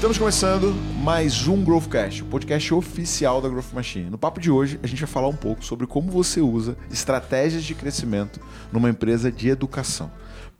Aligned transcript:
Estamos 0.00 0.16
começando 0.16 0.74
mais 1.04 1.46
um 1.46 1.62
Growthcast, 1.62 2.22
o 2.22 2.26
podcast 2.26 2.72
oficial 2.72 3.42
da 3.42 3.50
Growth 3.50 3.74
Machine. 3.74 4.08
No 4.08 4.16
papo 4.16 4.40
de 4.40 4.50
hoje, 4.50 4.80
a 4.82 4.86
gente 4.86 5.00
vai 5.00 5.06
falar 5.06 5.28
um 5.28 5.36
pouco 5.36 5.62
sobre 5.62 5.86
como 5.86 6.10
você 6.10 6.40
usa 6.40 6.74
estratégias 6.90 7.62
de 7.62 7.74
crescimento 7.74 8.40
numa 8.72 8.88
empresa 8.88 9.30
de 9.30 9.50
educação. 9.50 10.10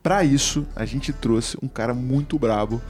Para 0.03 0.23
isso, 0.23 0.67
a 0.77 0.85
gente 0.85 1.11
trouxe 1.11 1.57
um 1.63 1.69
cara 1.69 1.95
muito 1.95 2.39
brabo, 2.39 2.83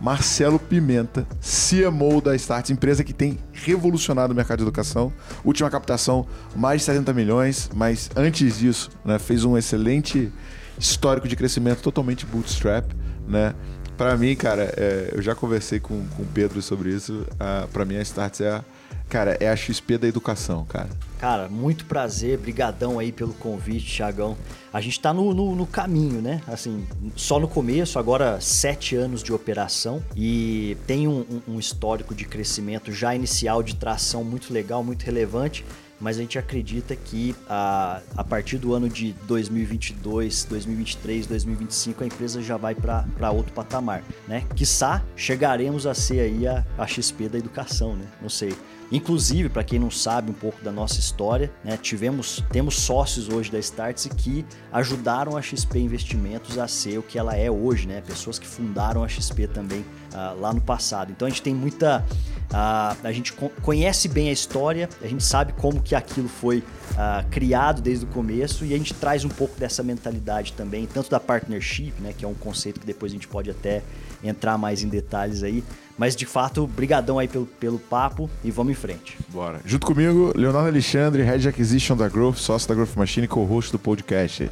Marcelo 0.00 0.58
Pimenta, 0.58 1.28
CMO 1.38 2.22
da 2.22 2.34
Starts, 2.34 2.70
empresa 2.70 3.04
que 3.04 3.12
tem 3.12 3.38
revolucionado 3.52 4.32
o 4.32 4.36
mercado 4.36 4.60
de 4.60 4.64
educação. 4.64 5.12
Última 5.44 5.68
captação, 5.68 6.26
mais 6.56 6.80
de 6.80 6.86
70 6.86 7.12
milhões, 7.12 7.70
mas 7.74 8.08
antes 8.16 8.58
disso, 8.58 8.88
né, 9.04 9.18
fez 9.18 9.44
um 9.44 9.54
excelente 9.54 10.32
histórico 10.78 11.28
de 11.28 11.36
crescimento 11.36 11.82
totalmente 11.82 12.24
bootstrap, 12.24 12.90
né? 13.28 13.54
Para 14.00 14.16
mim, 14.16 14.34
cara, 14.34 14.72
é, 14.78 15.10
eu 15.12 15.20
já 15.20 15.34
conversei 15.34 15.78
com, 15.78 16.02
com 16.16 16.22
o 16.22 16.26
Pedro 16.32 16.62
sobre 16.62 16.88
isso. 16.88 17.26
Para 17.70 17.84
mim, 17.84 17.98
a 17.98 18.00
Starts 18.00 18.40
é 18.40 18.48
a, 18.48 18.64
cara, 19.10 19.36
é 19.38 19.46
a 19.46 19.54
XP 19.54 19.98
da 19.98 20.08
educação, 20.08 20.64
cara. 20.64 20.88
Cara, 21.18 21.50
muito 21.50 21.84
prazer, 21.84 22.38
brigadão 22.38 22.98
aí 22.98 23.12
pelo 23.12 23.34
convite, 23.34 23.94
Thiagão. 23.94 24.38
A 24.72 24.80
gente 24.80 24.94
está 24.94 25.12
no, 25.12 25.34
no, 25.34 25.54
no, 25.54 25.66
caminho, 25.66 26.22
né? 26.22 26.40
Assim, 26.46 26.86
só 27.14 27.38
no 27.38 27.46
começo, 27.46 27.98
agora 27.98 28.40
sete 28.40 28.96
anos 28.96 29.22
de 29.22 29.34
operação 29.34 30.02
e 30.16 30.78
tem 30.86 31.06
um, 31.06 31.42
um 31.46 31.58
histórico 31.58 32.14
de 32.14 32.24
crescimento 32.24 32.90
já 32.90 33.14
inicial 33.14 33.62
de 33.62 33.76
tração 33.76 34.24
muito 34.24 34.50
legal, 34.50 34.82
muito 34.82 35.02
relevante 35.02 35.62
mas 36.00 36.16
a 36.16 36.20
gente 36.20 36.38
acredita 36.38 36.96
que 36.96 37.34
a, 37.48 38.00
a 38.16 38.24
partir 38.24 38.58
do 38.58 38.74
ano 38.74 38.88
de 38.88 39.12
2022, 39.26 40.44
2023, 40.44 41.26
2025 41.26 42.02
a 42.02 42.06
empresa 42.06 42.42
já 42.42 42.56
vai 42.56 42.74
para 42.74 43.30
outro 43.30 43.52
patamar, 43.52 44.02
né? 44.26 44.44
Quiçá 44.56 45.04
chegaremos 45.14 45.86
a 45.86 45.94
ser 45.94 46.20
aí 46.20 46.46
a, 46.46 46.64
a 46.78 46.86
XP 46.86 47.28
da 47.28 47.38
educação, 47.38 47.94
né? 47.96 48.06
Não 48.20 48.28
sei. 48.28 48.54
Inclusive, 48.90 49.48
para 49.48 49.62
quem 49.62 49.78
não 49.78 49.90
sabe 49.90 50.30
um 50.30 50.34
pouco 50.34 50.62
da 50.62 50.72
nossa 50.72 50.98
história, 50.98 51.52
né, 51.64 51.76
tivemos, 51.76 52.42
temos 52.50 52.76
sócios 52.76 53.28
hoje 53.28 53.50
da 53.50 53.58
Startse 53.58 54.08
que 54.08 54.44
ajudaram 54.72 55.36
a 55.36 55.42
XP 55.42 55.78
Investimentos 55.78 56.58
a 56.58 56.66
ser 56.66 56.98
o 56.98 57.02
que 57.02 57.18
ela 57.18 57.36
é 57.36 57.50
hoje, 57.50 57.86
né? 57.86 58.00
Pessoas 58.00 58.38
que 58.38 58.46
fundaram 58.46 59.04
a 59.04 59.08
XP 59.08 59.46
também 59.46 59.80
uh, 59.80 60.40
lá 60.40 60.52
no 60.52 60.60
passado. 60.60 61.12
Então 61.12 61.26
a 61.26 61.28
gente 61.28 61.42
tem 61.42 61.54
muita 61.54 62.04
Uh, 62.50 62.98
a 63.04 63.12
gente 63.12 63.32
conhece 63.62 64.08
bem 64.08 64.28
a 64.28 64.32
história, 64.32 64.88
a 65.00 65.06
gente 65.06 65.22
sabe 65.22 65.52
como 65.52 65.80
que 65.80 65.94
aquilo 65.94 66.28
foi 66.28 66.58
uh, 66.58 67.24
criado 67.30 67.80
desde 67.80 68.04
o 68.04 68.08
começo 68.08 68.64
e 68.64 68.74
a 68.74 68.76
gente 68.76 68.92
traz 68.92 69.24
um 69.24 69.28
pouco 69.28 69.56
dessa 69.56 69.84
mentalidade 69.84 70.52
também, 70.54 70.84
tanto 70.84 71.08
da 71.08 71.20
partnership, 71.20 71.92
né, 72.00 72.12
que 72.12 72.24
é 72.24 72.28
um 72.28 72.34
conceito 72.34 72.80
que 72.80 72.86
depois 72.86 73.12
a 73.12 73.14
gente 73.14 73.28
pode 73.28 73.50
até 73.50 73.84
entrar 74.22 74.58
mais 74.58 74.82
em 74.82 74.88
detalhes 74.88 75.44
aí. 75.44 75.62
Mas 76.00 76.16
de 76.16 76.24
fato, 76.24 76.66
brigadão 76.66 77.18
aí 77.18 77.28
pelo, 77.28 77.44
pelo 77.44 77.78
papo 77.78 78.30
e 78.42 78.50
vamos 78.50 78.72
em 78.72 78.74
frente. 78.74 79.18
Bora. 79.28 79.60
Junto 79.66 79.86
comigo, 79.86 80.32
Leonardo 80.34 80.68
Alexandre, 80.68 81.22
Head 81.22 81.46
Acquisition 81.46 81.94
da 81.94 82.08
Growth, 82.08 82.36
sócio 82.36 82.66
da 82.66 82.74
Growth 82.74 82.96
Machine 82.96 83.26
e 83.26 83.28
co-host 83.28 83.70
do 83.70 83.78
podcast. 83.78 84.50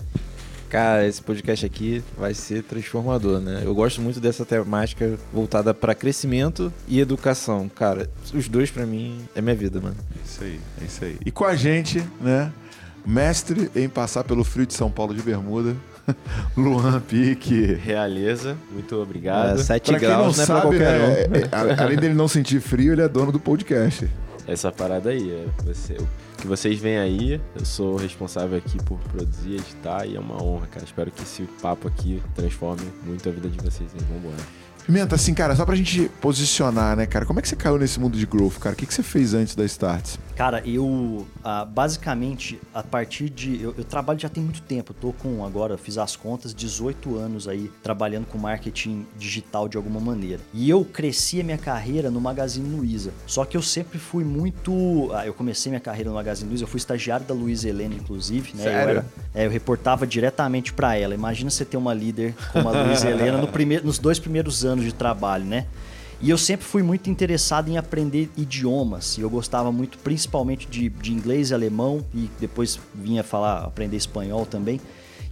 Cara, 0.69 1.07
esse 1.07 1.23
podcast 1.23 1.65
aqui 1.65 2.05
vai 2.19 2.35
ser 2.35 2.65
transformador, 2.65 3.41
né? 3.41 3.63
Eu 3.65 3.75
gosto 3.75 4.03
muito 4.03 4.21
dessa 4.21 4.45
temática 4.45 5.19
voltada 5.33 5.73
para 5.73 5.95
crescimento 5.95 6.71
e 6.87 7.01
educação. 7.01 7.67
Cara, 7.67 8.11
os 8.35 8.47
dois 8.47 8.71
para 8.71 8.85
mim 8.85 9.19
é 9.35 9.41
minha 9.41 9.57
vida, 9.57 9.81
mano. 9.81 9.97
Isso 10.23 10.45
aí, 10.45 10.61
é 10.83 10.85
isso 10.85 11.03
aí. 11.03 11.17
E 11.25 11.31
com 11.31 11.47
a 11.47 11.57
gente, 11.57 12.05
né? 12.21 12.53
Mestre 13.07 13.71
em 13.75 13.89
passar 13.89 14.23
pelo 14.23 14.45
frio 14.45 14.67
de 14.67 14.75
São 14.75 14.91
Paulo 14.91 15.15
de 15.15 15.23
bermuda, 15.23 15.75
Luan 16.56 17.01
Pique. 17.01 17.75
Realeza, 17.75 18.56
muito 18.70 18.97
obrigado. 18.97 19.59
É, 19.59 19.62
7 19.62 19.91
pra 19.91 19.98
graus, 19.98 20.37
não 20.37 20.42
é 20.42 20.47
sabe, 20.47 20.61
qualquer 20.62 20.98
né, 20.98 21.09
um. 21.09 21.34
É, 21.34 21.73
é, 21.73 21.83
além 21.83 21.97
dele 21.97 22.15
não 22.15 22.28
sentir 22.28 22.61
frio, 22.61 22.92
ele 22.92 23.03
é 23.03 23.09
dono 23.09 23.33
do 23.33 23.41
podcast. 23.41 24.09
Essa 24.47 24.72
parada 24.72 25.10
aí, 25.10 25.31
é 25.31 25.47
você, 25.65 25.97
que 26.38 26.47
vocês 26.47 26.78
vêm 26.81 26.99
aí. 26.99 27.41
Eu 27.55 27.65
sou 27.65 27.97
responsável 27.97 28.56
aqui 28.56 28.83
por 28.84 28.99
produzir, 29.12 29.56
editar 29.56 30.06
e 30.06 30.16
é 30.16 30.21
uma 30.21 30.43
honra, 30.43 30.66
cara. 30.69 30.84
Espero 30.84 31.10
que 31.10 31.22
esse 31.22 31.43
papo 31.60 31.87
aqui 31.87 32.22
transforme 32.34 32.83
muito 33.04 33.28
a 33.28 33.33
vida 33.33 33.49
de 33.49 33.59
vocês. 33.59 33.91
Hein? 33.94 34.00
Vambora. 34.10 34.43
Pimenta, 34.88 35.16
assim, 35.16 35.34
cara, 35.34 35.54
só 35.54 35.66
pra 35.66 35.76
gente 35.76 36.10
posicionar, 36.19 36.97
né, 36.97 37.04
cara? 37.04 37.26
Como 37.26 37.38
é 37.38 37.43
que 37.43 37.49
você 37.50 37.54
caiu 37.54 37.76
nesse 37.76 38.00
mundo 38.00 38.16
de 38.16 38.25
growth, 38.25 38.54
cara? 38.54 38.75
O 38.75 38.78
que, 38.78 38.87
que 38.87 38.94
você 38.94 39.03
fez 39.03 39.34
antes 39.34 39.54
da 39.54 39.62
Starts? 39.66 40.19
Cara, 40.34 40.62
eu 40.65 41.26
ah, 41.44 41.65
basicamente, 41.65 42.59
a 42.72 42.82
partir 42.82 43.28
de. 43.28 43.62
Eu, 43.62 43.75
eu, 43.77 43.84
trabalho 43.84 44.19
já 44.19 44.31
tem 44.31 44.43
muito 44.43 44.62
tempo. 44.62 44.93
Eu 44.93 44.97
tô 44.98 45.12
com 45.12 45.44
agora, 45.44 45.77
fiz 45.77 45.98
as 45.98 46.16
contas, 46.16 46.54
18 46.54 47.19
anos 47.19 47.47
aí 47.47 47.71
trabalhando 47.82 48.25
com 48.25 48.38
marketing 48.38 49.04
digital 49.19 49.69
de 49.69 49.77
alguma 49.77 50.00
maneira. 50.00 50.41
E 50.54 50.71
eu 50.71 50.84
cresci 50.87 51.41
a 51.41 51.44
minha 51.44 51.59
carreira 51.59 52.10
no 52.10 52.19
Magazine 52.19 52.75
Luiza. 52.75 53.12
Só 53.27 53.44
que 53.44 53.59
eu 53.59 53.62
sempre 53.62 53.98
fui 53.98 54.25
muito. 54.25 55.10
Ah, 55.12 55.27
eu 55.27 55.34
comecei 55.34 55.69
minha 55.69 55.81
carreira 55.81 56.09
no 56.09 56.15
Magazine 56.15 56.48
Luiza, 56.48 56.65
eu 56.65 56.69
fui 56.69 56.78
estagiário 56.78 57.27
da 57.27 57.34
Luiza 57.34 57.69
Helena, 57.69 57.94
inclusive, 57.94 58.56
né? 58.56 58.62
Sério? 58.62 58.78
Eu, 58.78 58.88
era, 58.88 59.06
é, 59.34 59.44
eu 59.44 59.50
reportava 59.50 60.06
diretamente 60.06 60.72
para 60.72 60.97
ela. 60.97 61.15
Imagina 61.15 61.50
você 61.50 61.65
ter 61.65 61.77
uma 61.77 61.93
líder 61.93 62.34
como 62.53 62.69
a 62.71 62.84
Luiza 62.84 63.10
Helena 63.10 63.37
no 63.37 63.48
primeiro, 63.48 63.84
nos 63.84 63.98
dois 63.98 64.19
primeiros 64.19 64.65
anos 64.65 64.78
anos 64.78 64.84
de 64.84 64.94
trabalho, 64.94 65.44
né? 65.44 65.66
E 66.21 66.31
eu 66.31 66.39
sempre 66.39 66.66
fui 66.66 66.83
muito 66.83 67.09
interessado 67.09 67.69
em 67.69 67.77
aprender 67.77 68.28
idiomas. 68.37 69.16
E 69.19 69.21
eu 69.21 69.31
gostava 69.31 69.71
muito, 69.71 69.99
principalmente, 69.99 70.66
de, 70.66 70.89
de 70.89 71.12
inglês 71.12 71.50
e 71.50 71.55
alemão. 71.55 72.05
E 72.12 72.28
depois 72.41 72.78
vinha 72.93 73.22
falar, 73.22 73.59
aprender 73.59 73.97
espanhol 73.97 74.44
também. 74.44 74.81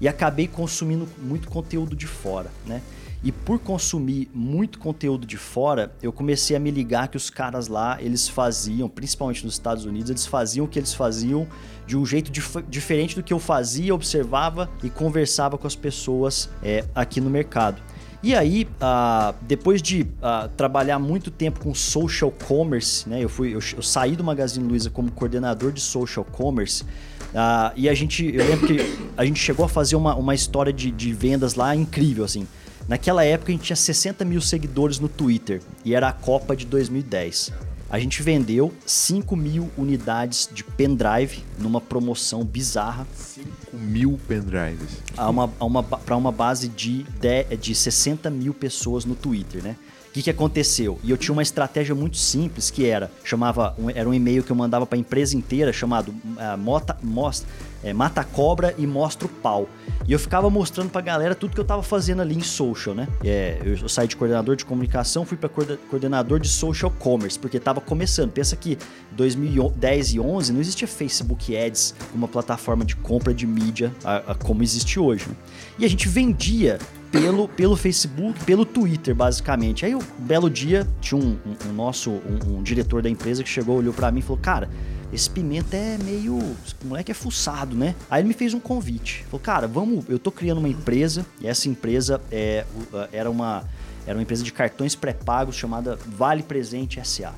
E 0.00 0.06
acabei 0.06 0.46
consumindo 0.46 1.08
muito 1.18 1.48
conteúdo 1.48 1.96
de 1.96 2.06
fora, 2.06 2.52
né? 2.64 2.82
E 3.24 3.32
por 3.32 3.58
consumir 3.58 4.30
muito 4.32 4.78
conteúdo 4.78 5.26
de 5.26 5.36
fora, 5.36 5.92
eu 6.00 6.12
comecei 6.12 6.54
a 6.54 6.60
me 6.60 6.70
ligar 6.70 7.08
que 7.08 7.16
os 7.16 7.30
caras 7.30 7.66
lá, 7.66 8.00
eles 8.00 8.28
faziam, 8.28 8.88
principalmente 8.88 9.44
nos 9.44 9.54
Estados 9.54 9.84
Unidos, 9.84 10.10
eles 10.10 10.26
faziam 10.26 10.66
o 10.66 10.68
que 10.68 10.78
eles 10.78 10.94
faziam 10.94 11.48
de 11.86 11.96
um 11.96 12.04
jeito 12.04 12.30
dif 12.30 12.62
diferente 12.68 13.16
do 13.16 13.22
que 13.22 13.32
eu 13.32 13.40
fazia, 13.40 13.94
observava 13.94 14.70
e 14.84 14.90
conversava 14.90 15.56
com 15.58 15.66
as 15.66 15.74
pessoas 15.74 16.48
é, 16.62 16.84
aqui 16.94 17.20
no 17.20 17.30
mercado. 17.30 17.82
E 18.22 18.34
aí, 18.34 18.64
uh, 18.64 19.34
depois 19.42 19.80
de 19.80 20.02
uh, 20.02 20.48
trabalhar 20.56 20.98
muito 20.98 21.30
tempo 21.30 21.60
com 21.60 21.74
social 21.74 22.30
commerce, 22.30 23.08
né? 23.08 23.22
Eu, 23.22 23.28
fui, 23.28 23.48
eu, 23.48 23.60
eu 23.76 23.82
saí 23.82 24.16
do 24.16 24.24
Magazine 24.24 24.66
Luiza 24.66 24.90
como 24.90 25.10
coordenador 25.10 25.72
de 25.72 25.80
social 25.80 26.24
commerce. 26.24 26.82
Uh, 26.82 27.72
e 27.76 27.88
a 27.88 27.94
gente, 27.94 28.24
eu 28.24 28.44
lembro 28.46 28.66
que 28.66 28.78
a 29.16 29.24
gente 29.24 29.38
chegou 29.38 29.64
a 29.64 29.68
fazer 29.68 29.96
uma, 29.96 30.14
uma 30.14 30.34
história 30.34 30.72
de, 30.72 30.90
de 30.90 31.12
vendas 31.12 31.54
lá 31.54 31.74
incrível, 31.74 32.24
assim. 32.24 32.46
Naquela 32.88 33.24
época 33.24 33.50
a 33.50 33.54
gente 33.54 33.64
tinha 33.64 33.76
60 33.76 34.24
mil 34.24 34.40
seguidores 34.40 34.98
no 34.98 35.08
Twitter 35.08 35.60
e 35.84 35.94
era 35.94 36.08
a 36.08 36.12
Copa 36.12 36.54
de 36.54 36.64
2010. 36.66 37.52
A 37.88 38.00
gente 38.00 38.20
vendeu 38.20 38.72
5 38.84 39.36
mil 39.36 39.70
unidades 39.78 40.48
de 40.52 40.64
pendrive 40.64 41.44
numa 41.58 41.80
promoção 41.80 42.44
bizarra. 42.44 43.06
5 43.14 43.76
mil 43.76 44.18
pendrives? 44.26 45.02
A 45.16 45.30
uma, 45.30 45.82
para 45.82 46.16
uma 46.16 46.32
base 46.32 46.66
de, 46.68 47.04
de, 47.04 47.56
de 47.56 47.74
60 47.74 48.28
mil 48.28 48.52
pessoas 48.52 49.04
no 49.04 49.14
Twitter, 49.14 49.62
né? 49.62 49.76
O 50.08 50.12
que, 50.16 50.22
que 50.22 50.30
aconteceu? 50.30 50.98
E 51.04 51.10
eu 51.10 51.16
tinha 51.16 51.32
uma 51.32 51.42
estratégia 51.42 51.94
muito 51.94 52.16
simples 52.16 52.70
que 52.70 52.86
era, 52.86 53.10
chamava, 53.22 53.74
um, 53.78 53.90
era 53.90 54.08
um 54.08 54.14
e-mail 54.14 54.42
que 54.42 54.50
eu 54.50 54.56
mandava 54.56 54.86
para 54.86 54.96
a 54.96 54.98
empresa 54.98 55.36
inteira 55.36 55.72
chamado 55.74 56.08
uh, 56.08 56.58
Mota, 56.58 56.96
Most, 57.02 57.44
é, 57.86 57.92
Mata 57.92 58.24
Cobra 58.24 58.74
e 58.76 58.84
Mostra 58.84 59.26
o 59.26 59.30
Pau. 59.30 59.68
E 60.08 60.12
eu 60.12 60.18
ficava 60.18 60.50
mostrando 60.50 60.90
pra 60.90 61.00
galera 61.00 61.36
tudo 61.36 61.54
que 61.54 61.60
eu 61.60 61.64
tava 61.64 61.82
fazendo 61.84 62.20
ali 62.20 62.34
em 62.34 62.42
social, 62.42 62.94
né? 62.94 63.06
É, 63.24 63.60
eu, 63.64 63.88
saí 63.88 64.08
de 64.08 64.16
coordenador 64.16 64.56
de 64.56 64.64
comunicação, 64.64 65.24
fui 65.24 65.36
para 65.36 65.48
coordenador 65.48 66.40
de 66.40 66.48
social 66.48 66.92
commerce, 66.98 67.38
porque 67.38 67.60
tava 67.60 67.80
começando. 67.80 68.32
Pensa 68.32 68.56
que 68.56 68.76
2010 69.12 70.14
e 70.14 70.20
11 70.20 70.52
não 70.52 70.60
existia 70.60 70.88
Facebook 70.88 71.56
Ads, 71.56 71.94
uma 72.12 72.26
plataforma 72.26 72.84
de 72.84 72.96
compra 72.96 73.32
de 73.32 73.46
mídia 73.46 73.92
a, 74.04 74.32
a, 74.32 74.34
como 74.34 74.64
existe 74.64 74.98
hoje. 74.98 75.28
Né? 75.28 75.36
E 75.78 75.84
a 75.84 75.88
gente 75.88 76.08
vendia 76.08 76.78
pelo, 77.12 77.46
pelo 77.48 77.76
Facebook, 77.76 78.44
pelo 78.44 78.64
Twitter, 78.64 79.14
basicamente. 79.14 79.86
Aí, 79.86 79.94
um 79.94 80.02
belo 80.18 80.50
dia, 80.50 80.86
tinha 81.00 81.20
um, 81.20 81.36
um, 81.46 81.70
um 81.70 81.72
nosso, 81.72 82.10
um, 82.10 82.58
um, 82.58 82.62
diretor 82.62 83.00
da 83.00 83.08
empresa 83.08 83.44
que 83.44 83.48
chegou, 83.48 83.78
olhou 83.78 83.94
para 83.94 84.10
mim 84.10 84.18
e 84.18 84.22
falou: 84.22 84.38
Cara, 84.38 84.68
esse 85.16 85.30
pimenta 85.30 85.76
é 85.76 85.96
meio. 85.98 86.36
O 86.36 86.56
moleque 86.84 87.10
é 87.10 87.14
fuçado, 87.14 87.74
né? 87.74 87.94
Aí 88.10 88.20
ele 88.20 88.28
me 88.28 88.34
fez 88.34 88.52
um 88.52 88.60
convite. 88.60 89.24
Falou, 89.30 89.40
cara, 89.40 89.66
vamos. 89.66 90.04
Eu 90.08 90.18
tô 90.18 90.30
criando 90.30 90.58
uma 90.58 90.68
empresa, 90.68 91.24
e 91.40 91.46
essa 91.46 91.68
empresa 91.68 92.20
é, 92.30 92.66
era, 93.10 93.30
uma, 93.30 93.64
era 94.06 94.16
uma 94.16 94.22
empresa 94.22 94.44
de 94.44 94.52
cartões 94.52 94.94
pré-pagos 94.94 95.56
chamada 95.56 95.98
Vale 96.06 96.42
Presente 96.42 97.00
SA. 97.02 97.34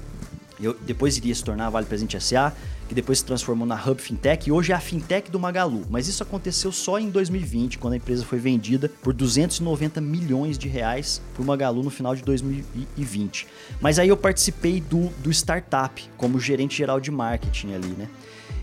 Eu 0.60 0.76
depois 0.84 1.16
iria 1.16 1.32
se 1.32 1.44
tornar 1.44 1.70
Vale 1.70 1.86
Presente 1.86 2.20
SA 2.20 2.52
que 2.88 2.94
depois 2.94 3.18
se 3.18 3.24
transformou 3.24 3.66
na 3.66 3.76
Hub 3.76 4.00
Fintech 4.00 4.48
e 4.48 4.52
hoje 4.52 4.72
é 4.72 4.74
a 4.74 4.80
Fintech 4.80 5.30
do 5.30 5.38
Magalu. 5.38 5.82
Mas 5.90 6.08
isso 6.08 6.22
aconteceu 6.22 6.72
só 6.72 6.98
em 6.98 7.10
2020, 7.10 7.78
quando 7.78 7.92
a 7.92 7.96
empresa 7.96 8.24
foi 8.24 8.38
vendida 8.38 8.90
por 9.02 9.12
290 9.12 10.00
milhões 10.00 10.56
de 10.56 10.68
reais 10.68 11.20
por 11.34 11.44
Magalu 11.44 11.82
no 11.82 11.90
final 11.90 12.16
de 12.16 12.22
2020. 12.22 13.46
Mas 13.80 13.98
aí 13.98 14.08
eu 14.08 14.16
participei 14.16 14.80
do, 14.80 15.08
do 15.22 15.30
startup 15.30 16.02
como 16.16 16.40
gerente 16.40 16.76
geral 16.76 16.98
de 16.98 17.10
marketing 17.10 17.74
ali, 17.74 17.88
né? 17.88 18.08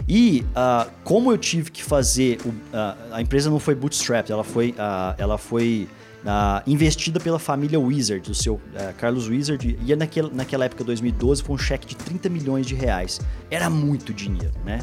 E 0.07 0.43
uh, 0.51 0.89
como 1.03 1.31
eu 1.31 1.37
tive 1.37 1.71
que 1.71 1.83
fazer, 1.83 2.39
o, 2.45 2.49
uh, 2.49 2.53
a 3.11 3.21
empresa 3.21 3.49
não 3.49 3.59
foi 3.59 3.73
bootstrapped, 3.73 4.31
ela 4.31 4.43
foi, 4.43 4.71
uh, 4.71 5.15
ela 5.17 5.37
foi 5.37 5.87
ah, 6.25 6.63
investida 6.65 7.19
pela 7.19 7.37
família 7.37 7.79
Wizard, 7.79 8.27
do 8.27 8.35
seu 8.35 8.59
eh, 8.73 8.93
Carlos 8.97 9.27
Wizard, 9.27 9.77
e 9.85 9.95
naquela, 9.95 10.29
naquela 10.33 10.65
época, 10.65 10.83
2012, 10.83 11.43
foi 11.43 11.55
um 11.55 11.57
cheque 11.57 11.87
de 11.87 11.95
30 11.95 12.29
milhões 12.29 12.65
de 12.65 12.73
reais. 12.73 13.19
Era 13.49 13.69
muito 13.69 14.13
dinheiro, 14.13 14.53
né? 14.65 14.79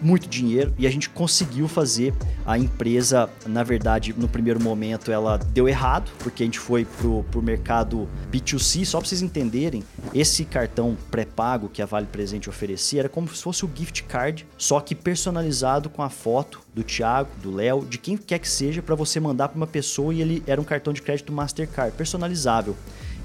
Muito 0.00 0.28
dinheiro, 0.28 0.72
e 0.78 0.86
a 0.86 0.90
gente 0.90 1.08
conseguiu 1.08 1.66
fazer 1.66 2.14
a 2.44 2.58
empresa, 2.58 3.28
na 3.46 3.62
verdade, 3.62 4.14
no 4.16 4.28
primeiro 4.28 4.62
momento 4.62 5.10
ela 5.10 5.38
deu 5.38 5.68
errado, 5.68 6.10
porque 6.18 6.42
a 6.42 6.46
gente 6.46 6.58
foi 6.58 6.84
pro, 6.84 7.24
pro 7.24 7.42
mercado 7.42 8.08
B2C, 8.30 8.84
só 8.84 8.98
para 8.98 9.08
vocês 9.08 9.22
entenderem, 9.22 9.82
esse 10.14 10.44
cartão 10.44 10.96
pré-pago 11.10 11.68
que 11.68 11.82
a 11.82 11.86
Vale 11.86 12.06
Presente 12.06 12.48
oferecia 12.48 13.00
era 13.00 13.08
como 13.08 13.28
se 13.28 13.42
fosse 13.42 13.64
o 13.64 13.70
gift 13.74 14.04
card, 14.04 14.46
só 14.56 14.80
que 14.80 14.94
personalizado 14.94 15.88
com 15.88 16.02
a 16.02 16.10
foto 16.10 16.60
do 16.74 16.84
Thiago, 16.84 17.30
do 17.42 17.50
Léo, 17.50 17.86
de 17.86 17.96
quem 17.96 18.16
quer 18.16 18.38
que 18.38 18.48
seja, 18.48 18.82
para 18.82 18.94
você 18.94 19.18
mandar 19.18 19.48
para 19.48 19.56
uma 19.56 19.66
pessoa 19.66 20.12
e 20.12 20.20
ele 20.20 20.42
era 20.46 20.60
um 20.60 20.64
cartão 20.64 20.75
de 20.92 21.02
crédito 21.02 21.32
Mastercard, 21.32 21.96
personalizável. 21.96 22.76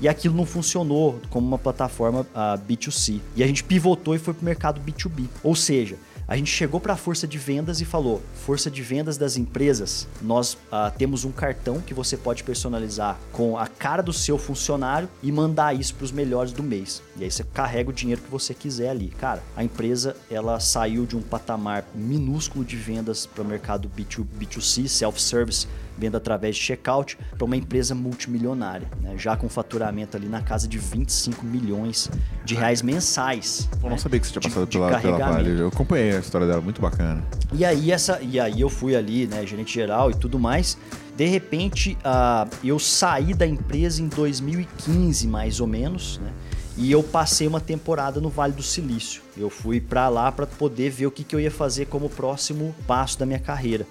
E 0.01 0.07
aquilo 0.07 0.36
não 0.36 0.45
funcionou 0.45 1.21
como 1.30 1.48
uma 1.48 1.59
plataforma 1.59 2.21
uh, 2.21 2.57
B2C. 2.68 3.21
E 3.36 3.44
a 3.44 3.48
gente 3.48 3.63
pivotou 3.63 4.15
e 4.15 4.19
foi 4.19 4.33
para 4.33 4.42
o 4.42 4.45
mercado 4.45 4.81
B2B. 4.81 5.27
Ou 5.44 5.56
seja, 5.56 5.95
a 6.31 6.38
gente 6.38 6.50
chegou 6.50 6.80
para 6.80 6.94
a 6.94 6.95
força 6.95 7.27
de 7.27 7.38
vendas 7.38 7.81
e 7.81 7.86
falou: 7.86 8.21
força 8.33 8.71
de 8.71 8.81
vendas 8.81 9.18
das 9.18 9.36
empresas, 9.36 10.07
nós 10.21 10.53
uh, 10.53 10.89
temos 10.98 11.25
um 11.25 11.31
cartão 11.31 11.81
que 11.81 11.94
você 11.94 12.15
pode 12.15 12.42
personalizar 12.42 13.19
com 13.33 13.57
a 13.57 13.68
cara 13.68 14.01
do 14.01 14.13
seu 14.13 14.38
funcionário 14.38 15.09
e 15.21 15.30
mandar 15.30 15.75
isso 15.75 15.94
para 15.94 16.06
os 16.06 16.12
melhores 16.12 16.54
do 16.54 16.63
mês. 16.63 17.04
E 17.18 17.25
aí 17.25 17.30
você 17.30 17.44
carrega 17.44 17.89
o 17.89 17.94
dinheiro 17.94 18.21
que 18.21 18.31
você 18.31 18.54
quiser 18.54 18.92
ali. 18.92 19.09
Cara, 19.09 19.44
a 19.57 19.63
empresa 19.63 20.15
ela 20.30 20.57
saiu 20.62 21.06
de 21.06 21.18
um 21.18 21.21
patamar 21.21 21.83
minúsculo 21.94 22.63
de 22.63 22.77
vendas 22.77 23.25
para 23.25 23.44
o 23.44 23.45
mercado 23.45 23.89
B2, 23.89 24.25
B2C, 24.39 24.88
self-service, 24.88 25.68
venda 25.98 26.18
através 26.18 26.56
de 26.56 26.62
checkout, 26.62 27.18
para 27.38 27.46
uma 27.46 27.56
empresa 27.56 27.94
multimilionária, 27.94 28.88
né? 29.02 29.16
já 29.18 29.36
com 29.36 29.48
faturamento 29.50 30.18
ali 30.18 30.28
na 30.28 30.42
casa 30.42 30.68
de 30.68 30.78
25 30.78 31.46
milhões 31.46 32.10
de 32.44 32.56
reais 32.56 32.82
mensais. 32.82 33.70
Eu 33.76 33.84
não 33.84 33.90
né? 33.92 33.98
sabia 33.98 34.20
que 34.20 34.28
você 34.28 34.34
tinha 34.34 34.42
de- 34.42 34.48
passado 34.50 34.68
de 34.68 34.78
pela, 34.78 34.88
pela 34.88 35.02
carregamento. 35.02 35.44
Vale. 35.44 35.60
Eu 35.62 35.68
acompanhei 35.68 36.16
a 36.16 36.20
história 36.20 36.48
dela, 36.48 36.62
muito 36.62 36.82
bacana. 36.82 37.24
E 37.54 37.64
aí, 37.66 37.92
essa, 37.92 38.20
e 38.22 38.40
aí 38.40 38.62
eu 38.62 38.70
fui 38.70 38.96
ali, 38.96 39.28
né, 39.28 39.46
gerente 39.46 39.74
geral 39.74 40.10
e 40.12 40.16
tudo 40.16 40.40
mais. 40.40 40.78
De 41.16 41.26
repente, 41.26 41.98
ah, 42.04 42.48
eu 42.64 42.80
saí 42.80 43.34
da 43.34 43.46
empresa 43.46 44.02
em 44.02 44.08
2015, 44.08 45.28
mais 45.28 45.60
ou 45.60 45.68
menos, 45.68 46.20
né? 46.20 46.32
E 46.78 46.92
eu 46.92 47.04
passei 47.04 47.48
uma 47.48 47.60
temporada 47.60 48.22
no 48.22 48.30
Vale 48.30 48.54
do 48.54 48.64
Silício. 48.64 49.22
Eu 49.38 49.50
fui 49.50 49.80
pra 49.82 50.08
lá 50.08 50.32
para 50.32 50.48
poder 50.48 50.90
ver 50.90 51.06
o 51.06 51.12
que, 51.12 51.24
que 51.24 51.36
eu 51.36 51.40
ia 51.40 51.52
fazer 51.52 51.86
como 51.86 52.10
próximo 52.10 52.74
passo 52.88 53.20
da 53.20 53.26
minha 53.26 53.40
carreira. 53.40 53.86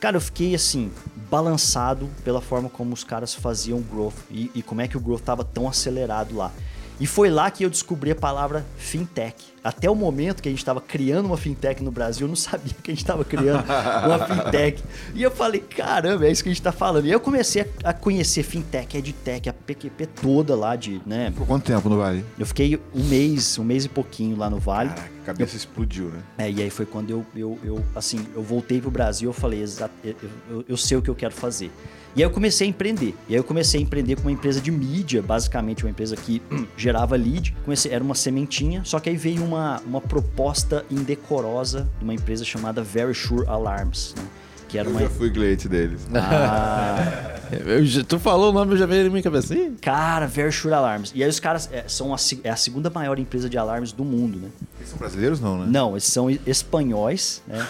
Cara, 0.00 0.16
eu 0.16 0.20
fiquei 0.20 0.54
assim, 0.54 0.92
balançado 1.30 2.08
pela 2.24 2.40
forma 2.40 2.68
como 2.68 2.92
os 2.92 3.02
caras 3.02 3.34
faziam 3.34 3.80
growth 3.80 4.14
e, 4.30 4.50
e 4.54 4.62
como 4.62 4.80
é 4.80 4.88
que 4.88 4.96
o 4.96 5.00
growth 5.00 5.22
tava 5.22 5.44
tão 5.44 5.66
acelerado 5.68 6.36
lá. 6.36 6.52
E 7.00 7.06
foi 7.06 7.30
lá 7.30 7.50
que 7.50 7.64
eu 7.64 7.70
descobri 7.70 8.10
a 8.10 8.14
palavra 8.14 8.64
fintech. 8.76 9.55
Até 9.66 9.90
o 9.90 9.96
momento 9.96 10.40
que 10.40 10.48
a 10.48 10.52
gente 10.52 10.60
estava 10.60 10.80
criando 10.80 11.26
uma 11.26 11.36
fintech 11.36 11.82
no 11.82 11.90
Brasil, 11.90 12.26
eu 12.26 12.28
não 12.28 12.36
sabia 12.36 12.72
que 12.80 12.88
a 12.88 12.94
gente 12.94 13.02
estava 13.02 13.24
criando 13.24 13.64
uma 13.64 14.18
fintech. 14.44 14.80
E 15.12 15.20
eu 15.20 15.30
falei, 15.32 15.60
caramba, 15.60 16.24
é 16.24 16.30
isso 16.30 16.40
que 16.40 16.48
a 16.48 16.52
gente 16.52 16.60
está 16.60 16.70
falando. 16.70 17.04
E 17.06 17.10
eu 17.10 17.18
comecei 17.18 17.66
a 17.82 17.92
conhecer 17.92 18.44
fintech, 18.44 18.96
edtech, 18.96 19.48
a 19.48 19.52
PQP 19.52 20.06
toda 20.22 20.54
lá 20.54 20.76
de, 20.76 21.02
né? 21.04 21.32
Por 21.36 21.48
quanto 21.48 21.64
tempo 21.64 21.88
no 21.88 21.98
Vale? 21.98 22.24
Eu 22.38 22.46
fiquei 22.46 22.80
um 22.94 23.02
mês, 23.02 23.58
um 23.58 23.64
mês 23.64 23.84
e 23.84 23.88
pouquinho 23.88 24.36
lá 24.36 24.48
no 24.48 24.60
Vale. 24.60 24.90
Caraca, 24.90 25.10
a 25.22 25.26
cabeça 25.26 25.56
explodiu, 25.56 26.10
né? 26.10 26.22
É, 26.38 26.48
e 26.48 26.62
aí 26.62 26.70
foi 26.70 26.86
quando 26.86 27.10
eu, 27.10 27.26
eu, 27.34 27.58
eu, 27.64 27.84
assim, 27.96 28.24
eu 28.36 28.44
voltei 28.44 28.80
pro 28.80 28.92
Brasil, 28.92 29.28
eu 29.28 29.34
falei, 29.34 29.64
eu, 30.04 30.14
eu, 30.48 30.64
eu 30.68 30.76
sei 30.76 30.96
o 30.96 31.02
que 31.02 31.10
eu 31.10 31.14
quero 31.16 31.34
fazer. 31.34 31.72
E 32.16 32.20
aí 32.20 32.26
eu 32.26 32.30
comecei 32.30 32.66
a 32.66 32.70
empreender. 32.70 33.14
E 33.28 33.34
aí 33.34 33.38
eu 33.38 33.44
comecei 33.44 33.78
a 33.78 33.82
empreender 33.82 34.16
com 34.16 34.22
uma 34.22 34.32
empresa 34.32 34.58
de 34.58 34.70
mídia, 34.70 35.20
basicamente 35.20 35.84
uma 35.84 35.90
empresa 35.90 36.16
que 36.16 36.40
gerava 36.74 37.14
lead. 37.14 37.54
Comecei, 37.62 37.92
era 37.92 38.02
uma 38.02 38.14
sementinha, 38.14 38.82
só 38.84 38.98
que 38.98 39.10
aí 39.10 39.18
veio 39.18 39.44
uma, 39.44 39.55
uma 39.86 40.00
proposta 40.00 40.84
indecorosa 40.90 41.86
de 41.98 42.04
uma 42.04 42.14
empresa 42.14 42.44
chamada 42.44 42.82
Very 42.82 43.14
Sure 43.14 43.46
Alarms, 43.46 44.14
né? 44.16 44.22
Que 44.68 44.78
era 44.78 44.88
Eu 44.88 44.92
uma... 44.92 45.00
já 45.00 45.08
fui 45.08 45.30
cliente 45.30 45.68
deles. 45.68 46.00
Ah, 46.12 47.36
já- 47.84 48.02
tu 48.02 48.18
falou 48.18 48.50
o 48.50 48.52
nome, 48.52 48.72
eu 48.72 48.76
já 48.76 48.84
veio 48.86 49.04
na 49.04 49.10
minha 49.10 49.22
cabeça. 49.22 49.54
Ih, 49.54 49.76
cara, 49.80 50.26
Very 50.26 50.50
Sure 50.50 50.74
Alarms. 50.74 51.12
E 51.14 51.22
aí 51.22 51.30
os 51.30 51.38
caras 51.38 51.68
é, 51.72 51.84
são 51.86 52.12
a, 52.12 52.16
é 52.42 52.50
a 52.50 52.56
segunda 52.56 52.90
maior 52.90 53.16
empresa 53.18 53.48
de 53.48 53.56
alarmes 53.56 53.92
do 53.92 54.04
mundo, 54.04 54.38
né? 54.40 54.48
Eles 54.78 54.88
são 54.90 54.98
brasileiros, 54.98 55.40
não, 55.40 55.58
né? 55.58 55.66
Não, 55.68 55.92
eles 55.92 56.04
são 56.04 56.28
espanhóis, 56.44 57.42
né? 57.46 57.64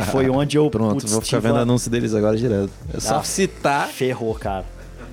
e 0.00 0.10
foi 0.10 0.28
onde 0.28 0.56
eu 0.58 0.68
Pronto, 0.70 0.94
putz, 1.00 1.12
vou 1.12 1.20
ficar 1.20 1.38
vendo 1.38 1.56
a- 1.56 1.60
anúncio 1.60 1.88
deles 1.88 2.14
agora 2.14 2.36
direto. 2.36 2.70
É 2.92 2.98
só 2.98 3.20
Ah, 3.20 3.22
citar. 3.22 3.86
Ferrou, 3.86 4.34
cara. 4.34 4.64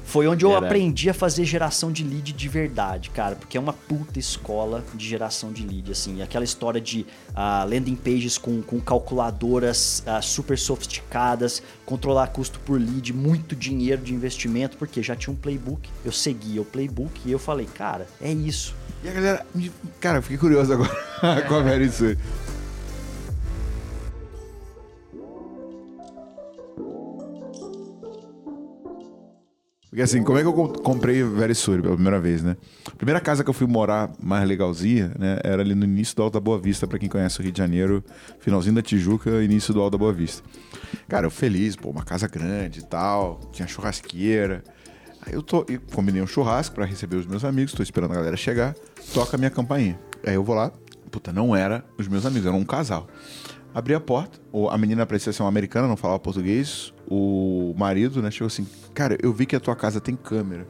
Foi 0.08 0.26
onde 0.26 0.46
eu 0.46 0.56
aprendi 0.56 1.10
a 1.10 1.14
fazer 1.14 1.44
geração 1.44 1.92
de 1.92 2.02
lead 2.02 2.32
de 2.32 2.48
verdade, 2.48 3.10
cara. 3.10 3.36
Porque 3.36 3.58
é 3.58 3.60
uma 3.60 3.74
puta 3.74 4.18
escola 4.18 4.82
de 4.96 5.06
geração 5.06 5.52
de 5.52 5.68
lead, 5.68 5.92
assim. 5.92 6.22
Aquela 6.22 6.46
história 6.46 6.80
de 6.80 7.06
ah, 7.36 7.66
landing 7.66 7.98
pages 7.98 8.38
com, 8.38 8.62
com 8.62 8.80
calculadoras 8.80 10.02
ah, 10.08 10.22
super 10.22 10.58
sofisticadas, 10.58 11.62
controlar 11.86 12.28
custo 12.28 12.58
por 12.62 12.80
lead, 12.80 13.12
muito 13.12 13.54
dinheiro 13.54 14.02
de 14.02 14.14
investimento, 14.14 14.78
porque 14.78 15.04
já 15.04 15.14
tinha 15.14 15.34
um 15.34 15.38
playbook. 15.38 15.90
Eu 16.06 16.14
seguia 16.14 16.62
o 16.62 16.66
playbook 16.66 17.20
e 17.26 17.32
eu 17.34 17.38
falei, 17.38 17.66
cara, 17.66 18.08
é 18.22 18.32
isso. 18.32 18.74
E 19.04 19.10
a 19.10 19.12
galera. 19.12 19.46
Cara, 20.00 20.20
eu 20.20 20.22
fiquei 20.22 20.38
curioso 20.38 20.72
agora 20.72 20.90
com 21.50 21.56
a 21.56 21.62
Very 21.62 21.92
Sure. 21.92 22.18
Porque 29.90 30.02
assim, 30.02 30.22
como 30.22 30.38
é 30.38 30.42
que 30.42 30.48
eu 30.48 30.54
com- 30.54 30.68
comprei 30.68 31.24
Very 31.24 31.56
Sure 31.56 31.82
pela 31.82 31.94
primeira 31.96 32.20
vez, 32.20 32.44
né? 32.44 32.58
A 32.92 32.96
primeira 32.96 33.22
casa 33.22 33.42
que 33.44 33.50
eu 33.50 33.54
fui 33.54 33.66
morar 33.66 34.12
mais 34.22 34.46
legalzinha, 34.48 35.14
né? 35.18 35.40
Era 35.44 35.62
ali 35.62 35.74
no 35.74 35.86
início 35.86 36.14
do 36.16 36.24
Alto 36.24 36.34
da 36.34 36.40
Boa 36.42 36.60
Vista, 36.60 36.86
pra 36.86 37.00
quem 37.00 37.08
conhece 37.08 37.40
o 37.40 37.44
Rio 37.44 37.52
de 37.54 37.58
Janeiro, 37.58 38.04
finalzinho 38.40 38.76
da 38.76 38.82
Tijuca, 38.82 39.30
início 39.42 39.74
do 39.74 39.80
Alto 39.82 39.94
da 39.94 39.98
Boa 39.98 40.12
Vista. 40.12 40.44
Cara, 41.08 41.26
eu 41.26 41.32
feliz, 41.32 41.76
pô, 41.78 41.90
uma 41.90 42.04
casa 42.04 42.28
grande 42.28 42.80
e 42.82 42.84
tal, 42.84 43.40
tinha 43.54 43.66
churrasqueira. 43.68 44.62
Aí 45.26 45.34
eu 45.34 45.42
tô, 45.42 45.66
eu 45.70 45.80
combinei 45.94 46.22
um 46.22 46.28
churrasco 46.28 46.76
pra 46.76 46.86
receber 46.86 47.16
os 47.16 47.26
meus 47.26 47.46
amigos, 47.46 47.72
tô 47.74 47.82
esperando 47.82 48.12
a 48.12 48.16
galera 48.16 48.36
chegar, 48.38 48.76
toca 49.14 49.36
a 49.36 49.40
minha 49.40 49.50
campainha. 49.50 49.98
Aí 50.26 50.34
eu 50.36 50.44
vou 50.44 50.54
lá, 50.56 50.70
puta, 51.10 51.32
não 51.32 51.56
era 51.56 51.84
os 51.98 52.08
meus 52.10 52.26
amigos, 52.26 52.46
era 52.46 52.56
um 52.56 52.66
casal. 52.66 53.08
Abri 53.78 53.94
a 53.94 54.00
porta, 54.00 54.40
a 54.72 54.76
menina 54.76 55.06
parecia 55.06 55.32
ser 55.32 55.44
uma 55.44 55.50
americana, 55.50 55.88
não 55.88 55.96
falava 55.96 56.18
português. 56.18 56.92
O 57.08 57.76
marido, 57.78 58.24
né, 58.24 58.32
chegou 58.32 58.48
assim: 58.48 58.66
Cara, 58.92 59.16
eu 59.22 59.32
vi 59.32 59.46
que 59.46 59.56
a 59.56 59.60
tua 59.60 59.76
casa 59.76 60.02
tem 60.02 60.16
câmera. 60.16 60.68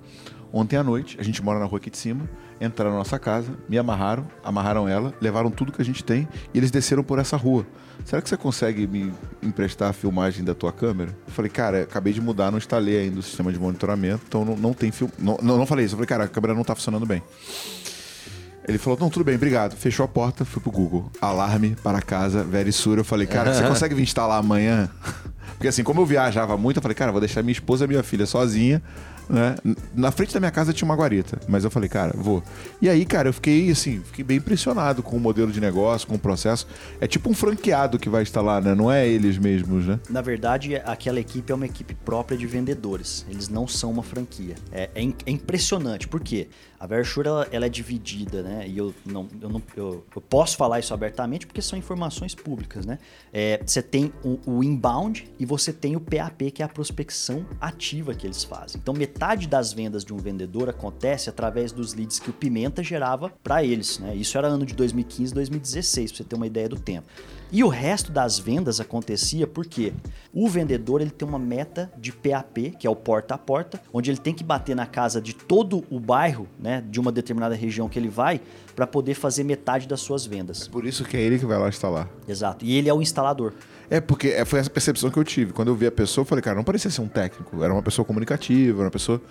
Ontem 0.51 0.75
à 0.75 0.83
noite, 0.83 1.15
a 1.17 1.23
gente 1.23 1.41
mora 1.41 1.57
na 1.57 1.63
rua 1.63 1.77
aqui 1.77 1.89
de 1.89 1.97
cima, 1.97 2.29
entraram 2.59 2.91
na 2.91 2.97
nossa 2.97 3.17
casa, 3.17 3.57
me 3.69 3.77
amarraram, 3.77 4.27
amarraram 4.43 4.89
ela, 4.89 5.13
levaram 5.21 5.49
tudo 5.49 5.71
que 5.71 5.81
a 5.81 5.85
gente 5.85 6.03
tem 6.03 6.27
e 6.53 6.57
eles 6.57 6.69
desceram 6.69 7.01
por 7.01 7.17
essa 7.17 7.37
rua. 7.37 7.65
Será 8.03 8.21
que 8.21 8.27
você 8.27 8.35
consegue 8.35 8.85
me 8.85 9.13
emprestar 9.41 9.89
a 9.89 9.93
filmagem 9.93 10.43
da 10.43 10.53
tua 10.53 10.73
câmera? 10.73 11.17
Eu 11.25 11.31
falei, 11.31 11.49
cara, 11.49 11.83
acabei 11.83 12.11
de 12.11 12.19
mudar, 12.19 12.51
não 12.51 12.57
instalei 12.57 12.99
ainda 12.99 13.19
o 13.19 13.23
sistema 13.23 13.53
de 13.53 13.59
monitoramento, 13.59 14.25
então 14.27 14.43
não, 14.43 14.57
não 14.57 14.73
tem 14.73 14.91
filme. 14.91 15.13
Não, 15.17 15.37
não, 15.41 15.57
não 15.57 15.65
falei 15.65 15.85
isso, 15.85 15.93
eu 15.93 15.97
falei, 15.97 16.07
cara, 16.09 16.23
a 16.25 16.27
câmera 16.27 16.53
não 16.53 16.65
tá 16.65 16.75
funcionando 16.75 17.05
bem. 17.05 17.23
Ele 18.67 18.77
falou, 18.77 18.99
não, 18.99 19.09
tudo 19.09 19.23
bem, 19.23 19.35
obrigado. 19.35 19.75
Fechou 19.75 20.03
a 20.03 20.07
porta, 20.07 20.43
fui 20.43 20.61
pro 20.61 20.71
Google. 20.71 21.09
Alarme 21.21 21.75
para 21.81 22.01
casa, 22.01 22.43
Verisura. 22.43 23.01
Eu 23.01 23.05
falei, 23.05 23.25
cara, 23.25 23.53
você 23.53 23.63
consegue 23.67 23.95
vir 23.95 24.03
instalar 24.03 24.39
amanhã? 24.39 24.89
Porque 25.53 25.69
assim, 25.69 25.83
como 25.83 26.01
eu 26.01 26.05
viajava 26.05 26.57
muito, 26.57 26.77
eu 26.77 26.81
falei, 26.81 26.93
cara, 26.95 27.11
vou 27.11 27.21
deixar 27.21 27.41
minha 27.41 27.53
esposa 27.53 27.85
e 27.85 27.87
minha 27.87 28.03
filha 28.03 28.25
sozinha, 28.25 28.81
né? 29.29 29.55
Na 29.95 30.11
frente 30.11 30.33
da 30.33 30.39
minha 30.39 30.51
casa 30.51 30.71
tinha 30.71 30.85
uma 30.85 30.95
guarita. 30.95 31.39
Mas 31.47 31.63
eu 31.63 31.71
falei, 31.71 31.89
cara, 31.89 32.13
vou. 32.15 32.43
E 32.81 32.89
aí, 32.89 33.05
cara, 33.05 33.29
eu 33.29 33.33
fiquei 33.33 33.71
assim, 33.71 34.01
fiquei 34.05 34.23
bem 34.23 34.37
impressionado 34.37 35.01
com 35.01 35.15
o 35.15 35.19
modelo 35.19 35.51
de 35.51 35.59
negócio, 35.59 36.07
com 36.07 36.15
o 36.15 36.19
processo. 36.19 36.67
É 37.01 37.07
tipo 37.07 37.29
um 37.29 37.33
franqueado 37.33 37.97
que 37.97 38.09
vai 38.09 38.21
instalar, 38.21 38.61
né? 38.61 38.75
Não 38.75 38.91
é 38.91 39.07
eles 39.07 39.37
mesmos, 39.37 39.87
né? 39.87 39.99
Na 40.09 40.21
verdade, 40.21 40.75
aquela 40.85 41.19
equipe 41.19 41.51
é 41.51 41.55
uma 41.55 41.65
equipe 41.65 41.95
própria 41.95 42.37
de 42.37 42.45
vendedores. 42.45 43.25
Eles 43.29 43.49
não 43.49 43.67
são 43.67 43.91
uma 43.91 44.03
franquia. 44.03 44.55
É, 44.71 44.89
é 44.93 45.07
é 45.25 45.31
impressionante. 45.31 46.07
Por 46.07 46.19
quê? 46.19 46.47
A 46.79 46.85
Versure, 46.85 47.27
ela, 47.27 47.47
ela 47.51 47.65
é 47.65 47.69
dividida, 47.69 48.43
né? 48.43 48.67
E 48.67 48.77
eu 48.77 48.93
não, 49.05 49.27
eu, 49.41 49.49
não 49.49 49.61
eu, 49.75 50.05
eu 50.15 50.21
posso 50.21 50.55
falar 50.55 50.79
isso 50.79 50.93
abertamente 50.93 51.47
porque 51.47 51.61
são 51.61 51.77
informações 51.77 52.35
públicas, 52.35 52.85
né? 52.85 52.99
É, 53.33 53.59
você 53.65 53.81
tem 53.81 54.13
o, 54.23 54.39
o 54.45 54.63
inbound 54.63 55.27
e 55.39 55.45
você 55.45 55.73
tem 55.73 55.95
o 55.95 55.99
PAP, 55.99 56.51
que 56.53 56.61
é 56.61 56.65
a 56.65 56.69
prospecção 56.69 57.45
ativa 57.59 58.13
que 58.13 58.27
eles 58.27 58.43
fazem. 58.43 58.79
Então, 58.81 58.93
metade 58.93 59.47
das 59.47 59.73
vendas 59.73 60.05
de 60.05 60.13
um 60.13 60.17
vendedor 60.17 60.69
acontece 60.69 61.29
através 61.29 61.71
dos 61.71 61.95
leads 61.95 62.19
que 62.19 62.29
o 62.29 62.33
Pimenta 62.33 62.83
gerava 62.83 63.31
para 63.43 63.63
eles, 63.63 63.97
né? 63.97 64.15
Isso 64.15 64.37
era 64.37 64.47
ano 64.47 64.65
de 64.65 64.75
2015, 64.75 65.33
2016, 65.33 66.11
para 66.11 66.17
você 66.17 66.23
ter 66.23 66.35
uma 66.35 66.47
ideia 66.47 66.69
do 66.69 66.79
tempo. 66.79 67.07
E 67.51 67.63
o 67.63 67.69
resto 67.69 68.11
das 68.11 68.37
vendas 68.37 68.81
acontecia 68.81 69.47
porque 69.47 69.93
o 70.33 70.49
vendedor 70.49 70.99
ele 71.01 71.09
tem 71.09 71.25
uma 71.25 71.39
meta 71.39 71.89
de 71.97 72.11
PAP, 72.11 72.75
que 72.77 72.85
é 72.85 72.89
o 72.89 72.95
porta 72.95 73.35
a 73.35 73.37
porta, 73.37 73.81
onde 73.93 74.11
ele 74.11 74.17
tem 74.17 74.33
que 74.33 74.43
bater 74.43 74.75
na 74.75 74.85
casa 74.85 75.21
de 75.21 75.33
todo 75.33 75.83
o 75.89 75.99
bairro, 75.99 76.47
né, 76.59 76.83
de 76.89 76.99
uma 76.99 77.11
determinada 77.11 77.55
região 77.55 77.87
que 77.87 77.97
ele 77.97 78.09
vai, 78.09 78.41
para 78.75 78.85
poder 78.85 79.13
fazer 79.13 79.43
metade 79.43 79.87
das 79.87 80.01
suas 80.01 80.25
vendas. 80.25 80.67
Por 80.67 80.85
isso 80.85 81.05
que 81.05 81.15
é 81.15 81.21
ele 81.21 81.39
que 81.39 81.45
vai 81.45 81.57
lá 81.57 81.69
instalar. 81.69 82.09
Exato. 82.27 82.65
E 82.65 82.75
ele 82.75 82.89
é 82.89 82.93
o 82.93 83.01
instalador. 83.01 83.53
É 83.89 84.01
porque 84.01 84.27
é, 84.29 84.43
foi 84.43 84.59
essa 84.59 84.69
percepção 84.69 85.09
que 85.09 85.17
eu 85.17 85.23
tive. 85.23 85.53
Quando 85.53 85.69
eu 85.69 85.75
vi 85.75 85.85
a 85.87 85.91
pessoa, 85.91 86.23
eu 86.23 86.25
falei, 86.25 86.41
cara, 86.41 86.55
não 86.57 86.63
parecia 86.63 86.91
ser 86.91 87.01
um 87.01 87.07
técnico. 87.07 87.63
Era 87.63 87.71
uma 87.73 87.81
pessoa 87.81 88.03
comunicativa, 88.05 88.79
era 88.79 88.85
uma 88.85 88.91
pessoa. 88.91 89.21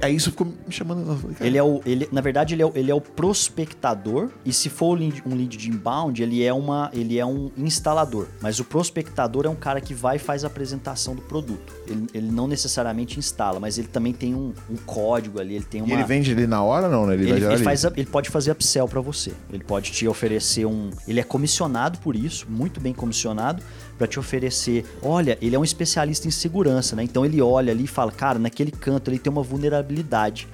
Aí 0.00 0.14
isso 0.14 0.30
ficou 0.30 0.46
me 0.46 0.54
chamando. 0.70 1.16
falei, 1.18 1.36
Ele 1.40 1.58
é 1.58 1.62
o, 1.62 1.80
ele, 1.84 2.08
na 2.12 2.20
verdade, 2.20 2.54
ele 2.54 2.62
é, 2.62 2.66
o- 2.66 2.72
ele 2.74 2.90
é 2.90 2.94
o 2.94 3.00
prospectador. 3.00 4.28
E 4.44 4.52
se 4.52 4.68
for 4.68 4.96
um 4.96 5.34
lead, 5.34 5.56
de 5.56 5.70
inbound, 5.70 6.22
ele 6.22 6.42
é, 6.44 6.52
uma, 6.52 6.90
ele 6.92 7.18
é 7.18 7.24
um 7.26 7.50
instalador. 7.56 8.26
Mas 8.40 8.60
o 8.60 8.64
prospectador 8.64 9.46
é 9.46 9.48
um 9.48 9.54
cara 9.54 9.80
que 9.80 9.94
vai 9.94 10.16
e 10.16 10.18
faz 10.18 10.44
a 10.44 10.46
apresentação 10.46 11.14
do 11.14 11.22
produto. 11.22 11.74
Ele, 11.86 12.06
ele 12.12 12.30
não 12.30 12.46
necessariamente 12.46 13.18
instala, 13.18 13.58
mas 13.58 13.78
ele 13.78 13.88
também 13.88 14.12
tem 14.12 14.34
um, 14.34 14.52
um 14.70 14.76
código 14.76 15.40
ali, 15.40 15.54
ele 15.54 15.64
tem 15.64 15.80
uma. 15.82 15.90
E 15.90 15.92
ele 15.92 16.04
vende 16.04 16.30
ali 16.32 16.46
na 16.46 16.62
hora 16.62 16.88
não? 16.88 17.06
né? 17.06 17.14
Ele, 17.14 17.30
Ele, 17.30 17.44
ele 17.44 17.64
faz 17.64 17.84
ele 17.84 18.06
pode 18.06 18.30
fazer 18.30 18.50
upsell 18.50 18.86
pra 18.88 19.00
você. 19.00 19.32
Ele 19.52 19.64
pode 19.64 19.90
te 19.92 20.06
oferecer 20.06 20.66
um. 20.66 20.90
Ele 21.08 21.20
é 21.20 21.24
comissionado 21.24 21.98
por 21.98 22.14
isso, 22.16 22.46
muito 22.48 22.80
bem 22.80 22.92
comissionado, 22.92 23.62
pra 23.96 24.06
te 24.06 24.18
oferecer. 24.18 24.84
Olha, 25.02 25.38
ele 25.40 25.56
é 25.56 25.58
um 25.58 25.64
especialista 25.64 26.28
em 26.28 26.30
segurança, 26.30 26.96
né? 26.96 27.02
Então 27.02 27.24
ele 27.24 27.40
olha 27.40 27.72
ali 27.72 27.84
e 27.84 27.88
fala, 27.88 28.12
cara, 28.12 28.38
naquele 28.38 28.70
canto 28.70 29.10
ele 29.10 29.18
tem 29.18 29.32
uma 29.32 29.42
vulnerabilidade. 29.42 30.48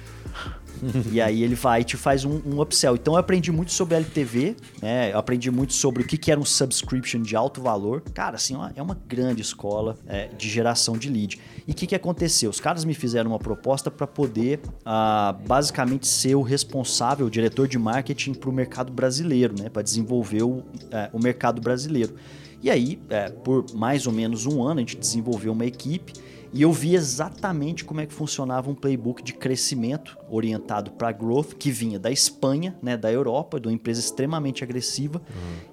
e 1.11 1.21
aí 1.21 1.43
ele 1.43 1.55
vai 1.55 1.81
e 1.81 1.83
te 1.83 1.97
faz 1.97 2.25
um, 2.25 2.41
um 2.45 2.61
upsell. 2.61 2.95
Então 2.95 3.13
eu 3.13 3.19
aprendi 3.19 3.51
muito 3.51 3.71
sobre 3.71 3.95
LTV, 3.95 4.55
né? 4.81 5.11
Eu 5.11 5.17
aprendi 5.17 5.49
muito 5.51 5.73
sobre 5.73 6.03
o 6.03 6.07
que, 6.07 6.17
que 6.17 6.31
era 6.31 6.39
um 6.39 6.45
subscription 6.45 7.21
de 7.21 7.35
alto 7.35 7.61
valor. 7.61 8.01
Cara, 8.13 8.35
assim, 8.35 8.55
é 8.75 8.81
uma 8.81 8.97
grande 9.07 9.41
escola 9.41 9.97
é, 10.07 10.27
de 10.27 10.49
geração 10.49 10.97
de 10.97 11.09
lead. 11.09 11.39
E 11.67 11.71
o 11.71 11.75
que, 11.75 11.87
que 11.87 11.95
aconteceu? 11.95 12.49
Os 12.49 12.59
caras 12.59 12.83
me 12.83 12.93
fizeram 12.93 13.31
uma 13.31 13.39
proposta 13.39 13.89
para 13.89 14.05
poder, 14.05 14.59
ah, 14.85 15.35
basicamente, 15.47 16.07
ser 16.07 16.35
o 16.35 16.41
responsável, 16.41 17.25
o 17.25 17.29
diretor 17.29 17.67
de 17.67 17.77
marketing 17.77 18.33
para 18.33 18.49
o 18.49 18.53
mercado 18.53 18.91
brasileiro, 18.91 19.55
né? 19.57 19.69
Para 19.69 19.81
desenvolver 19.81 20.43
o, 20.43 20.63
é, 20.91 21.09
o 21.13 21.19
mercado 21.19 21.61
brasileiro. 21.61 22.15
E 22.63 22.71
aí, 22.71 22.97
é, 23.09 23.29
por 23.29 23.65
mais 23.75 24.07
ou 24.07 24.13
menos 24.13 24.45
um 24.45 24.63
ano, 24.63 24.79
a 24.79 24.79
gente 24.79 24.95
desenvolveu 24.95 25.51
uma 25.51 25.65
equipe 25.65 26.13
e 26.53 26.61
eu 26.61 26.71
vi 26.71 26.93
exatamente 26.93 27.83
como 27.83 27.99
é 27.99 28.05
que 28.05 28.13
funcionava 28.13 28.69
um 28.69 28.75
playbook 28.75 29.23
de 29.23 29.33
crescimento 29.33 30.15
orientado 30.29 30.91
para 30.91 31.11
growth 31.11 31.53
que 31.57 31.71
vinha 31.71 31.97
da 31.97 32.11
Espanha, 32.11 32.75
né, 32.81 32.95
da 32.95 33.11
Europa, 33.11 33.59
de 33.59 33.67
uma 33.67 33.73
empresa 33.73 33.99
extremamente 33.99 34.63
agressiva. 34.63 35.19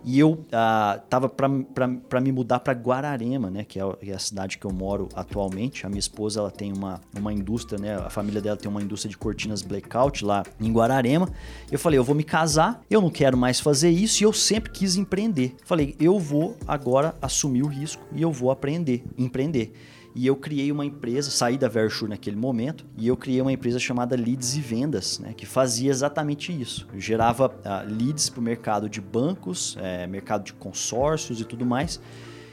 E 0.02 0.18
eu 0.18 0.42
ah, 0.50 0.98
tava 1.10 1.28
para 1.28 2.20
me 2.20 2.32
mudar 2.32 2.60
para 2.60 2.72
Guararema, 2.72 3.50
né, 3.50 3.62
que 3.62 3.78
é, 3.78 3.82
a, 3.82 3.92
que 3.94 4.10
é 4.10 4.14
a 4.14 4.18
cidade 4.18 4.56
que 4.56 4.64
eu 4.64 4.72
moro 4.72 5.10
atualmente. 5.14 5.84
A 5.84 5.88
minha 5.90 5.98
esposa 5.98 6.40
ela 6.40 6.50
tem 6.50 6.72
uma, 6.72 6.98
uma 7.14 7.32
indústria, 7.32 7.78
né, 7.78 7.96
a 7.96 8.08
família 8.08 8.40
dela 8.40 8.56
tem 8.56 8.70
uma 8.70 8.82
indústria 8.82 9.10
de 9.10 9.18
cortinas 9.18 9.60
blackout 9.60 10.24
lá 10.24 10.44
em 10.58 10.72
Guararema. 10.72 11.28
Eu 11.70 11.78
falei, 11.78 11.98
eu 11.98 12.04
vou 12.04 12.14
me 12.14 12.24
casar, 12.24 12.82
eu 12.88 13.02
não 13.02 13.10
quero 13.10 13.36
mais 13.36 13.60
fazer 13.60 13.90
isso 13.90 14.22
e 14.22 14.24
eu 14.24 14.32
sempre 14.32 14.70
quis 14.70 14.96
empreender. 14.96 15.54
Falei, 15.62 15.94
eu 16.00 16.18
vou 16.18 16.56
agora 16.66 17.14
assumir 17.20 17.62
o 17.62 17.68
risco 17.68 18.02
e 18.14 18.22
eu 18.22 18.32
vou 18.32 18.50
aprender, 18.50 19.04
empreender. 19.18 19.74
E 20.14 20.26
eu 20.26 20.34
criei 20.34 20.72
uma 20.72 20.84
empresa, 20.84 21.30
saí 21.30 21.56
da 21.56 21.68
Verisure 21.68 22.10
naquele 22.10 22.36
momento, 22.36 22.84
e 22.96 23.06
eu 23.06 23.16
criei 23.16 23.40
uma 23.40 23.52
empresa 23.52 23.78
chamada 23.78 24.16
Leads 24.16 24.56
e 24.56 24.60
Vendas, 24.60 25.18
né, 25.20 25.32
que 25.36 25.46
fazia 25.46 25.90
exatamente 25.90 26.52
isso. 26.52 26.88
Eu 26.92 27.00
gerava 27.00 27.54
ah, 27.64 27.84
leads 27.86 28.28
para 28.28 28.40
o 28.40 28.42
mercado 28.42 28.88
de 28.88 29.00
bancos, 29.00 29.76
eh, 29.80 30.06
mercado 30.06 30.44
de 30.44 30.52
consórcios 30.52 31.40
e 31.40 31.44
tudo 31.44 31.64
mais. 31.64 32.00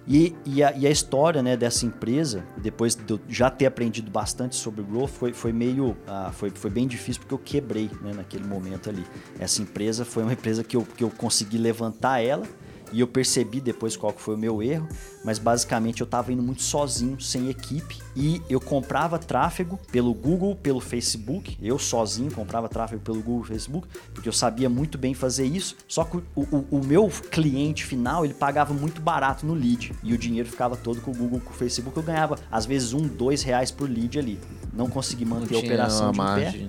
E, 0.08 0.34
e, 0.46 0.64
a, 0.64 0.72
e 0.72 0.88
a 0.88 0.90
história 0.90 1.44
né, 1.44 1.58
dessa 1.58 1.86
empresa, 1.86 2.46
depois 2.56 2.96
de 2.96 3.12
eu 3.12 3.20
já 3.28 3.50
ter 3.50 3.66
aprendido 3.66 4.10
bastante 4.10 4.56
sobre 4.56 4.82
growth, 4.82 5.10
foi, 5.10 5.34
foi 5.34 5.52
meio. 5.52 5.98
ah, 6.08 6.32
foi, 6.34 6.50
foi 6.50 6.70
bem 6.70 6.88
difícil 6.88 7.22
porque 7.22 7.34
eu 7.34 7.40
quebrei 7.40 7.92
né, 8.02 8.14
naquele 8.14 8.46
momento 8.46 8.90
ali. 8.90 9.06
Essa 9.38 9.62
empresa 9.62 10.06
foi 10.06 10.24
uma 10.24 10.32
empresa 10.32 10.64
que 10.64 10.78
eu, 10.78 10.84
que 10.84 11.04
eu 11.04 11.10
consegui 11.10 11.58
levantar 11.58 12.22
ela. 12.22 12.48
E 12.92 13.00
eu 13.00 13.08
percebi 13.08 13.60
depois 13.60 13.96
qual 13.96 14.14
que 14.14 14.22
foi 14.22 14.36
o 14.36 14.38
meu 14.38 14.62
erro, 14.62 14.88
mas 15.24 15.40
basicamente 15.40 16.02
eu 16.02 16.06
estava 16.06 16.32
indo 16.32 16.42
muito 16.42 16.64
sozinho, 16.64 17.20
sem 17.20 17.50
equipe, 17.50 17.98
e 18.16 18.42
eu 18.50 18.60
comprava 18.60 19.20
tráfego 19.20 19.80
pelo 19.92 20.14
Google, 20.14 20.56
pelo 20.56 20.80
Facebook, 20.80 21.58
eu 21.62 21.78
sozinho 21.78 22.32
comprava 22.32 22.70
tráfego 22.70 23.02
pelo 23.02 23.22
Google 23.22 23.46
e 23.46 23.48
Facebook, 23.48 23.88
porque 24.14 24.30
eu 24.30 24.34
sabia 24.34 24.70
muito 24.70 24.98
bem 24.98 25.14
fazer 25.14 25.46
isso, 25.46 25.76
só 25.88 26.04
que 26.04 26.18
o, 26.18 26.42
o, 26.42 26.68
o 26.72 26.86
meu 26.86 27.10
cliente 27.30 27.86
final, 27.86 28.24
ele 28.24 28.34
pagava 28.34 28.74
muito 28.74 29.02
barato 29.02 29.46
no 29.46 29.54
lead, 29.54 29.94
e 30.04 30.14
o 30.14 30.18
dinheiro 30.18 30.50
ficava 30.50 30.76
todo 30.76 31.02
com 31.02 31.12
o 31.12 31.16
Google, 31.16 31.42
com 31.42 31.52
o 31.52 31.54
Facebook, 31.54 31.96
eu 31.98 32.04
ganhava 32.04 32.38
às 32.52 32.66
vezes 32.66 32.94
um, 32.94 33.08
dois 33.08 33.44
reais 33.44 33.72
por 33.72 33.90
lead 33.90 34.18
ali. 34.18 34.40
Não 34.74 34.90
consegui 34.90 35.26
Não 35.26 35.40
manter 35.40 35.56
a 35.56 35.60
tinha 35.60 35.72
operação 35.72 36.12
de 36.12 36.18
pé 36.18 36.24
margem. 36.24 36.68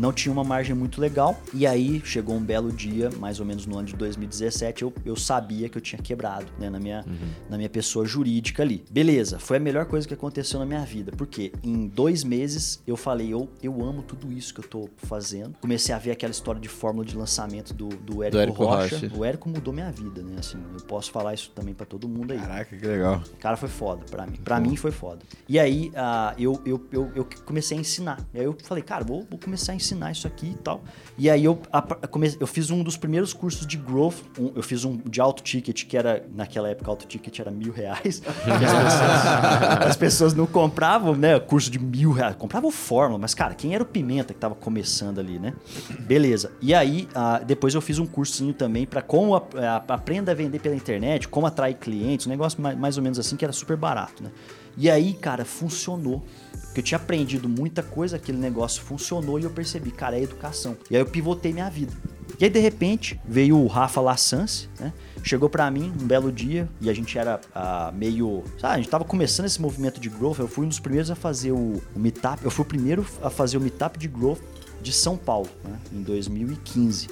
Não 0.00 0.12
tinha 0.12 0.32
uma 0.32 0.42
margem 0.42 0.74
muito 0.74 1.00
legal. 1.00 1.38
E 1.52 1.66
aí 1.66 2.00
chegou 2.04 2.34
um 2.34 2.42
belo 2.42 2.72
dia, 2.72 3.10
mais 3.18 3.38
ou 3.38 3.44
menos 3.44 3.66
no 3.66 3.76
ano 3.76 3.86
de 3.86 3.96
2017, 3.96 4.82
eu, 4.82 4.92
eu 5.04 5.14
sabia 5.14 5.68
que 5.68 5.76
eu 5.76 5.82
tinha 5.82 6.00
quebrado 6.00 6.46
né, 6.58 6.70
na, 6.70 6.80
minha, 6.80 7.04
na 7.50 7.58
minha 7.58 7.68
pessoa 7.68 8.06
jurídica 8.06 8.62
ali. 8.62 8.82
Beleza, 8.90 9.38
foi 9.38 9.58
a 9.58 9.60
melhor 9.60 9.84
coisa 9.84 10.08
que 10.08 10.14
aconteceu 10.14 10.58
na 10.58 10.64
minha 10.64 10.84
vida, 10.84 11.12
porque 11.12 11.52
em 11.62 11.86
dois 11.86 12.24
meses 12.24 12.82
eu 12.86 12.96
falei, 12.96 13.32
eu, 13.32 13.48
eu 13.62 13.84
amo 13.84 14.02
tudo 14.02 14.32
isso 14.32 14.54
que 14.54 14.60
eu 14.60 14.64
tô 14.64 14.88
fazendo. 14.96 15.54
Comecei 15.60 15.94
a 15.94 15.98
ver 15.98 16.12
aquela 16.12 16.30
história 16.30 16.60
de 16.60 16.68
fórmula 16.68 17.04
de 17.04 17.14
lançamento 17.14 17.74
do, 17.74 17.88
do 17.88 18.22
Érico, 18.22 18.38
Érico 18.38 18.64
Rocha. 18.64 18.96
Rocha. 18.96 19.12
O 19.14 19.24
Érico 19.24 19.48
mudou 19.50 19.74
minha 19.74 19.92
vida, 19.92 20.22
né? 20.22 20.36
Assim, 20.38 20.56
eu 20.72 20.84
posso 20.86 21.10
falar 21.10 21.34
isso 21.34 21.50
também 21.54 21.74
pra 21.74 21.84
todo 21.84 22.08
mundo 22.08 22.32
aí. 22.32 22.38
Caraca, 22.38 22.74
que 22.74 22.86
legal. 22.86 23.22
Cara, 23.38 23.56
foi 23.56 23.68
foda 23.68 24.02
pra 24.10 24.26
mim. 24.26 24.38
Pra 24.42 24.58
mim 24.58 24.76
foi 24.76 24.90
foda. 24.90 25.20
E 25.46 25.58
aí, 25.58 25.92
ah, 25.94 26.34
eu, 26.38 26.60
eu, 26.64 26.80
eu, 26.90 27.12
eu 27.14 27.28
comecei 27.44 27.76
a 27.76 27.80
ensinar. 27.80 28.18
E 28.32 28.38
aí 28.38 28.44
eu 28.44 28.56
falei, 28.62 28.82
cara, 28.82 29.04
vou, 29.04 29.26
vou 29.28 29.38
começar 29.38 29.72
a 29.72 29.74
ensinar 29.74 29.89
isso 30.12 30.26
aqui 30.26 30.48
e 30.50 30.54
tal. 30.62 30.82
E 31.18 31.28
aí 31.30 31.44
eu, 31.44 31.60
eu 32.40 32.46
fiz 32.46 32.70
um 32.70 32.82
dos 32.82 32.96
primeiros 32.96 33.32
cursos 33.32 33.66
de 33.66 33.76
growth. 33.76 34.16
um- 34.38 34.52
eu 34.54 34.62
fiz 34.62 34.84
um 34.84 34.96
de 34.96 35.20
alto 35.20 35.42
ticket, 35.42 35.84
que 35.86 35.96
era, 35.96 36.24
naquela 36.34 36.68
época, 36.68 36.90
alto 36.90 37.06
ticket 37.06 37.38
era 37.38 37.50
mil 37.50 37.72
reais. 37.72 38.22
As, 38.26 38.58
pessoas, 38.58 39.86
as 39.90 39.96
pessoas 39.96 40.34
não 40.34 40.46
compravam, 40.46 41.14
né? 41.14 41.38
Curso 41.40 41.70
de 41.70 41.78
mil 41.78 42.12
reais. 42.12 42.36
Compravam 42.36 42.70
fórmula, 42.70 43.18
mas, 43.18 43.34
cara, 43.34 43.54
quem 43.54 43.74
era 43.74 43.82
o 43.82 43.86
Pimenta 43.86 44.32
que 44.32 44.40
tava 44.40 44.54
começando 44.54 45.18
ali, 45.18 45.38
né? 45.38 45.54
Beleza. 46.00 46.52
E 46.60 46.74
aí, 46.74 47.08
depois 47.46 47.74
eu 47.74 47.80
fiz 47.80 47.98
um 47.98 48.06
cursinho 48.06 48.52
também 48.54 48.86
pra 48.86 49.02
como 49.02 49.34
a- 49.34 49.42
a- 49.56 49.94
aprenda 49.94 50.32
a 50.32 50.34
vender 50.34 50.58
pela 50.60 50.74
internet, 50.74 51.28
como 51.28 51.46
atrair 51.46 51.74
clientes, 51.76 52.26
um 52.26 52.30
negócio 52.30 52.60
mais, 52.60 52.76
mais 52.78 52.96
ou 52.96 53.02
menos 53.02 53.18
assim, 53.18 53.36
que 53.36 53.44
era 53.44 53.52
super 53.52 53.76
barato, 53.76 54.22
né? 54.22 54.30
E 54.76 54.88
aí, 54.88 55.12
cara, 55.14 55.44
funcionou. 55.44 56.22
Porque 56.70 56.80
eu 56.80 56.84
tinha 56.84 56.98
aprendido 56.98 57.48
muita 57.48 57.82
coisa, 57.82 58.16
aquele 58.16 58.38
negócio 58.38 58.80
funcionou 58.82 59.40
e 59.40 59.42
eu 59.42 59.50
percebi, 59.50 59.90
cara, 59.90 60.16
é 60.16 60.22
educação. 60.22 60.76
E 60.88 60.94
aí 60.94 61.02
eu 61.02 61.06
pivotei 61.06 61.52
minha 61.52 61.68
vida. 61.68 61.92
E 62.38 62.44
aí, 62.44 62.50
de 62.50 62.60
repente, 62.60 63.20
veio 63.26 63.58
o 63.58 63.66
Rafa 63.66 64.00
Lassance, 64.00 64.68
né? 64.78 64.92
Chegou 65.22 65.50
pra 65.50 65.70
mim 65.70 65.92
um 66.00 66.06
belo 66.06 66.30
dia 66.30 66.68
e 66.80 66.88
a 66.88 66.94
gente 66.94 67.18
era 67.18 67.40
ah, 67.54 67.92
meio. 67.94 68.44
Sabe, 68.58 68.74
a 68.74 68.76
gente 68.76 68.88
tava 68.88 69.04
começando 69.04 69.46
esse 69.46 69.60
movimento 69.60 70.00
de 70.00 70.08
growth. 70.08 70.38
Eu 70.38 70.48
fui 70.48 70.64
um 70.64 70.68
dos 70.68 70.80
primeiros 70.80 71.10
a 71.10 71.14
fazer 71.14 71.52
o, 71.52 71.82
o 71.94 71.98
meetup. 71.98 72.42
Eu 72.44 72.50
fui 72.50 72.64
o 72.64 72.68
primeiro 72.68 73.04
a 73.20 73.28
fazer 73.28 73.58
o 73.58 73.60
meetup 73.60 73.98
de 73.98 74.08
growth 74.08 74.40
de 74.80 74.92
São 74.92 75.16
Paulo, 75.16 75.50
né? 75.64 75.78
Em 75.92 76.02
2015. 76.02 77.08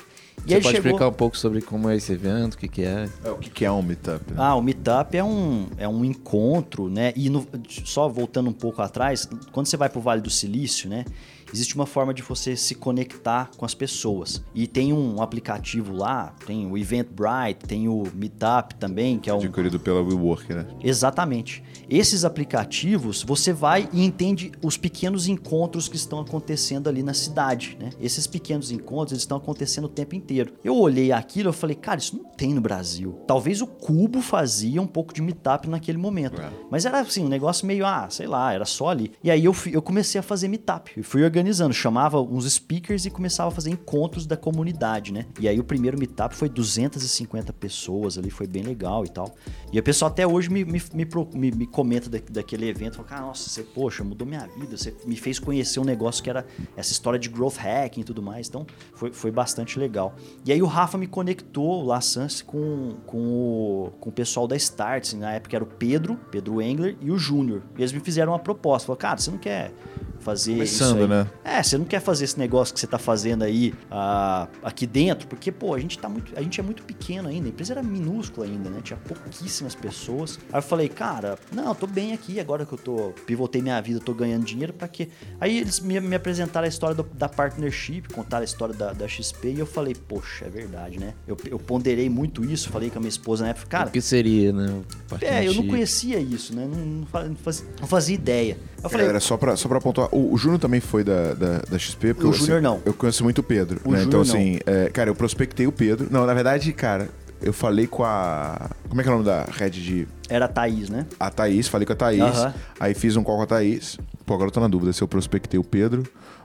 E 0.47 0.50
Você 0.50 0.54
pode 0.61 0.62
chegou... 0.76 0.90
explicar 0.90 1.09
um 1.09 1.12
pouco 1.12 1.37
sobre 1.37 1.61
como 1.61 1.88
é 1.88 1.97
esse 1.97 2.12
evento, 2.12 2.54
o 2.54 2.59
que, 2.59 2.68
que 2.68 2.83
é? 2.83 3.09
É, 3.25 3.30
o 3.30 3.37
que, 3.37 3.50
que 3.50 3.64
é 3.64 3.71
um 3.71 3.83
meetup? 3.83 4.25
né? 4.33 4.37
Ah, 4.38 4.54
o 4.54 4.62
Meetup 4.62 5.16
é 5.16 5.23
um, 5.25 5.66
é 5.76 5.88
um 5.88 6.04
encontro, 6.04 6.88
né? 6.88 7.12
E 7.16 7.28
no- 7.28 7.47
só 7.85 8.09
voltando 8.09 8.49
um 8.49 8.52
pouco 8.52 8.80
atrás, 8.80 9.28
quando 9.52 9.66
você 9.66 9.76
vai 9.76 9.88
pro 9.88 10.00
Vale 10.00 10.21
do 10.23 10.30
Silício, 10.30 10.88
né? 10.88 11.04
Existe 11.52 11.75
uma 11.75 11.87
forma 11.87 12.12
de 12.12 12.21
você 12.23 12.54
se 12.57 12.75
conectar 12.75 13.50
com 13.57 13.64
as 13.64 13.73
pessoas. 13.75 14.42
E 14.54 14.66
tem 14.66 14.92
um 14.92 15.23
aplicativo 15.23 15.95
lá, 15.95 16.35
tem 16.47 16.71
o 16.71 16.76
Eventbrite, 16.76 17.66
tem 17.66 17.88
o 17.88 18.04
Meetup 18.14 18.75
também, 18.75 19.18
que 19.18 19.30
é 19.30 19.35
um, 19.35 19.38
Adquirido 19.38 19.80
pela 19.80 20.02
WeWork, 20.02 20.52
né? 20.52 20.66
Exatamente. 20.83 21.62
Esses 21.88 22.25
aplicativos, 22.25 23.23
você 23.23 23.52
vai 23.52 23.88
e 23.92 24.04
entende 24.04 24.52
os 24.62 24.76
pequenos 24.76 25.26
encontros 25.28 25.88
que 25.88 25.97
estão 25.97 26.21
acontecendo 26.21 26.88
ali 26.88 27.02
na 27.02 27.14
cidade, 27.14 27.76
né? 27.80 27.90
Esses 28.00 28.26
pequenos 28.26 28.71
encontros, 28.71 29.12
eles 29.12 29.23
estão 29.23 29.37
acontecendo 29.38 29.85
o 29.85 29.88
tempo 29.88 30.14
inteiro. 30.14 30.52
Eu 30.62 30.76
olhei 30.76 31.12
aquilo 31.12 31.50
e 31.50 31.52
falei, 31.52 31.76
cara, 31.76 31.99
isso 31.99 32.16
não 32.16 32.25
tem 32.25 32.52
no 32.52 32.61
Brasil. 32.61 33.18
Talvez 33.26 33.61
o 33.62 33.66
Cubo 33.66 34.21
fazia 34.21 34.83
um 34.83 34.87
pouco 34.87 35.14
de 35.14 35.23
meetup 35.23 35.68
naquele 35.68 35.99
momento. 35.99 36.40
É. 36.40 36.50
Mas 36.71 36.85
era 36.85 37.00
assim, 37.00 37.25
um 37.25 37.28
negócio 37.28 37.66
meio, 37.66 37.87
ah, 37.87 38.09
sei 38.11 38.26
lá, 38.26 38.52
era 38.52 38.64
só 38.64 38.88
ali. 38.88 39.12
E 39.23 39.30
aí 39.30 39.45
eu, 39.45 39.52
fui- 39.54 39.75
eu 39.75 39.80
comecei 39.83 40.18
a 40.18 40.23
fazer 40.23 40.49
meetup. 40.49 40.92
Eu 40.97 41.04
fui 41.04 41.23
organizando, 41.23 41.73
chamava 41.73 42.21
uns 42.21 42.50
speakers 42.52 43.07
e 43.07 43.11
começava 43.11 43.49
a 43.49 43.52
fazer 43.52 43.71
encontros 43.71 44.26
da 44.26 44.37
comunidade, 44.37 45.12
né? 45.12 45.26
E 45.40 45.49
aí 45.49 45.59
o 45.59 45.64
primeiro 45.64 45.99
meetup 45.99 46.35
foi 46.35 46.49
250 46.49 47.52
pessoas 47.52 48.18
ali, 48.18 48.30
foi 48.30 48.47
bem 48.47 48.62
legal 48.62 49.04
e 49.04 49.09
tal. 49.09 49.35
E 49.73 49.78
o 49.78 49.83
pessoal 49.83 50.11
até 50.11 50.26
hoje 50.26 50.50
me, 50.50 50.64
me, 50.64 50.83
me- 50.95 51.50
me 51.52 51.66
comenta 51.78 52.11
da- 52.11 52.18
daquele 52.28 52.68
evento, 52.68 52.97
fala, 52.97 53.06
cara, 53.06 53.20
nossa, 53.23 53.49
você, 53.49 53.62
poxa, 53.62 54.02
mudou 54.02 54.26
minha 54.26 54.44
vida, 54.58 54.76
você 54.76 54.92
me 55.06 55.14
fez 55.14 55.38
conhecer 55.38 55.78
um 55.78 55.85
negócio 55.85 56.20
que 56.25 56.28
era 56.28 56.44
essa 56.76 56.90
história 56.90 57.20
de 57.20 57.28
growth 57.28 57.54
hacking 57.56 58.00
e 58.00 58.04
tudo 58.04 58.20
mais. 58.20 58.49
Então 58.49 58.66
foi, 58.94 59.12
foi 59.12 59.30
bastante 59.30 59.78
legal. 59.78 60.16
E 60.44 60.50
aí 60.52 60.61
o 60.61 60.66
Rafa 60.66 60.99
me 60.99 61.06
conectou, 61.06 61.85
La 61.85 62.00
Sans, 62.00 62.42
com, 62.42 62.97
com, 63.06 63.18
o, 63.18 63.92
com 64.00 64.11
o 64.11 64.12
pessoal 64.12 64.49
da 64.49 64.56
Starts. 64.56 65.12
Na 65.14 65.35
época 65.35 65.54
era 65.56 65.62
o 65.62 65.68
Pedro, 65.68 66.18
Pedro 66.32 66.61
Engler 66.61 66.97
e 67.00 67.12
o 67.12 67.16
Júnior. 67.16 67.62
Eles 67.78 67.92
me 67.92 68.00
fizeram 68.00 68.32
uma 68.32 68.40
proposta. 68.40 68.87
Falaram, 68.88 69.00
cara, 69.00 69.18
você 69.20 69.30
não 69.30 69.38
quer 69.38 69.73
fazer 70.21 70.53
Começando, 70.53 70.97
isso 70.97 71.03
aí. 71.03 71.09
né? 71.09 71.27
É, 71.45 71.63
você 71.63 71.79
não 71.79 71.85
quer 71.85 72.01
fazer 72.01 72.25
esse 72.25 72.39
negócio 72.39 72.75
que 72.75 72.81
você 72.81 72.87
tá 72.87 72.99
fazendo 72.99 73.43
aí 73.45 73.75
ah, 73.91 74.49
aqui 74.63 74.87
dentro, 74.87 75.27
porque, 75.29 75.51
pô, 75.53 75.75
a 75.75 75.79
gente 75.81 75.99
tá 75.99 76.09
muito. 76.09 76.33
A 76.37 76.43
gente 76.43 76.59
é 76.61 76.63
muito 76.63 76.83
pequeno 76.83 77.29
ainda. 77.29 77.47
A 77.47 77.51
empresa 77.51 77.73
era 77.75 77.83
minúscula 77.83 78.47
ainda, 78.47 78.69
né? 78.71 78.81
Tinha 78.83 78.99
pouquíssimas 78.99 79.75
pessoas. 79.75 80.39
Aí 80.53 80.59
eu 80.59 80.63
falei, 80.63 80.89
cara, 80.89 81.39
não, 81.53 81.69
eu 81.69 81.75
tô 81.75 81.87
bem 81.87 82.13
aqui 82.13 82.39
agora 82.41 82.65
que 82.67 82.73
eu 82.73 82.79
tô. 82.79 83.13
Pivotei 83.27 83.61
minha 83.63 83.81
vida, 83.81 84.01
tô 84.01 84.13
ganhando 84.15 84.45
dinheiro, 84.45 84.73
pra 84.73 84.89
quê? 84.89 85.09
Aí 85.41 85.59
eles 85.59 85.81
me, 85.81 86.01
me 86.01 86.17
apresentaram 86.17 86.65
a 86.65 86.69
história 86.69 86.95
do- 86.95 87.03
da 87.15 87.29
partnership, 87.29 88.03
contaram 88.13 88.43
a 88.43 88.45
história 88.45 88.75
da, 88.75 88.93
da 88.93 89.07
XP, 89.09 89.49
e 89.53 89.59
eu 89.59 89.67
falei, 89.67 89.95
poxa, 89.95 90.45
é 90.47 90.49
verdade, 90.51 90.99
né? 90.99 91.15
Eu, 91.27 91.37
eu 91.51 91.59
ponderei 91.59 92.09
muito 92.09 92.45
isso, 92.45 92.69
falei 92.71 92.91
com 92.91 92.99
a 92.99 93.01
minha 93.01 93.09
esposa 93.09 93.45
na 93.45 93.51
época, 93.51 93.67
cara. 93.67 93.89
o 93.89 93.93
que 93.93 94.01
seria, 94.01 94.53
né? 94.53 94.81
É, 95.21 95.47
eu 95.47 95.55
não 95.55 95.67
conhecia 95.67 96.19
isso, 96.19 96.55
né? 96.55 96.67
Não, 96.71 96.79
não 96.85 97.07
fa- 97.07 97.25
não 97.25 97.37
fazia, 97.37 97.67
não 97.81 97.87
fazia 97.89 98.15
ideia. 98.15 98.59
Eu 98.83 98.89
falei, 98.89 99.07
Galera, 99.07 99.21
só 99.21 99.37
pra, 99.37 99.57
só 99.57 99.69
pra 99.69 99.81
pontuar, 99.81 100.08
o, 100.11 100.33
o 100.35 100.38
Júnior 100.38 100.59
também 100.61 100.81
foi 100.81 101.05
da, 101.05 101.35
da, 101.35 101.59
da 101.71 101.79
XP? 101.79 102.15
porque 102.15 102.27
O 102.27 102.29
eu, 102.29 102.31
assim, 102.31 102.41
Júnior 102.41 102.62
não. 102.62 102.81
Eu 102.85 102.93
conheço 102.95 103.23
muito 103.25 103.38
o 103.38 103.43
Pedro, 103.43 103.81
O 103.85 103.93
né? 103.93 104.03
Então, 104.03 104.21
assim, 104.21 104.59
é, 104.67 104.88
cara, 104.91 105.11
eu 105.11 105.15
prospectei 105.15 105.67
o 105.67 105.73
Pedro. 105.73 106.09
Não, 106.11 106.25
na 106.27 106.35
verdade, 106.35 106.73
cara, 106.73 107.09
eu 107.41 107.53
falei 107.53 107.87
com 107.87 108.05
a. 108.05 108.71
Como 108.88 109.00
é 109.00 109.05
que 109.05 109.09
é 109.09 109.12
o 109.12 109.17
nome 109.17 109.27
da 109.27 109.45
head 109.57 109.83
de. 109.83 110.09
era 110.29 110.47
a 110.47 110.49
Thaís, 110.49 110.88
né? 110.88 111.07
A 111.19 111.31
Thaís, 111.31 111.69
falei 111.69 111.87
com 111.87 111.93
a 111.93 111.97
Thaís. 111.97 112.35
Aí 112.81 112.95
fiz 112.95 113.17
um 113.17 113.23
call 113.23 113.37
com 113.37 113.43
a 113.43 113.47
Thaís. 113.47 113.99
Pô, 114.27 114.35
agora 114.35 114.49
eu 114.49 114.53
tô 114.53 114.61
na 114.61 114.69
dúvida 114.69 114.93
se 114.93 115.03
eu 115.03 115.09
prospectei 115.09 115.59
o 115.59 115.65
Pedro 115.65 116.03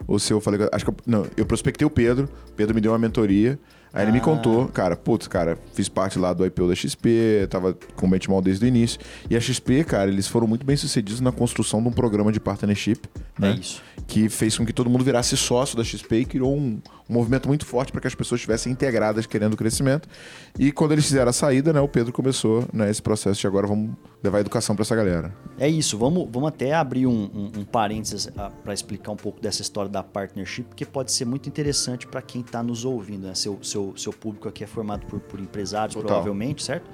ou 0.08 0.20
se 0.20 0.32
eu 0.32 0.40
falei. 0.40 0.68
Acho 0.72 0.86
que 0.86 0.92
eu, 0.92 0.96
não, 1.06 1.26
eu 1.36 1.46
prospectei 1.46 1.86
o 1.86 1.90
Pedro. 1.90 2.30
O 2.50 2.54
Pedro 2.54 2.76
me 2.76 2.82
deu 2.82 2.92
uma 2.92 3.00
mentoria. 3.00 3.60
Aí 3.94 4.04
ele 4.06 4.12
me 4.12 4.18
Ah. 4.18 4.22
contou, 4.22 4.68
cara, 4.70 4.96
putz, 4.96 5.28
cara, 5.28 5.58
fiz 5.74 5.88
parte 5.88 6.18
lá 6.18 6.34
do 6.34 6.44
IPO 6.44 6.68
da 6.68 6.74
XP, 6.76 7.48
tava 7.50 7.78
com 7.96 8.08
o 8.08 8.10
Benchmark 8.10 8.44
desde 8.44 8.66
o 8.66 8.68
início. 8.68 9.00
E 9.30 9.36
a 9.36 9.40
XP, 9.40 9.84
cara, 9.84 10.10
eles 10.10 10.28
foram 10.28 10.48
muito 10.48 10.66
bem 10.66 10.76
sucedidos 10.76 11.22
na 11.22 11.32
construção 11.32 11.82
de 11.82 11.88
um 11.90 11.92
programa 11.92 12.32
de 12.32 12.40
partnership, 12.40 13.02
né? 13.38 13.52
É 13.52 13.60
isso. 13.60 13.82
Que 14.08 14.28
fez 14.30 14.58
com 14.58 14.66
que 14.66 14.74
todo 14.74 14.90
mundo 14.90 15.04
virasse 15.04 15.38
sócio 15.38 15.78
da 15.78 15.84
XP 15.84 16.16
e 16.22 16.26
criou 16.26 16.56
um, 16.58 16.82
um 17.10 17.14
movimento 17.14 17.48
muito 17.48 17.66
forte 17.66 17.92
para 17.92 18.02
que 18.02 18.08
as 18.08 18.16
pessoas 18.16 18.40
estivessem 18.40 18.72
integradas 18.72 19.26
querendo 19.26 19.56
crescimento. 19.56 20.10
E 20.58 20.72
quando 20.72 20.92
eles 20.94 21.06
fizeram 21.06 21.30
a 21.30 21.34
saída, 21.34 21.72
né, 21.72 21.80
o 21.80 21.88
Pedro 21.88 22.12
começou 22.12 22.66
né, 22.74 22.90
esse 22.90 23.02
processo 23.02 23.40
de 23.40 23.48
agora 23.48 23.68
vamos 23.68 23.92
levar 24.24 24.40
educação 24.40 24.76
para 24.76 24.84
essa 24.84 24.96
galera. 24.96 25.34
É 25.58 25.68
isso, 25.70 25.98
vamos, 25.98 26.28
vamos 26.32 26.50
até 26.50 26.74
abrir 26.74 27.06
um, 27.08 27.30
um, 27.34 27.60
um 27.60 27.66
parênteses 27.66 28.30
para 28.64 28.74
explicar 28.74 29.12
um 29.12 29.16
pouco 29.18 29.40
dessa 29.42 29.62
história 29.62 29.90
da 29.90 30.02
partnership, 30.02 30.64
porque 30.68 30.86
pode 30.86 31.12
ser 31.12 31.26
muito 31.26 31.48
interessante 31.48 32.08
para 32.08 32.22
quem 32.22 32.42
está 32.42 32.62
nos 32.64 32.86
ouvindo. 32.86 33.28
Né? 33.28 33.36
Seu, 33.36 33.60
seu, 33.62 33.83
seu 33.98 34.14
público 34.14 34.48
aqui 34.48 34.64
é 34.64 34.68
formado 34.68 35.06
por, 35.08 35.20
por 35.20 35.40
empresários, 35.40 35.96
Total. 35.96 36.08
provavelmente, 36.08 36.64
certo? 36.64 36.90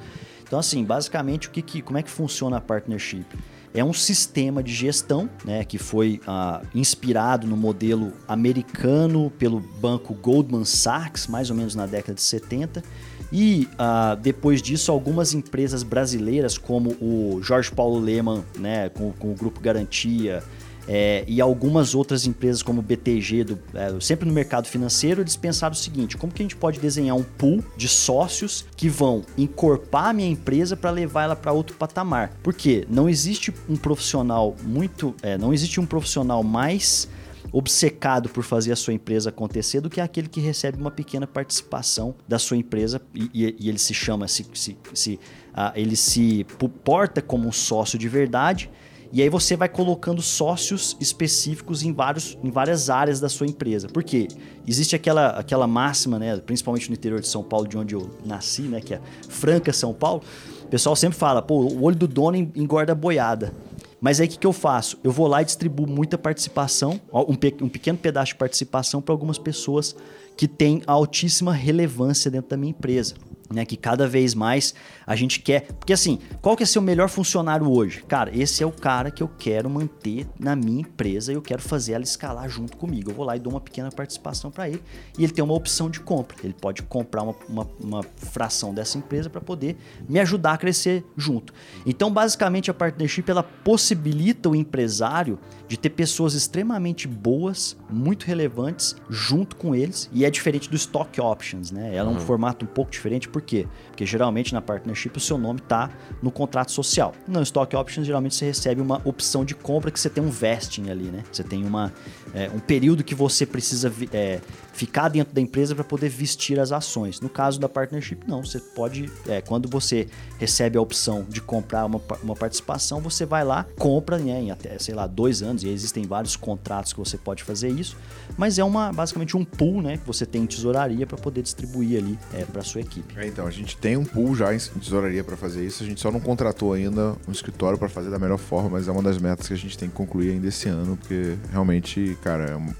Então, 0.49 0.57
assim, 0.57 0.83
basicamente, 0.83 1.47
o 1.47 1.51
que, 1.51 1.61
que, 1.61 1.81
como 1.81 1.99
é 1.99 2.03
que 2.03 2.09
funciona 2.09 2.57
a 2.57 2.61
partnership? 2.61 3.25
É 3.71 3.83
um 3.83 3.93
sistema 3.93 4.63
de 4.63 4.73
gestão 4.73 5.29
né, 5.45 5.63
que 5.63 5.77
foi 5.77 6.19
ah, 6.25 6.63
inspirado 6.73 7.45
no 7.45 7.55
modelo 7.55 8.13
americano 8.27 9.31
pelo 9.37 9.59
banco 9.59 10.15
Goldman 10.15 10.65
Sachs, 10.65 11.27
mais 11.27 11.51
ou 11.51 11.55
menos 11.55 11.75
na 11.75 11.85
década 11.85 12.15
de 12.15 12.21
70. 12.21 12.83
E 13.31 13.67
ah, 13.77 14.17
depois 14.19 14.59
disso, 14.59 14.91
algumas 14.91 15.35
empresas 15.35 15.83
brasileiras, 15.83 16.57
como 16.57 16.97
o 16.99 17.39
Jorge 17.43 17.71
Paulo 17.71 17.99
Leman, 17.99 18.43
né, 18.57 18.89
com, 18.89 19.11
com 19.11 19.31
o 19.31 19.35
Grupo 19.35 19.59
Garantia, 19.59 20.43
é, 20.91 21.23
e 21.27 21.39
algumas 21.39 21.93
outras 21.93 22.25
empresas 22.25 22.63
como 22.63 22.79
o 22.79 22.81
BTG, 22.81 23.43
do, 23.43 23.59
é, 23.75 23.99
sempre 24.01 24.27
no 24.27 24.33
mercado 24.33 24.67
financeiro, 24.67 25.21
eles 25.21 25.35
pensaram 25.35 25.73
o 25.73 25.77
seguinte: 25.77 26.17
como 26.17 26.33
que 26.33 26.41
a 26.41 26.45
gente 26.45 26.55
pode 26.55 26.79
desenhar 26.79 27.15
um 27.15 27.21
pool 27.23 27.63
de 27.77 27.87
sócios 27.87 28.65
que 28.75 28.89
vão 28.89 29.21
encorpar 29.37 30.05
a 30.07 30.13
minha 30.13 30.27
empresa 30.29 30.75
para 30.75 30.89
levar 30.89 31.25
ela 31.25 31.35
para 31.35 31.51
outro 31.51 31.77
patamar? 31.77 32.33
Porque 32.41 32.87
não 32.89 33.07
existe 33.07 33.53
um 33.69 33.75
profissional 33.75 34.55
muito, 34.63 35.13
é, 35.21 35.37
não 35.37 35.53
existe 35.53 35.79
um 35.79 35.85
profissional 35.85 36.41
mais 36.43 37.07
obcecado 37.51 38.27
por 38.29 38.43
fazer 38.43 38.71
a 38.71 38.75
sua 38.75 38.93
empresa 38.93 39.29
acontecer 39.29 39.81
do 39.81 39.89
que 39.89 40.01
aquele 40.01 40.27
que 40.27 40.39
recebe 40.39 40.79
uma 40.79 40.91
pequena 40.91 41.27
participação 41.27 42.15
da 42.27 42.39
sua 42.39 42.57
empresa 42.57 42.99
e, 43.13 43.29
e- 43.33 43.55
e 43.59 43.69
ele 43.69 43.77
se 43.79 43.93
chama, 43.93 44.27
se, 44.27 44.45
se, 44.53 44.77
se, 44.93 45.19
ah, 45.53 45.71
ele 45.75 45.95
se 45.95 46.45
porta 46.83 47.21
como 47.21 47.47
um 47.47 47.51
sócio 47.51 47.97
de 47.97 48.07
verdade. 48.09 48.69
E 49.11 49.23
aí 49.23 49.29
você 49.29 49.55
vai 49.55 49.67
colocando 49.67 50.21
sócios 50.21 50.95
específicos 50.99 51.81
em, 51.81 51.91
vários, 51.91 52.37
em 52.43 52.51
várias 52.51 52.91
áreas 52.91 53.19
da 53.19 53.27
sua 53.27 53.47
empresa. 53.47 53.87
Por 53.87 54.03
quê? 54.03 54.27
Existe 54.67 54.95
aquela, 54.95 55.29
aquela 55.29 55.65
máxima, 55.65 56.19
né, 56.19 56.37
principalmente 56.37 56.89
no 56.89 56.95
interior 56.95 57.19
de 57.19 57.27
São 57.27 57.43
Paulo, 57.43 57.67
de 57.67 57.75
onde 57.75 57.95
eu 57.95 58.09
nasci, 58.23 58.61
né, 58.63 58.79
que 58.81 58.93
é 58.93 59.01
Franca, 59.27 59.73
São 59.73 59.93
Paulo. 59.95 60.21
O 60.63 60.67
pessoal 60.67 60.95
sempre 60.95 61.17
fala, 61.17 61.41
pô, 61.41 61.61
o 61.61 61.83
olho 61.83 61.95
do 61.95 62.07
dono 62.07 62.37
engorda 62.37 62.91
a 62.91 62.95
boiada. 62.95 63.51
Mas 63.99 64.21
aí 64.21 64.27
o 64.27 64.29
que, 64.29 64.37
que 64.37 64.47
eu 64.47 64.53
faço? 64.53 64.97
Eu 65.03 65.11
vou 65.11 65.27
lá 65.27 65.41
e 65.41 65.45
distribuo 65.45 65.87
muita 65.87 66.17
participação, 66.17 67.01
um, 67.11 67.35
pe- 67.35 67.57
um 67.61 67.67
pequeno 67.67 67.97
pedaço 67.97 68.33
de 68.33 68.35
participação 68.37 69.01
para 69.01 69.13
algumas 69.13 69.39
pessoas 69.39 69.95
que 70.37 70.47
têm 70.47 70.83
altíssima 70.85 71.51
relevância 71.51 72.29
dentro 72.31 72.51
da 72.51 72.55
minha 72.55 72.69
empresa. 72.69 73.15
Né, 73.51 73.65
que 73.65 73.75
cada 73.75 74.07
vez 74.07 74.35
mais 74.35 74.75
a 75.07 75.15
gente 75.15 75.39
quer. 75.39 75.73
Porque 75.73 75.91
assim, 75.91 76.19
qual 76.39 76.55
que 76.55 76.61
é 76.61 76.65
seu 76.67 76.83
melhor 76.83 77.09
funcionário 77.09 77.67
hoje? 77.67 78.03
Cara, 78.07 78.29
esse 78.31 78.61
é 78.61 78.65
o 78.65 78.71
cara 78.71 79.09
que 79.09 79.23
eu 79.23 79.27
quero 79.39 79.67
manter 79.67 80.27
na 80.39 80.55
minha 80.55 80.81
empresa 80.81 81.31
e 81.31 81.35
eu 81.35 81.41
quero 81.41 81.59
fazer 81.59 81.93
ela 81.93 82.03
escalar 82.03 82.47
junto 82.47 82.77
comigo. 82.77 83.09
Eu 83.09 83.15
vou 83.15 83.25
lá 83.25 83.35
e 83.35 83.39
dou 83.39 83.51
uma 83.51 83.59
pequena 83.59 83.91
participação 83.91 84.51
para 84.51 84.69
ele 84.69 84.83
e 85.17 85.23
ele 85.23 85.33
tem 85.33 85.43
uma 85.43 85.55
opção 85.55 85.89
de 85.89 85.99
compra. 85.99 86.37
Ele 86.43 86.53
pode 86.53 86.83
comprar 86.83 87.23
uma, 87.23 87.35
uma, 87.47 87.67
uma 87.79 88.03
fração 88.03 88.73
dessa 88.73 88.97
empresa 88.97 89.29
para 89.29 89.41
poder 89.41 89.77
me 90.07 90.19
ajudar 90.19 90.53
a 90.53 90.57
crescer 90.57 91.03
junto. 91.17 91.53
Então, 91.85 92.11
basicamente, 92.11 92.69
a 92.69 92.73
partnership 92.73 93.29
ela 93.29 93.43
possibilita 93.43 94.49
o 94.49 94.55
empresário 94.55 95.39
de 95.67 95.77
ter 95.77 95.89
pessoas 95.89 96.33
extremamente 96.33 97.07
boas, 97.07 97.77
muito 97.89 98.25
relevantes, 98.25 98.95
junto 99.09 99.55
com 99.55 99.75
eles. 99.75 100.09
E 100.11 100.25
é 100.25 100.29
diferente 100.29 100.69
do 100.69 100.75
stock 100.75 101.19
options, 101.21 101.71
né? 101.71 101.95
Ela 101.95 102.11
é 102.11 102.13
um 102.13 102.19
formato 102.19 102.65
um 102.65 102.67
pouco 102.67 102.91
diferente, 102.91 103.29
por 103.39 103.41
quê? 103.41 103.65
Geralmente 104.05 104.53
na 104.53 104.61
partnership 104.61 105.11
o 105.15 105.19
seu 105.19 105.37
nome 105.37 105.59
está 105.59 105.89
no 106.21 106.31
contrato 106.31 106.71
social. 106.71 107.13
No 107.27 107.41
stock 107.41 107.75
options, 107.75 108.05
geralmente 108.05 108.35
você 108.35 108.45
recebe 108.45 108.81
uma 108.81 109.01
opção 109.05 109.43
de 109.43 109.55
compra 109.55 109.91
que 109.91 109.99
você 109.99 110.09
tem 110.09 110.23
um 110.23 110.29
vesting 110.29 110.89
ali, 110.89 111.05
né? 111.05 111.23
Você 111.31 111.43
tem 111.43 111.65
uma, 111.65 111.93
é, 112.33 112.49
um 112.49 112.59
período 112.59 113.03
que 113.03 113.15
você 113.15 113.45
precisa 113.45 113.91
é, 114.13 114.39
ficar 114.79 115.09
dentro 115.09 115.33
da 115.33 115.41
empresa 115.41 115.75
para 115.75 115.83
poder 115.83 116.07
vestir 116.07 116.57
as 116.57 116.71
ações. 116.71 117.19
No 117.19 117.27
caso 117.27 117.59
da 117.59 117.67
partnership, 117.67 118.19
não. 118.25 118.43
Você 118.43 118.59
pode, 118.59 119.11
é, 119.27 119.41
quando 119.41 119.67
você 119.67 120.07
recebe 120.37 120.77
a 120.77 120.81
opção 120.81 121.25
de 121.27 121.41
comprar 121.41 121.85
uma, 121.85 122.01
uma 122.23 122.35
participação, 122.35 123.01
você 123.01 123.25
vai 123.25 123.43
lá, 123.43 123.65
compra 123.77 124.17
né, 124.17 124.41
em 124.41 124.51
até, 124.51 124.79
sei 124.79 124.95
lá, 124.95 125.05
dois 125.05 125.41
anos, 125.41 125.63
e 125.63 125.67
existem 125.67 126.05
vários 126.05 126.37
contratos 126.37 126.93
que 126.93 126.99
você 126.99 127.17
pode 127.17 127.43
fazer 127.43 127.69
isso, 127.69 127.97
mas 128.37 128.57
é 128.57 128.63
uma 128.63 128.93
basicamente 128.93 129.35
um 129.35 129.43
pool 129.43 129.81
né, 129.81 129.97
que 129.97 130.07
você 130.07 130.25
tem 130.25 130.43
em 130.43 130.45
tesouraria 130.45 131.05
para 131.05 131.17
poder 131.17 131.41
distribuir 131.41 131.99
ali 131.99 132.17
é, 132.33 132.45
para 132.45 132.61
sua 132.63 132.79
equipe. 132.79 133.19
É, 133.19 133.27
então, 133.27 133.45
a 133.45 133.51
gente 133.51 133.75
tem 133.77 133.88
um 133.97 134.03
pool 134.05 134.35
já 134.35 134.53
em 134.53 134.57
tesouraria 134.57 135.23
para 135.23 135.37
fazer 135.37 135.65
isso. 135.65 135.83
A 135.83 135.85
gente 135.85 135.99
só 136.01 136.11
não 136.11 136.19
contratou 136.19 136.73
ainda 136.73 137.15
um 137.27 137.31
escritório 137.31 137.77
para 137.77 137.89
fazer 137.89 138.09
da 138.09 138.19
melhor 138.19 138.37
forma, 138.37 138.69
mas 138.69 138.87
é 138.87 138.91
uma 138.91 139.01
das 139.03 139.17
metas 139.17 139.47
que 139.47 139.53
a 139.53 139.57
gente 139.57 139.77
tem 139.77 139.87
que 139.89 139.95
concluir 139.95 140.31
ainda 140.31 140.47
esse 140.47 140.67
ano, 140.69 140.97
porque 140.97 141.35
realmente, 141.51 142.17
cara, 142.21 142.45
é 142.51 142.55
um- 142.55 142.73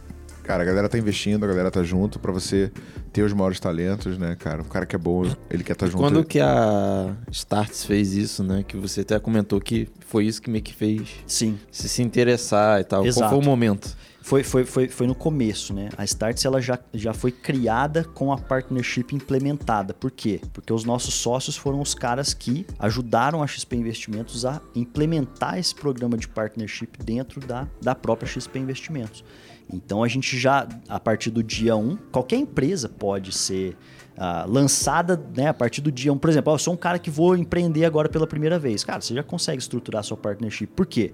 cara, 0.50 0.64
a 0.64 0.66
galera 0.66 0.90
tá 0.90 0.98
investindo, 0.98 1.44
a 1.44 1.48
galera 1.48 1.70
tá 1.70 1.84
junto 1.84 2.18
para 2.18 2.32
você 2.32 2.72
ter 3.14 3.22
os 3.22 3.32
maiores 3.34 3.60
talentos, 3.60 4.18
né, 4.18 4.36
cara? 4.36 4.64
O 4.64 4.66
cara 4.66 4.84
que 4.84 4.96
é 4.96 5.00
bom, 5.00 5.24
ele 5.48 5.64
quer 5.64 5.74
estar 5.74 5.86
junto. 5.86 6.00
Quando 6.00 6.24
que 6.24 6.40
a 6.40 7.16
Starts 7.32 7.86
fez 7.86 8.14
isso, 8.14 8.44
né? 8.44 8.66
Que 8.68 8.76
você 8.76 9.02
até 9.02 9.20
comentou 9.20 9.62
que 9.62 9.88
foi 10.08 10.26
isso 10.26 10.42
que 10.42 10.50
meio 10.50 10.64
que 10.64 10.74
fez 10.74 11.08
Sim, 11.28 11.60
se 11.72 11.88
se 11.88 12.02
interessar 12.02 12.82
e 12.82 12.84
tal. 12.84 13.06
Exato. 13.06 13.22
Qual 13.22 13.30
foi 13.30 13.40
o 13.40 13.46
momento? 13.46 13.96
Foi, 14.24 14.44
foi, 14.44 14.66
foi, 14.66 14.88
foi 14.88 15.06
no 15.06 15.14
começo, 15.14 15.72
né? 15.72 15.90
A 15.96 16.04
Starts 16.04 16.44
ela 16.44 16.60
já, 16.60 16.80
já 16.96 17.14
foi 17.14 17.32
criada 17.32 18.04
com 18.04 18.34
a 18.34 18.38
partnership 18.38 19.14
implementada. 19.14 19.94
Por 19.94 20.10
quê? 20.10 20.42
Porque 20.52 20.74
os 20.74 20.84
nossos 20.84 21.14
sócios 21.14 21.58
foram 21.58 21.80
os 21.80 21.94
caras 21.94 22.34
que 22.34 22.66
ajudaram 22.80 23.44
a 23.44 23.48
XP 23.48 23.76
Investimentos 23.76 24.46
a 24.46 24.60
implementar 24.76 25.60
esse 25.60 25.76
programa 25.76 26.18
de 26.18 26.28
partnership 26.28 26.90
dentro 27.04 27.40
da, 27.40 27.68
da 27.82 27.94
própria 27.94 28.28
XP 28.28 28.58
Investimentos. 28.58 29.24
Então 29.72 30.04
a 30.04 30.08
gente 30.08 30.38
já, 30.38 30.68
a 30.88 31.00
partir 31.00 31.30
do 31.30 31.44
dia 31.44 31.76
1, 31.76 31.98
qualquer 32.12 32.38
empresa 32.38 32.90
pode 32.90 33.32
ser 33.32 33.78
ah, 34.18 34.46
lançada 34.48 35.22
né, 35.36 35.48
a 35.48 35.54
partir 35.54 35.80
do 35.82 35.92
dia 35.92 36.12
1. 36.12 36.18
Por 36.18 36.30
exemplo, 36.30 36.52
ó, 36.52 36.56
eu 36.56 36.60
sou 36.60 36.74
um 36.74 36.78
cara 36.78 36.98
que 36.98 37.10
vou 37.10 37.36
empreender 37.38 37.86
agora 37.86 38.10
pela 38.10 38.26
primeira 38.28 38.58
vez. 38.58 38.84
Cara, 38.84 39.00
você 39.00 39.14
já 39.14 39.24
consegue 39.24 39.62
estruturar 39.62 40.04
sua 40.04 40.18
partnership. 40.18 40.68
Por 40.68 40.86
quê? 40.86 41.14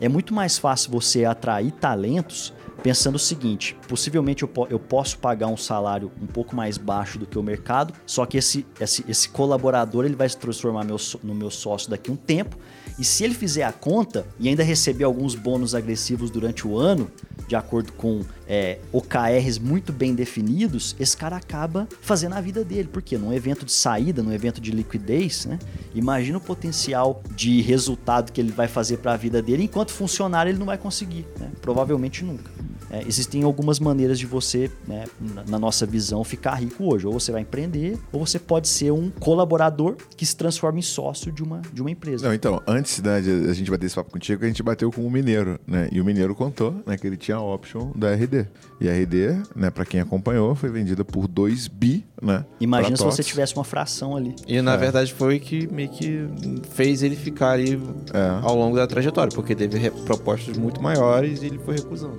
É 0.00 0.08
muito 0.08 0.34
mais 0.34 0.58
fácil 0.58 0.90
você 0.90 1.24
atrair 1.24 1.70
talentos 1.72 2.52
pensando 2.82 3.14
o 3.14 3.18
seguinte: 3.18 3.76
possivelmente 3.88 4.42
eu, 4.42 4.48
po- 4.48 4.66
eu 4.68 4.78
posso 4.78 5.18
pagar 5.18 5.46
um 5.46 5.56
salário 5.56 6.10
um 6.20 6.26
pouco 6.26 6.56
mais 6.56 6.76
baixo 6.76 7.18
do 7.18 7.24
que 7.26 7.38
o 7.38 7.42
mercado, 7.42 7.94
só 8.04 8.26
que 8.26 8.36
esse, 8.36 8.66
esse, 8.80 9.04
esse 9.08 9.28
colaborador 9.28 10.04
ele 10.04 10.16
vai 10.16 10.28
se 10.28 10.36
transformar 10.36 10.84
meu 10.84 10.96
no 11.22 11.34
meu 11.34 11.50
sócio 11.50 11.88
daqui 11.88 12.10
a 12.10 12.14
um 12.14 12.16
tempo. 12.16 12.58
E 12.98 13.04
se 13.04 13.24
ele 13.24 13.34
fizer 13.34 13.64
a 13.64 13.72
conta 13.72 14.26
e 14.38 14.48
ainda 14.48 14.62
receber 14.62 15.04
alguns 15.04 15.34
bônus 15.34 15.74
agressivos 15.74 16.30
durante 16.30 16.66
o 16.66 16.78
ano 16.78 17.10
de 17.48 17.56
acordo 17.56 17.92
com 17.92 18.22
é, 18.48 18.78
OKRs 18.92 19.58
muito 19.58 19.92
bem 19.92 20.14
definidos, 20.14 20.96
esse 20.98 21.16
cara 21.16 21.36
acaba 21.36 21.86
fazendo 22.00 22.34
a 22.34 22.40
vida 22.40 22.64
dele. 22.64 22.88
Porque 22.90 23.18
num 23.18 23.32
evento 23.32 23.64
de 23.64 23.72
saída, 23.72 24.22
num 24.22 24.32
evento 24.32 24.60
de 24.60 24.70
liquidez, 24.70 25.46
né? 25.46 25.58
Imagina 25.94 26.38
o 26.38 26.40
potencial 26.40 27.22
de 27.34 27.60
resultado 27.60 28.32
que 28.32 28.40
ele 28.40 28.52
vai 28.52 28.68
fazer 28.68 28.98
para 28.98 29.12
a 29.12 29.16
vida 29.16 29.42
dele, 29.42 29.64
enquanto 29.64 29.92
funcionário 29.92 30.50
ele 30.50 30.58
não 30.58 30.66
vai 30.66 30.78
conseguir, 30.78 31.26
né? 31.38 31.50
Provavelmente 31.60 32.24
nunca. 32.24 32.50
É, 32.92 33.02
existem 33.06 33.42
algumas 33.42 33.80
maneiras 33.80 34.18
de 34.18 34.26
você, 34.26 34.70
né, 34.86 35.04
na 35.48 35.58
nossa 35.58 35.86
visão, 35.86 36.22
ficar 36.22 36.56
rico 36.56 36.92
hoje. 36.92 37.06
Ou 37.06 37.12
você 37.14 37.32
vai 37.32 37.40
empreender, 37.40 37.98
ou 38.12 38.24
você 38.24 38.38
pode 38.38 38.68
ser 38.68 38.92
um 38.92 39.10
colaborador 39.10 39.96
que 40.14 40.26
se 40.26 40.36
transforma 40.36 40.78
em 40.78 40.82
sócio 40.82 41.32
de 41.32 41.42
uma, 41.42 41.62
de 41.72 41.80
uma 41.80 41.90
empresa. 41.90 42.26
Não, 42.26 42.34
então, 42.34 42.60
antes 42.66 43.00
né, 43.02 43.22
de 43.22 43.48
a 43.48 43.54
gente 43.54 43.70
bater 43.70 43.86
esse 43.86 43.94
papo 43.94 44.10
contigo, 44.10 44.44
a 44.44 44.46
gente 44.46 44.62
bateu 44.62 44.90
com 44.92 45.06
o 45.06 45.10
Mineiro, 45.10 45.58
né? 45.66 45.88
E 45.90 46.00
o 46.00 46.04
Mineiro 46.04 46.34
contou 46.34 46.82
né, 46.86 46.98
que 46.98 47.06
ele 47.06 47.16
tinha 47.16 47.38
a 47.38 47.42
option 47.42 47.92
da 47.96 48.14
RD. 48.14 48.46
E 48.78 48.88
a 48.88 48.92
RD, 48.92 49.42
né, 49.56 49.70
pra 49.70 49.86
quem 49.86 50.00
acompanhou, 50.00 50.54
foi 50.54 50.68
vendida 50.68 51.02
por 51.02 51.26
2 51.26 51.68
bi, 51.68 52.04
né? 52.22 52.44
Imagina 52.60 52.96
se 52.96 53.02
você 53.04 53.22
tivesse 53.22 53.54
uma 53.56 53.64
fração 53.64 54.16
ali. 54.16 54.34
E 54.46 54.62
na 54.62 54.76
verdade 54.76 55.12
foi 55.12 55.38
que 55.40 55.66
meio 55.72 55.88
que 55.88 56.26
fez 56.70 57.02
ele 57.02 57.16
ficar 57.16 57.50
ali 57.50 57.80
É. 58.14 58.38
ao 58.42 58.56
longo 58.56 58.76
da 58.76 58.86
trajetória, 58.86 59.32
porque 59.34 59.54
teve 59.54 59.90
propostas 59.90 60.56
muito 60.56 60.80
maiores 60.80 61.42
e 61.42 61.46
ele 61.46 61.58
foi 61.58 61.74
recusando. 61.74 62.14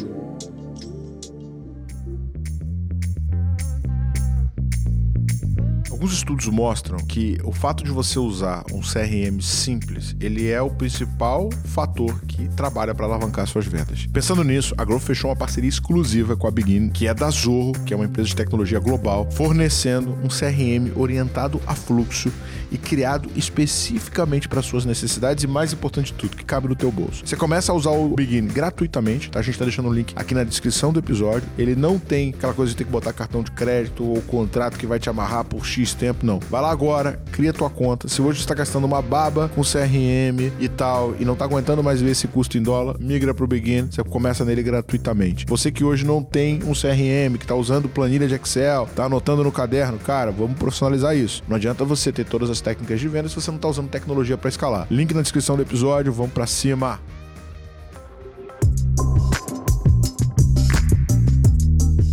Alguns 6.04 6.18
estudos 6.18 6.48
mostram 6.48 6.98
que 6.98 7.38
o 7.46 7.54
fato 7.54 7.82
de 7.82 7.90
você 7.90 8.20
usar 8.20 8.66
um 8.74 8.82
CRM 8.82 9.40
simples, 9.42 10.14
ele 10.20 10.50
é 10.50 10.62
o 10.62 10.70
principal 10.70 11.50
fator 11.64 12.20
que 12.26 12.50
trabalha 12.50 12.94
para 12.94 13.06
alavancar 13.06 13.48
suas 13.48 13.66
vendas. 13.66 14.06
Pensando 14.08 14.44
nisso, 14.44 14.76
a 14.78 14.84
Growth 14.84 15.04
fechou 15.04 15.30
uma 15.30 15.36
parceria 15.38 15.70
exclusiva 15.70 16.36
com 16.36 16.46
a 16.46 16.52
Begin, 16.52 16.90
que 16.90 17.08
é 17.08 17.14
da 17.14 17.30
Zorro, 17.30 17.72
que 17.86 17.94
é 17.94 17.96
uma 17.96 18.04
empresa 18.04 18.28
de 18.28 18.36
tecnologia 18.36 18.82
global, 18.82 19.32
fornecendo 19.32 20.12
um 20.22 20.28
CRM 20.28 20.92
orientado 20.98 21.62
a 21.66 21.74
fluxo 21.74 22.30
e 22.74 22.78
criado 22.78 23.30
especificamente 23.36 24.50
para 24.50 24.62
suas 24.62 24.84
necessidades 24.84 25.44
e 25.44 25.48
mais 25.48 25.72
importante 25.72 26.08
de 26.08 26.14
tudo, 26.14 26.36
que 26.36 26.44
cabe 26.44 26.68
no 26.68 26.76
teu 26.76 26.92
bolso. 26.92 27.22
Você 27.24 27.36
começa 27.36 27.72
a 27.72 27.76
usar 27.76 27.92
o 27.92 28.10
Begin 28.16 28.48
gratuitamente, 28.48 29.30
tá? 29.30 29.40
A 29.40 29.44
gente 29.44 29.58
tá 29.58 29.64
deixando 29.64 29.88
o 29.90 29.94
link 29.94 30.14
aqui 30.16 30.34
na 30.34 30.44
descrição 30.44 30.92
do 30.92 31.00
episódio. 31.00 31.48
Ele 31.58 31.76
não 31.76 32.00
tem 32.00 32.30
aquela 32.30 32.54
coisa 32.54 32.72
de 32.72 32.78
ter 32.78 32.86
que 32.86 32.92
botar 32.92 33.14
cartão 33.14 33.44
de 33.44 33.52
crédito 33.52 34.04
ou 34.04 34.22
contrato 34.22 34.78
que 34.78 34.88
vai 34.88 35.00
te 35.00 35.10
amarrar 35.10 35.46
por 35.46 35.66
X 35.66 35.94
tempo, 35.94 36.26
não. 36.26 36.40
Vai 36.50 36.62
lá 36.62 36.72
agora, 36.72 37.22
cria 37.32 37.54
tua 37.54 37.70
conta. 37.70 38.08
Se 38.08 38.22
hoje 38.22 38.40
você 38.40 38.46
está 38.46 38.56
gastando 38.56 38.86
uma 38.86 39.02
baba 39.02 39.50
com 39.54 39.62
CRM 39.62 40.52
e 40.60 40.68
tal 40.68 41.16
e 41.20 41.26
não 41.26 41.36
tá 41.36 41.46
aguentando 41.46 41.84
mais 41.84 42.02
ver 42.02 42.12
esse 42.12 42.28
custo 42.28 42.58
em 42.58 42.64
dólar, 42.64 42.96
migra 43.00 43.34
pro 43.34 43.46
Begin, 43.46 43.88
você 43.92 44.04
começa 44.04 44.44
nele 44.44 44.64
gratuitamente. 44.64 45.46
Você 45.48 45.72
que 45.72 45.84
hoje 45.84 46.06
não 46.06 46.24
tem 46.24 46.60
um 46.64 46.74
CRM, 46.74 47.38
que 47.38 47.46
tá 47.46 47.56
usando 47.56 47.88
planilha 47.88 48.28
de 48.28 48.34
Excel, 48.34 48.90
tá 48.96 49.06
anotando 49.06 49.44
no 49.44 49.52
caderno, 49.52 50.00
cara, 50.00 50.32
vamos 50.32 50.58
profissionalizar 50.58 51.16
isso. 51.16 51.44
Não 51.48 51.56
adianta 51.56 51.86
você 51.86 52.12
ter 52.12 52.26
todas 52.26 52.50
as 52.50 52.63
técnicas 52.64 53.00
de 53.00 53.08
venda 53.08 53.30
se 53.30 53.36
você 53.36 53.52
não 53.52 53.60
tá 53.60 53.68
usando 53.68 53.90
tecnologia 53.90 54.38
para 54.38 54.50
escalar. 54.50 54.88
Link 54.90 55.14
na 55.14 55.22
descrição 55.22 55.56
do 55.56 55.62
episódio, 55.62 56.12
vamos 56.12 56.34
para 56.34 56.48
cima. 56.48 57.00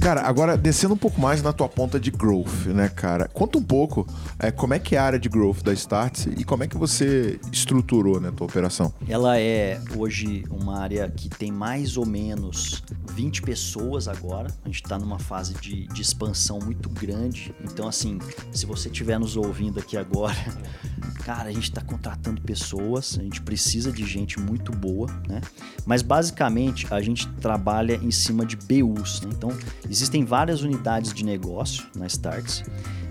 Cara, 0.00 0.22
agora 0.22 0.56
descendo 0.56 0.94
um 0.94 0.96
pouco 0.96 1.20
mais 1.20 1.42
na 1.42 1.52
tua 1.52 1.68
ponta 1.68 2.00
de 2.00 2.10
growth, 2.10 2.66
né, 2.68 2.88
cara? 2.88 3.28
Conta 3.28 3.58
um 3.58 3.62
pouco 3.62 4.06
é, 4.38 4.50
como 4.50 4.72
é 4.72 4.78
que 4.78 4.96
é 4.96 4.98
a 4.98 5.04
área 5.04 5.18
de 5.18 5.28
growth 5.28 5.62
da 5.62 5.74
Startse 5.74 6.30
e 6.38 6.42
como 6.42 6.64
é 6.64 6.66
que 6.66 6.76
você 6.76 7.38
estruturou, 7.52 8.18
né, 8.18 8.30
a 8.30 8.32
tua 8.32 8.46
operação. 8.46 8.94
Ela 9.06 9.38
é 9.38 9.78
hoje 9.94 10.42
uma 10.50 10.80
área 10.80 11.10
que 11.10 11.28
tem 11.28 11.52
mais 11.52 11.98
ou 11.98 12.06
menos 12.06 12.82
20 13.14 13.42
pessoas 13.42 14.08
agora. 14.08 14.48
A 14.64 14.68
gente 14.68 14.82
está 14.82 14.98
numa 14.98 15.18
fase 15.18 15.52
de, 15.54 15.86
de 15.88 16.00
expansão 16.00 16.58
muito 16.60 16.88
grande. 16.88 17.54
Então, 17.62 17.86
assim, 17.86 18.18
se 18.50 18.64
você 18.64 18.88
estiver 18.88 19.18
nos 19.20 19.36
ouvindo 19.36 19.78
aqui 19.78 19.98
agora, 19.98 20.34
cara, 21.26 21.50
a 21.50 21.52
gente 21.52 21.64
está 21.64 21.82
contratando 21.82 22.40
pessoas, 22.40 23.18
a 23.18 23.22
gente 23.22 23.42
precisa 23.42 23.92
de 23.92 24.06
gente 24.06 24.40
muito 24.40 24.72
boa, 24.72 25.08
né? 25.28 25.42
Mas 25.84 26.00
basicamente 26.00 26.86
a 26.90 27.02
gente 27.02 27.28
trabalha 27.34 27.96
em 27.96 28.10
cima 28.10 28.46
de 28.46 28.56
BUs, 28.56 29.20
né? 29.20 29.30
Então, 29.36 29.50
existem 29.90 30.24
várias 30.24 30.62
unidades 30.62 31.12
de 31.12 31.24
negócio 31.24 31.84
na 31.96 32.06
Starts. 32.06 32.62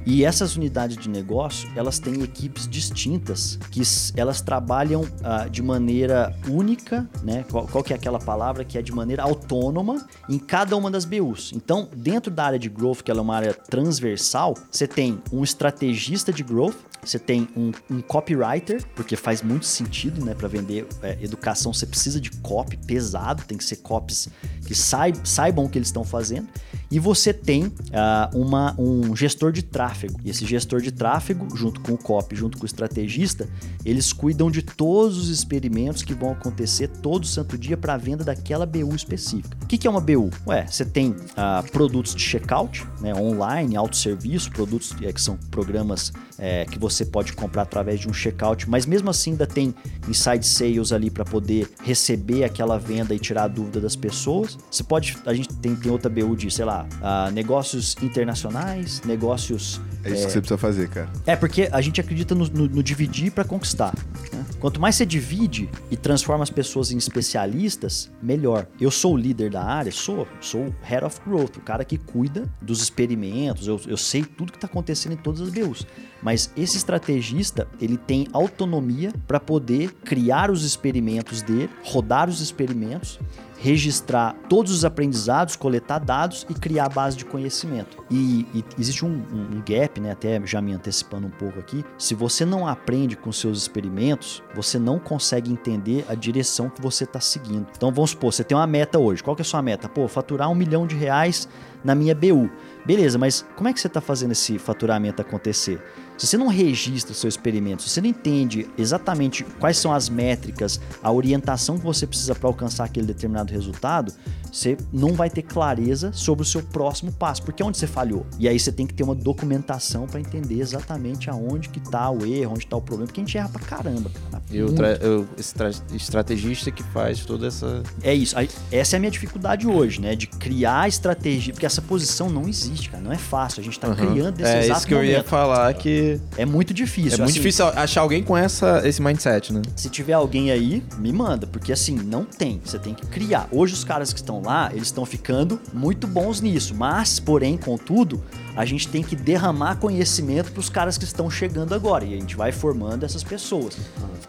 E 0.05 0.23
essas 0.23 0.55
unidades 0.55 0.97
de 0.97 1.09
negócio, 1.09 1.69
elas 1.75 1.99
têm 1.99 2.23
equipes 2.23 2.67
distintas 2.67 3.59
que 3.69 3.81
elas 4.15 4.41
trabalham 4.41 5.05
ah, 5.23 5.47
de 5.47 5.61
maneira 5.61 6.35
única, 6.47 7.07
né? 7.21 7.45
Qual, 7.51 7.67
qual 7.67 7.83
que 7.83 7.93
é 7.93 7.95
aquela 7.95 8.17
palavra 8.17 8.63
que 8.63 8.77
é 8.77 8.81
de 8.81 8.91
maneira 8.91 9.21
autônoma 9.21 10.07
em 10.27 10.39
cada 10.39 10.75
uma 10.75 10.89
das 10.89 11.05
BUs. 11.05 11.51
Então, 11.53 11.89
dentro 11.95 12.31
da 12.31 12.45
área 12.45 12.57
de 12.57 12.69
growth, 12.69 13.03
que 13.03 13.11
ela 13.11 13.19
é 13.19 13.23
uma 13.23 13.35
área 13.35 13.53
transversal, 13.53 14.55
você 14.71 14.87
tem 14.87 15.21
um 15.31 15.43
estrategista 15.43 16.31
de 16.31 16.43
growth, 16.43 16.75
você 17.03 17.17
tem 17.17 17.47
um, 17.55 17.71
um 17.89 18.01
copywriter, 18.01 18.85
porque 18.95 19.15
faz 19.15 19.41
muito 19.41 19.65
sentido, 19.65 20.23
né? 20.23 20.33
Para 20.33 20.47
vender 20.47 20.85
é, 21.01 21.17
educação, 21.21 21.73
você 21.73 21.85
precisa 21.85 22.19
de 22.19 22.31
copy 22.31 22.77
pesado, 22.77 23.43
tem 23.45 23.57
que 23.57 23.63
ser 23.63 23.77
copies 23.77 24.29
que 24.65 24.75
saib- 24.75 25.25
saibam 25.25 25.65
o 25.65 25.69
que 25.69 25.77
eles 25.77 25.87
estão 25.87 26.03
fazendo. 26.03 26.47
E 26.91 26.99
você 26.99 27.33
tem 27.33 27.71
ah, 27.93 28.29
uma, 28.33 28.75
um 28.79 29.15
gestor 29.15 29.51
de 29.51 29.61
tráfego. 29.61 30.19
E 30.23 30.29
esse 30.29 30.45
gestor 30.45 30.81
de 30.81 30.91
tráfego, 30.91 31.55
junto 31.55 31.79
com 31.81 31.93
o 31.93 31.97
copy, 31.97 32.35
junto 32.35 32.57
com 32.57 32.63
o 32.63 32.65
estrategista, 32.65 33.47
eles 33.85 34.11
cuidam 34.11 34.49
de 34.49 34.61
todos 34.61 35.17
os 35.17 35.29
experimentos 35.29 36.03
que 36.03 36.13
vão 36.13 36.31
acontecer 36.31 36.87
todo 36.87 37.25
santo 37.25 37.57
dia 37.57 37.77
para 37.77 37.93
a 37.93 37.97
venda 37.97 38.23
daquela 38.23 38.65
BU 38.65 38.95
específica. 38.95 39.57
O 39.61 39.67
que, 39.67 39.77
que 39.77 39.87
é 39.87 39.89
uma 39.89 40.01
BU? 40.01 40.29
Ué, 40.47 40.65
você 40.65 40.83
tem 40.83 41.15
ah, 41.37 41.63
produtos 41.71 42.15
de 42.15 42.21
checkout, 42.21 42.85
né, 43.01 43.13
online, 43.13 43.75
autosserviço, 43.75 44.51
produtos 44.51 44.95
eh, 45.01 45.13
que 45.13 45.21
são 45.21 45.37
programas 45.51 46.11
eh, 46.37 46.65
que 46.65 46.79
você 46.79 47.05
pode 47.05 47.33
comprar 47.33 47.63
através 47.63 47.99
de 47.99 48.07
um 48.07 48.13
checkout, 48.13 48.69
mas 48.69 48.85
mesmo 48.85 49.09
assim 49.09 49.31
ainda 49.31 49.45
tem 49.45 49.73
inside 50.07 50.45
sales 50.45 50.91
ali 50.91 51.09
para 51.09 51.25
poder 51.25 51.69
receber 51.83 52.43
aquela 52.43 52.77
venda 52.77 53.13
e 53.13 53.19
tirar 53.19 53.43
a 53.43 53.47
dúvida 53.47 53.79
das 53.79 53.95
pessoas. 53.95 54.57
Você 54.69 54.83
pode, 54.83 55.17
a 55.25 55.33
gente 55.33 55.53
tem, 55.55 55.75
tem 55.75 55.91
outra 55.91 56.09
BU 56.09 56.35
de, 56.35 56.49
sei 56.51 56.65
lá, 56.65 56.78
ah, 57.01 57.29
negócios 57.31 57.95
internacionais, 58.01 59.01
negócios 59.05 59.81
É 60.03 60.11
isso 60.11 60.25
que 60.27 60.31
você 60.31 60.39
precisa 60.39 60.57
fazer, 60.57 60.89
cara. 60.89 61.09
é, 61.25 61.35
porque 61.35 61.67
a 61.71 61.81
gente 61.81 61.99
acredita 61.99 62.33
no, 62.35 62.45
no- 62.47 62.67
no 62.67 62.83
dividir 62.83 63.31
para 63.31 63.43
conquistar. 63.43 63.93
né? 64.31 64.45
Quanto 64.59 64.79
mais 64.79 64.95
você 64.95 65.05
divide 65.05 65.69
e 65.89 65.95
transforma 65.97 66.43
as 66.43 66.49
pessoas 66.49 66.91
em 66.91 66.97
especialistas, 66.97 68.11
melhor. 68.21 68.67
Eu 68.79 68.91
sou 68.91 69.13
o 69.13 69.17
líder 69.17 69.49
da 69.51 69.63
área, 69.63 69.91
sou, 69.91 70.27
sou 70.41 70.67
o 70.67 70.75
Head 70.83 71.05
of 71.05 71.19
Growth, 71.25 71.57
o 71.57 71.61
cara 71.61 71.83
que 71.85 71.97
cuida 71.97 72.43
dos 72.61 72.81
experimentos, 72.81 73.67
eu, 73.67 73.79
eu 73.87 73.97
sei 73.97 74.23
tudo 74.23 74.51
que 74.51 74.57
está 74.57 74.67
acontecendo 74.67 75.13
em 75.13 75.17
todas 75.17 75.41
as 75.41 75.49
BUs. 75.49 75.85
Mas 76.21 76.51
esse 76.57 76.75
estrategista, 76.77 77.67
ele 77.79 77.95
tem 77.97 78.27
autonomia 78.33 79.13
para 79.25 79.39
poder 79.39 79.91
criar 80.03 80.51
os 80.51 80.63
experimentos 80.65 81.41
dele, 81.41 81.69
rodar 81.83 82.27
os 82.29 82.41
experimentos, 82.41 83.17
registrar 83.61 84.35
todos 84.47 84.71
os 84.71 84.85
aprendizados, 84.85 85.55
coletar 85.55 85.99
dados 85.99 86.45
e 86.49 86.53
criar 86.53 86.85
a 86.85 86.89
base 86.89 87.17
de 87.17 87.25
conhecimento. 87.25 88.01
E, 88.09 88.47
e 88.53 88.63
existe 88.79 89.05
um, 89.05 89.09
um- 89.09 89.57
um 89.57 89.63
gap, 89.67 89.99
né? 89.99 90.11
Até 90.11 90.41
já 90.45 90.61
me 90.61 90.71
antecipando 90.73 91.27
um 91.27 91.31
pouco 91.31 91.59
aqui. 91.59 91.83
Se 91.97 92.15
você 92.15 92.45
não 92.45 92.65
aprende 92.65 93.17
com 93.17 93.31
seus 93.31 93.57
experimentos, 93.57 94.41
você 94.55 94.79
não 94.79 94.97
consegue 94.97 95.51
entender 95.51 96.05
a 96.07 96.15
direção 96.15 96.69
que 96.69 96.81
você 96.81 97.03
está 97.03 97.19
seguindo. 97.19 97.67
Então 97.75 97.91
vamos 97.91 98.11
supor, 98.11 98.31
você 98.33 98.43
tem 98.43 98.57
uma 98.57 98.65
meta 98.67 98.97
hoje. 98.97 99.21
Qual 99.21 99.35
que 99.35 99.41
é 99.41 99.43
a 99.43 99.45
sua 99.45 99.61
meta? 99.61 99.89
Pô, 99.89 100.07
faturar 100.07 100.49
um 100.49 100.55
milhão 100.55 100.87
de 100.87 100.95
reais 100.95 101.47
na 101.83 101.95
minha 101.95 102.15
BU. 102.15 102.49
Beleza, 102.85 103.17
mas 103.17 103.45
como 103.55 103.67
é 103.69 103.73
que 103.73 103.79
você 103.79 103.87
está 103.87 104.01
fazendo 104.01 104.31
esse 104.31 104.57
faturamento 104.57 105.21
acontecer? 105.21 105.81
Se 106.17 106.27
você 106.27 106.37
não 106.37 106.47
registra 106.47 107.13
o 107.13 107.15
seu 107.15 107.29
experimento, 107.29 107.81
se 107.83 107.89
você 107.89 108.01
não 108.01 108.09
entende 108.09 108.67
exatamente 108.77 109.43
quais 109.57 109.77
são 109.77 109.93
as 109.93 110.09
métricas, 110.09 110.79
a 111.01 111.09
orientação 111.11 111.77
que 111.77 111.85
você 111.85 112.05
precisa 112.05 112.35
para 112.35 112.49
alcançar 112.49 112.83
aquele 112.83 113.05
determinado 113.07 113.53
resultado, 113.53 114.11
você 114.51 114.75
não 114.91 115.13
vai 115.13 115.29
ter 115.29 115.43
clareza 115.43 116.11
sobre 116.11 116.43
o 116.43 116.45
seu 116.45 116.61
próximo 116.61 117.11
passo, 117.13 117.41
porque 117.43 117.63
é 117.63 117.65
onde 117.65 117.77
você 117.77 117.87
falhou. 117.87 118.25
E 118.37 118.49
aí 118.49 118.59
você 118.59 118.69
tem 118.71 118.85
que 118.85 118.93
ter 118.93 119.03
uma 119.03 119.15
documentação 119.15 120.07
para 120.07 120.19
entender 120.19 120.59
exatamente 120.59 121.29
aonde 121.29 121.69
que 121.69 121.79
tá 121.79 122.09
o 122.09 122.25
erro, 122.25 122.53
onde 122.55 122.67
tá 122.67 122.75
o 122.75 122.81
problema, 122.81 123.07
porque 123.07 123.21
a 123.21 123.23
gente 123.23 123.37
erra 123.37 123.49
pra 123.49 123.61
caramba, 123.61 124.11
cara. 124.31 124.43
E 124.51 124.59
Muito. 124.61 124.75
tra- 124.75 124.99
o- 125.07 125.27
esse 125.37 125.53
tra- 125.55 125.71
estrategista 125.93 126.69
que 126.71 126.83
faz 126.83 127.23
toda 127.23 127.47
essa. 127.47 127.81
É 128.01 128.13
isso. 128.13 128.35
Essa 128.71 128.95
é 128.95 128.97
a 128.97 128.99
minha 128.99 129.11
dificuldade 129.11 129.67
hoje, 129.67 130.01
né? 130.01 130.15
De 130.15 130.27
criar 130.27 130.87
estratégia, 130.89 131.53
porque 131.53 131.65
essa 131.69 131.81
posição 131.81 132.29
não 132.29 132.47
existe, 132.47 132.89
cara. 132.89 133.03
Não 133.03 133.11
é 133.11 133.17
fácil. 133.17 133.61
A 133.61 133.63
gente 133.63 133.79
tá 133.79 133.87
Aham. 133.87 133.95
criando 133.95 134.35
desse 134.35 134.51
É 134.51 134.59
exato 134.65 134.77
isso 134.79 134.87
que 134.87 134.93
eu 134.93 135.03
ia 135.03 135.11
momento. 135.13 135.27
falar, 135.27 135.73
que 135.75 136.19
É 136.37 136.45
muito 136.45 136.73
difícil. 136.73 137.13
é 137.13 137.17
muito 137.17 137.29
assim. 137.29 137.33
difícil 137.33 137.65
achar 137.67 138.01
alguém 138.01 138.23
com 138.23 138.35
essa, 138.35 138.81
esse 138.87 139.01
mindset, 139.01 139.53
né? 139.53 139.61
Se 139.75 139.89
tiver 139.89 140.13
alguém 140.13 140.51
aí, 140.51 140.83
me 140.97 141.13
manda, 141.13 141.47
porque 141.47 141.71
assim, 141.71 141.95
não 141.95 142.25
tem. 142.25 142.59
Você 142.65 142.77
tem 142.79 142.93
que 142.93 143.05
criar. 143.07 143.47
Hoje 143.51 143.73
os 143.73 143.83
caras 143.83 144.11
que 144.11 144.19
estão 144.19 144.41
lá, 144.41 144.69
eles 144.73 144.87
estão 144.87 145.05
ficando 145.05 145.59
muito 145.73 146.07
bons 146.07 146.41
nisso, 146.41 146.73
mas, 146.75 147.19
porém, 147.19 147.57
contudo, 147.57 148.23
a 148.55 148.65
gente 148.65 148.87
tem 148.87 149.01
que 149.01 149.15
derramar 149.15 149.75
conhecimento 149.77 150.51
para 150.51 150.59
os 150.59 150.69
caras 150.69 150.97
que 150.97 151.03
estão 151.05 151.29
chegando 151.29 151.73
agora 151.73 152.03
e 152.05 152.13
a 152.13 152.17
gente 152.19 152.35
vai 152.35 152.51
formando 152.51 153.05
essas 153.05 153.23
pessoas. 153.23 153.77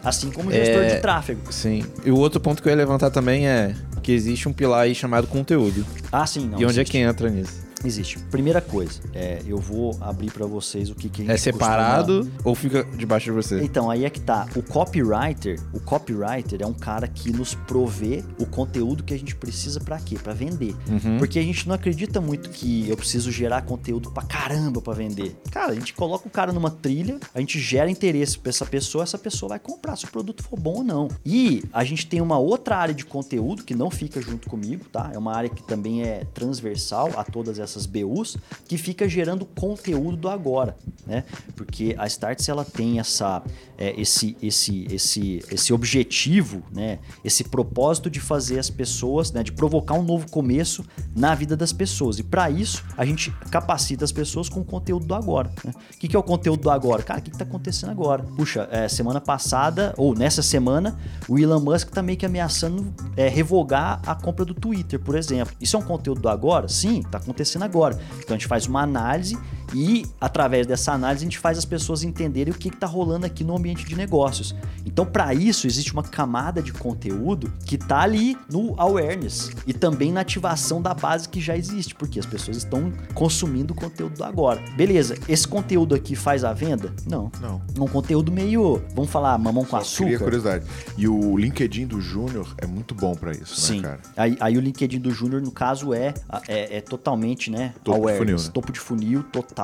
Assim 0.03 0.31
como 0.31 0.51
gestor 0.51 0.83
É. 0.83 0.95
de 0.95 1.01
tráfego. 1.01 1.41
Sim. 1.51 1.83
E 2.05 2.11
o 2.11 2.17
outro 2.17 2.39
ponto 2.39 2.61
que 2.61 2.67
eu 2.67 2.71
ia 2.71 2.77
levantar 2.77 3.09
também 3.11 3.47
é 3.47 3.75
que 4.01 4.11
existe 4.11 4.47
um 4.49 4.53
pilar 4.53 4.81
aí 4.81 4.95
chamado 4.95 5.27
conteúdo. 5.27 5.85
Ah, 6.11 6.25
sim, 6.25 6.47
não. 6.47 6.53
e 6.59 6.65
onde 6.65 6.79
é 6.79 6.81
existe. 6.81 6.91
que 6.91 6.97
entra 6.97 7.29
nisso? 7.29 7.70
Existe. 7.83 8.19
Primeira 8.31 8.61
coisa, 8.61 8.99
é, 9.13 9.41
eu 9.45 9.57
vou 9.57 9.97
abrir 10.01 10.31
pra 10.31 10.45
vocês 10.45 10.89
o 10.89 10.95
que, 10.95 11.09
que 11.09 11.21
a 11.21 11.25
gente 11.25 11.33
É 11.33 11.37
separado 11.37 12.17
costuma- 12.19 12.41
ou 12.43 12.55
fica 12.55 12.83
debaixo 12.95 13.25
de 13.25 13.31
você? 13.31 13.63
Então, 13.63 13.89
aí 13.89 14.05
é 14.05 14.09
que 14.09 14.19
tá. 14.19 14.47
O 14.55 14.61
copywriter, 14.61 15.59
o 15.73 15.79
copywriter 15.79 16.61
é 16.61 16.65
um 16.65 16.73
cara 16.73 17.07
que 17.07 17.31
nos 17.31 17.55
provê 17.55 18.23
o 18.39 18.45
conteúdo 18.45 19.03
que 19.03 19.13
a 19.13 19.17
gente 19.17 19.35
precisa 19.35 19.79
pra 19.79 19.97
quê? 19.99 20.17
Pra 20.21 20.33
vender. 20.33 20.75
Uhum. 20.89 21.17
Porque 21.17 21.39
a 21.39 21.43
gente 21.43 21.67
não 21.67 21.75
acredita 21.75 22.19
muito 22.21 22.49
que 22.49 22.87
eu 22.89 22.97
preciso 22.97 23.31
gerar 23.31 23.61
conteúdo 23.63 24.11
pra 24.11 24.23
caramba 24.23 24.81
pra 24.81 24.93
vender. 24.93 25.35
Cara, 25.51 25.71
a 25.71 25.75
gente 25.75 25.93
coloca 25.93 26.27
o 26.27 26.31
cara 26.31 26.51
numa 26.51 26.69
trilha, 26.69 27.19
a 27.33 27.39
gente 27.39 27.59
gera 27.59 27.89
interesse 27.89 28.37
pra 28.37 28.49
essa 28.49 28.65
pessoa, 28.65 29.03
essa 29.03 29.17
pessoa 29.17 29.49
vai 29.49 29.59
comprar 29.59 29.95
se 29.95 30.05
o 30.05 30.11
produto 30.11 30.43
for 30.43 30.59
bom 30.59 30.75
ou 30.77 30.83
não. 30.83 31.07
E 31.25 31.63
a 31.73 31.83
gente 31.83 32.05
tem 32.07 32.21
uma 32.21 32.37
outra 32.37 32.77
área 32.77 32.93
de 32.93 33.05
conteúdo 33.05 33.63
que 33.63 33.73
não 33.73 33.89
fica 33.89 34.21
junto 34.21 34.49
comigo, 34.49 34.85
tá? 34.91 35.11
É 35.13 35.17
uma 35.17 35.33
área 35.35 35.49
que 35.49 35.63
também 35.63 36.03
é 36.03 36.25
transversal 36.33 37.09
a 37.15 37.23
todas 37.23 37.57
essas 37.59 37.70
BUs, 37.85 38.37
que 38.67 38.77
fica 38.77 39.07
gerando 39.07 39.45
conteúdo 39.45 40.17
do 40.17 40.29
agora, 40.29 40.75
né? 41.05 41.23
Porque 41.55 41.95
a 41.97 42.07
Starts 42.07 42.47
ela 42.49 42.65
tem 42.65 42.99
essa 42.99 43.43
é, 43.81 43.99
esse 43.99 44.37
esse 44.43 44.85
esse 44.91 45.43
esse 45.51 45.73
objetivo, 45.73 46.61
né? 46.71 46.99
Esse 47.25 47.43
propósito 47.43 48.11
de 48.11 48.19
fazer 48.19 48.59
as 48.59 48.69
pessoas, 48.69 49.31
né? 49.31 49.41
De 49.41 49.51
provocar 49.51 49.95
um 49.95 50.03
novo 50.03 50.29
começo 50.29 50.85
na 51.15 51.33
vida 51.33 51.57
das 51.57 51.73
pessoas. 51.73 52.19
E 52.19 52.23
para 52.23 52.47
isso 52.51 52.83
a 52.95 53.03
gente 53.03 53.31
capacita 53.49 54.05
as 54.05 54.11
pessoas 54.11 54.47
com 54.47 54.59
o 54.59 54.63
conteúdo 54.63 55.07
do 55.07 55.15
agora. 55.15 55.51
Né? 55.65 55.73
O 55.95 55.97
que, 55.97 56.07
que 56.07 56.15
é 56.15 56.19
o 56.19 56.21
conteúdo 56.21 56.61
do 56.61 56.69
agora? 56.69 57.01
Cara, 57.01 57.19
o 57.19 57.23
que, 57.23 57.31
que 57.31 57.37
tá 57.37 57.43
acontecendo 57.43 57.89
agora? 57.89 58.21
Puxa, 58.21 58.69
é, 58.71 58.87
semana 58.87 59.19
passada 59.19 59.95
ou 59.97 60.13
nessa 60.13 60.43
semana 60.43 60.99
o 61.27 61.39
Elon 61.39 61.59
Musk 61.59 61.89
tá 61.89 62.03
meio 62.03 62.19
que 62.19 62.25
ameaçando 62.25 62.93
é, 63.17 63.27
revogar 63.27 63.99
a 64.05 64.13
compra 64.13 64.45
do 64.45 64.53
Twitter, 64.53 64.99
por 64.99 65.15
exemplo. 65.15 65.55
Isso 65.59 65.75
é 65.75 65.79
um 65.79 65.83
conteúdo 65.83 66.21
do 66.21 66.29
agora? 66.29 66.67
Sim, 66.67 67.01
tá 67.01 67.17
acontecendo 67.17 67.63
agora. 67.63 67.99
Então 68.19 68.35
a 68.35 68.37
gente 68.37 68.47
faz 68.47 68.67
uma 68.67 68.83
análise 68.83 69.35
e 69.73 70.05
através 70.19 70.67
dessa 70.67 70.91
análise 70.93 71.23
a 71.23 71.25
gente 71.25 71.39
faz 71.39 71.57
as 71.57 71.65
pessoas 71.65 72.03
entenderem 72.03 72.53
o 72.53 72.57
que 72.57 72.69
está 72.69 72.87
rolando 72.87 73.25
aqui 73.25 73.43
no 73.43 73.55
ambiente 73.55 73.85
de 73.85 73.95
negócios. 73.95 74.55
Então, 74.85 75.05
para 75.05 75.33
isso, 75.33 75.67
existe 75.67 75.93
uma 75.93 76.03
camada 76.03 76.61
de 76.61 76.73
conteúdo 76.73 77.51
que 77.65 77.75
está 77.75 78.01
ali 78.01 78.37
no 78.51 78.73
awareness 78.79 79.51
e 79.65 79.73
também 79.73 80.11
na 80.11 80.21
ativação 80.21 80.81
da 80.81 80.93
base 80.93 81.29
que 81.29 81.39
já 81.39 81.55
existe, 81.55 81.95
porque 81.95 82.19
as 82.19 82.25
pessoas 82.25 82.57
estão 82.57 82.91
consumindo 83.13 83.73
o 83.73 83.75
conteúdo 83.75 84.17
do 84.17 84.23
agora. 84.23 84.61
Beleza, 84.75 85.17
esse 85.27 85.47
conteúdo 85.47 85.95
aqui 85.95 86.15
faz 86.15 86.43
a 86.43 86.53
venda? 86.53 86.93
Não. 87.07 87.31
Não. 87.39 87.61
É 87.75 87.81
um 87.81 87.87
conteúdo 87.87 88.31
meio, 88.31 88.81
vamos 88.95 89.11
falar, 89.11 89.37
mamão 89.37 89.63
com 89.63 89.81
Só 89.83 90.03
Queria 90.03 90.17
açúcar. 90.17 90.23
curiosidade. 90.23 90.65
E 90.97 91.07
o 91.07 91.37
LinkedIn 91.37 91.87
do 91.87 92.01
Júnior 92.01 92.53
é 92.57 92.65
muito 92.65 92.93
bom 92.93 93.15
pra 93.15 93.31
isso, 93.31 93.55
Sim. 93.55 93.81
né, 93.81 93.89
cara? 93.89 94.01
Aí, 94.17 94.37
aí 94.39 94.57
o 94.57 94.61
LinkedIn 94.61 94.99
do 94.99 95.11
Júnior, 95.11 95.41
no 95.41 95.51
caso, 95.51 95.93
é, 95.93 96.13
é, 96.47 96.77
é 96.77 96.81
totalmente, 96.81 97.49
né? 97.49 97.73
Topo 97.83 97.97
de 97.97 98.03
awareness, 98.03 98.25
funil, 98.25 98.37
né? 98.43 98.51
Topo 98.53 98.71
de 98.71 98.79
funil, 98.79 99.23
total. 99.23 99.60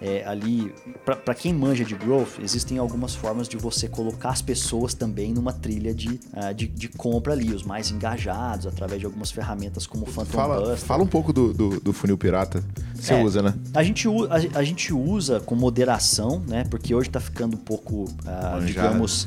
É, 0.00 0.24
ali, 0.28 0.72
pra 1.24 1.34
quem 1.34 1.52
manja 1.52 1.84
de 1.84 1.96
growth, 1.96 2.38
existem 2.40 2.78
algumas 2.78 3.16
formas 3.16 3.48
de 3.48 3.56
você 3.56 3.88
colocar 3.88 4.28
as 4.30 4.40
pessoas 4.40 4.94
também 4.94 5.32
numa 5.32 5.52
trilha 5.52 5.92
de, 5.92 6.20
ah, 6.32 6.52
de, 6.52 6.68
de 6.68 6.86
compra 6.88 7.32
ali, 7.32 7.52
os 7.52 7.64
mais 7.64 7.90
engajados, 7.90 8.64
através 8.68 9.00
de 9.00 9.06
algumas 9.06 9.32
ferramentas 9.32 9.88
como 9.88 10.04
o 10.04 10.06
Phantom 10.06 10.30
Fala, 10.30 10.60
Buster. 10.60 10.76
fala 10.78 11.02
um 11.02 11.06
pouco 11.08 11.32
do, 11.32 11.52
do, 11.52 11.80
do 11.80 11.92
funil 11.92 12.16
pirata. 12.16 12.62
Você 12.94 13.12
É. 13.14 13.20
usa, 13.24 13.42
né? 13.42 13.54
A 13.74 13.82
gente, 13.82 14.06
a, 14.08 14.58
a 14.60 14.62
gente 14.62 14.94
usa 14.94 15.40
com 15.40 15.56
moderação, 15.56 16.44
né? 16.46 16.62
Porque 16.70 16.94
hoje 16.94 17.10
tá 17.10 17.18
ficando 17.18 17.56
um 17.56 17.60
pouco, 17.60 18.04
Manjado. 18.24 18.66
digamos. 18.66 19.26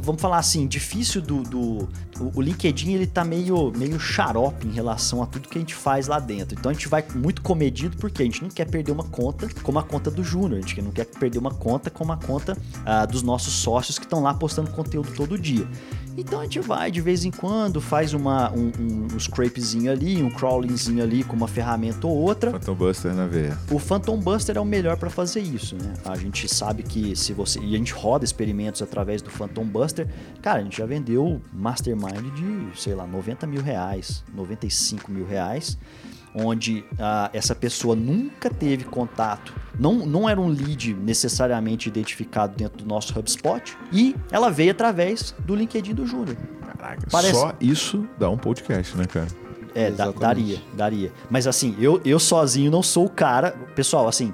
Vamos 0.00 0.20
falar 0.20 0.38
assim, 0.38 0.66
difícil 0.66 1.20
do, 1.20 1.42
do- 1.42 1.88
o- 2.20 2.32
O 2.34 2.40
LinkedIn 2.40 2.92
ele 2.94 3.06
tá 3.06 3.24
meio, 3.24 3.72
meio 3.76 3.98
xarope 3.98 4.66
em 4.66 4.72
relação 4.72 5.22
a 5.22 5.26
tudo 5.26 5.48
que 5.48 5.56
a 5.58 5.60
gente 5.60 5.74
faz 5.74 6.06
lá 6.08 6.18
dentro. 6.18 6.56
Então 6.58 6.70
a 6.70 6.72
gente 6.72 6.88
vai 6.88 7.04
muito 7.14 7.42
comedido 7.42 7.96
porque 7.96 8.22
a 8.22 8.24
gente 8.24 8.42
não 8.42 8.48
quer 8.50 8.64
perder 8.66 8.92
uma 8.92 9.04
conta 9.04 9.48
como 9.62 9.78
a 9.78 9.82
conta 9.82 10.10
do 10.10 10.22
Júnior. 10.24 10.58
A 10.58 10.60
gente 10.60 10.80
não 10.82 10.90
quer 10.90 11.04
perder 11.06 11.38
uma 11.38 11.52
conta 11.52 11.90
como 11.90 12.12
a 12.12 12.16
conta 12.16 12.56
ah, 12.84 13.06
dos 13.06 13.22
nossos 13.22 13.52
sócios 13.54 13.98
que 13.98 14.04
estão 14.04 14.20
lá 14.22 14.34
postando 14.34 14.70
conteúdo 14.70 15.10
todo 15.14 15.38
dia. 15.38 15.66
Então 16.18 16.40
a 16.40 16.42
gente 16.42 16.58
vai 16.58 16.90
de 16.90 17.00
vez 17.00 17.24
em 17.24 17.30
quando, 17.30 17.80
faz 17.80 18.12
uma, 18.12 18.50
um, 18.50 18.72
um, 18.76 19.06
um 19.14 19.20
scrapezinho 19.20 19.92
ali, 19.92 20.20
um 20.20 20.28
crawlingzinho 20.28 21.00
ali 21.00 21.22
com 21.22 21.36
uma 21.36 21.46
ferramenta 21.46 22.08
ou 22.08 22.16
outra. 22.16 22.50
Phantom 22.50 22.74
Buster 22.74 23.14
na 23.14 23.26
veia. 23.28 23.56
O 23.70 23.78
Phantom 23.78 24.18
Buster 24.18 24.56
é 24.56 24.60
o 24.60 24.64
melhor 24.64 24.96
para 24.96 25.10
fazer 25.10 25.38
isso, 25.38 25.76
né? 25.76 25.94
A 26.04 26.16
gente 26.16 26.52
sabe 26.52 26.82
que 26.82 27.14
se 27.14 27.32
você. 27.32 27.60
E 27.60 27.72
a 27.72 27.78
gente 27.78 27.92
roda 27.92 28.24
experimentos 28.24 28.82
através 28.82 29.22
do 29.22 29.30
Phantom 29.30 29.64
Buster. 29.64 30.08
Cara, 30.42 30.58
a 30.58 30.64
gente 30.64 30.78
já 30.78 30.86
vendeu 30.86 31.40
Mastermind 31.52 32.34
de, 32.34 32.80
sei 32.80 32.96
lá, 32.96 33.06
90 33.06 33.46
mil 33.46 33.62
reais, 33.62 34.24
95 34.34 35.12
mil 35.12 35.24
reais. 35.24 35.78
Onde 36.40 36.84
ah, 36.98 37.30
essa 37.32 37.54
pessoa 37.54 37.96
nunca 37.96 38.48
teve 38.48 38.84
contato, 38.84 39.52
não, 39.78 40.06
não 40.06 40.28
era 40.28 40.40
um 40.40 40.48
lead 40.48 40.94
necessariamente 40.94 41.88
identificado 41.88 42.54
dentro 42.56 42.78
do 42.78 42.86
nosso 42.86 43.18
HubSpot, 43.18 43.76
e 43.92 44.14
ela 44.30 44.50
veio 44.50 44.70
através 44.70 45.34
do 45.40 45.54
LinkedIn 45.56 45.94
do 45.94 46.06
Júnior. 46.06 46.36
Caraca, 46.64 47.08
Parece- 47.10 47.34
só 47.34 47.52
isso 47.60 48.06
dá 48.18 48.30
um 48.30 48.36
podcast, 48.36 48.96
né, 48.96 49.04
cara? 49.06 49.26
É, 49.74 49.90
da- 49.90 50.10
daria, 50.10 50.58
daria. 50.74 51.12
Mas 51.30 51.46
assim, 51.46 51.76
eu, 51.78 52.00
eu 52.04 52.18
sozinho 52.18 52.70
não 52.70 52.82
sou 52.82 53.06
o 53.06 53.10
cara. 53.10 53.52
Pessoal, 53.74 54.08
assim, 54.08 54.32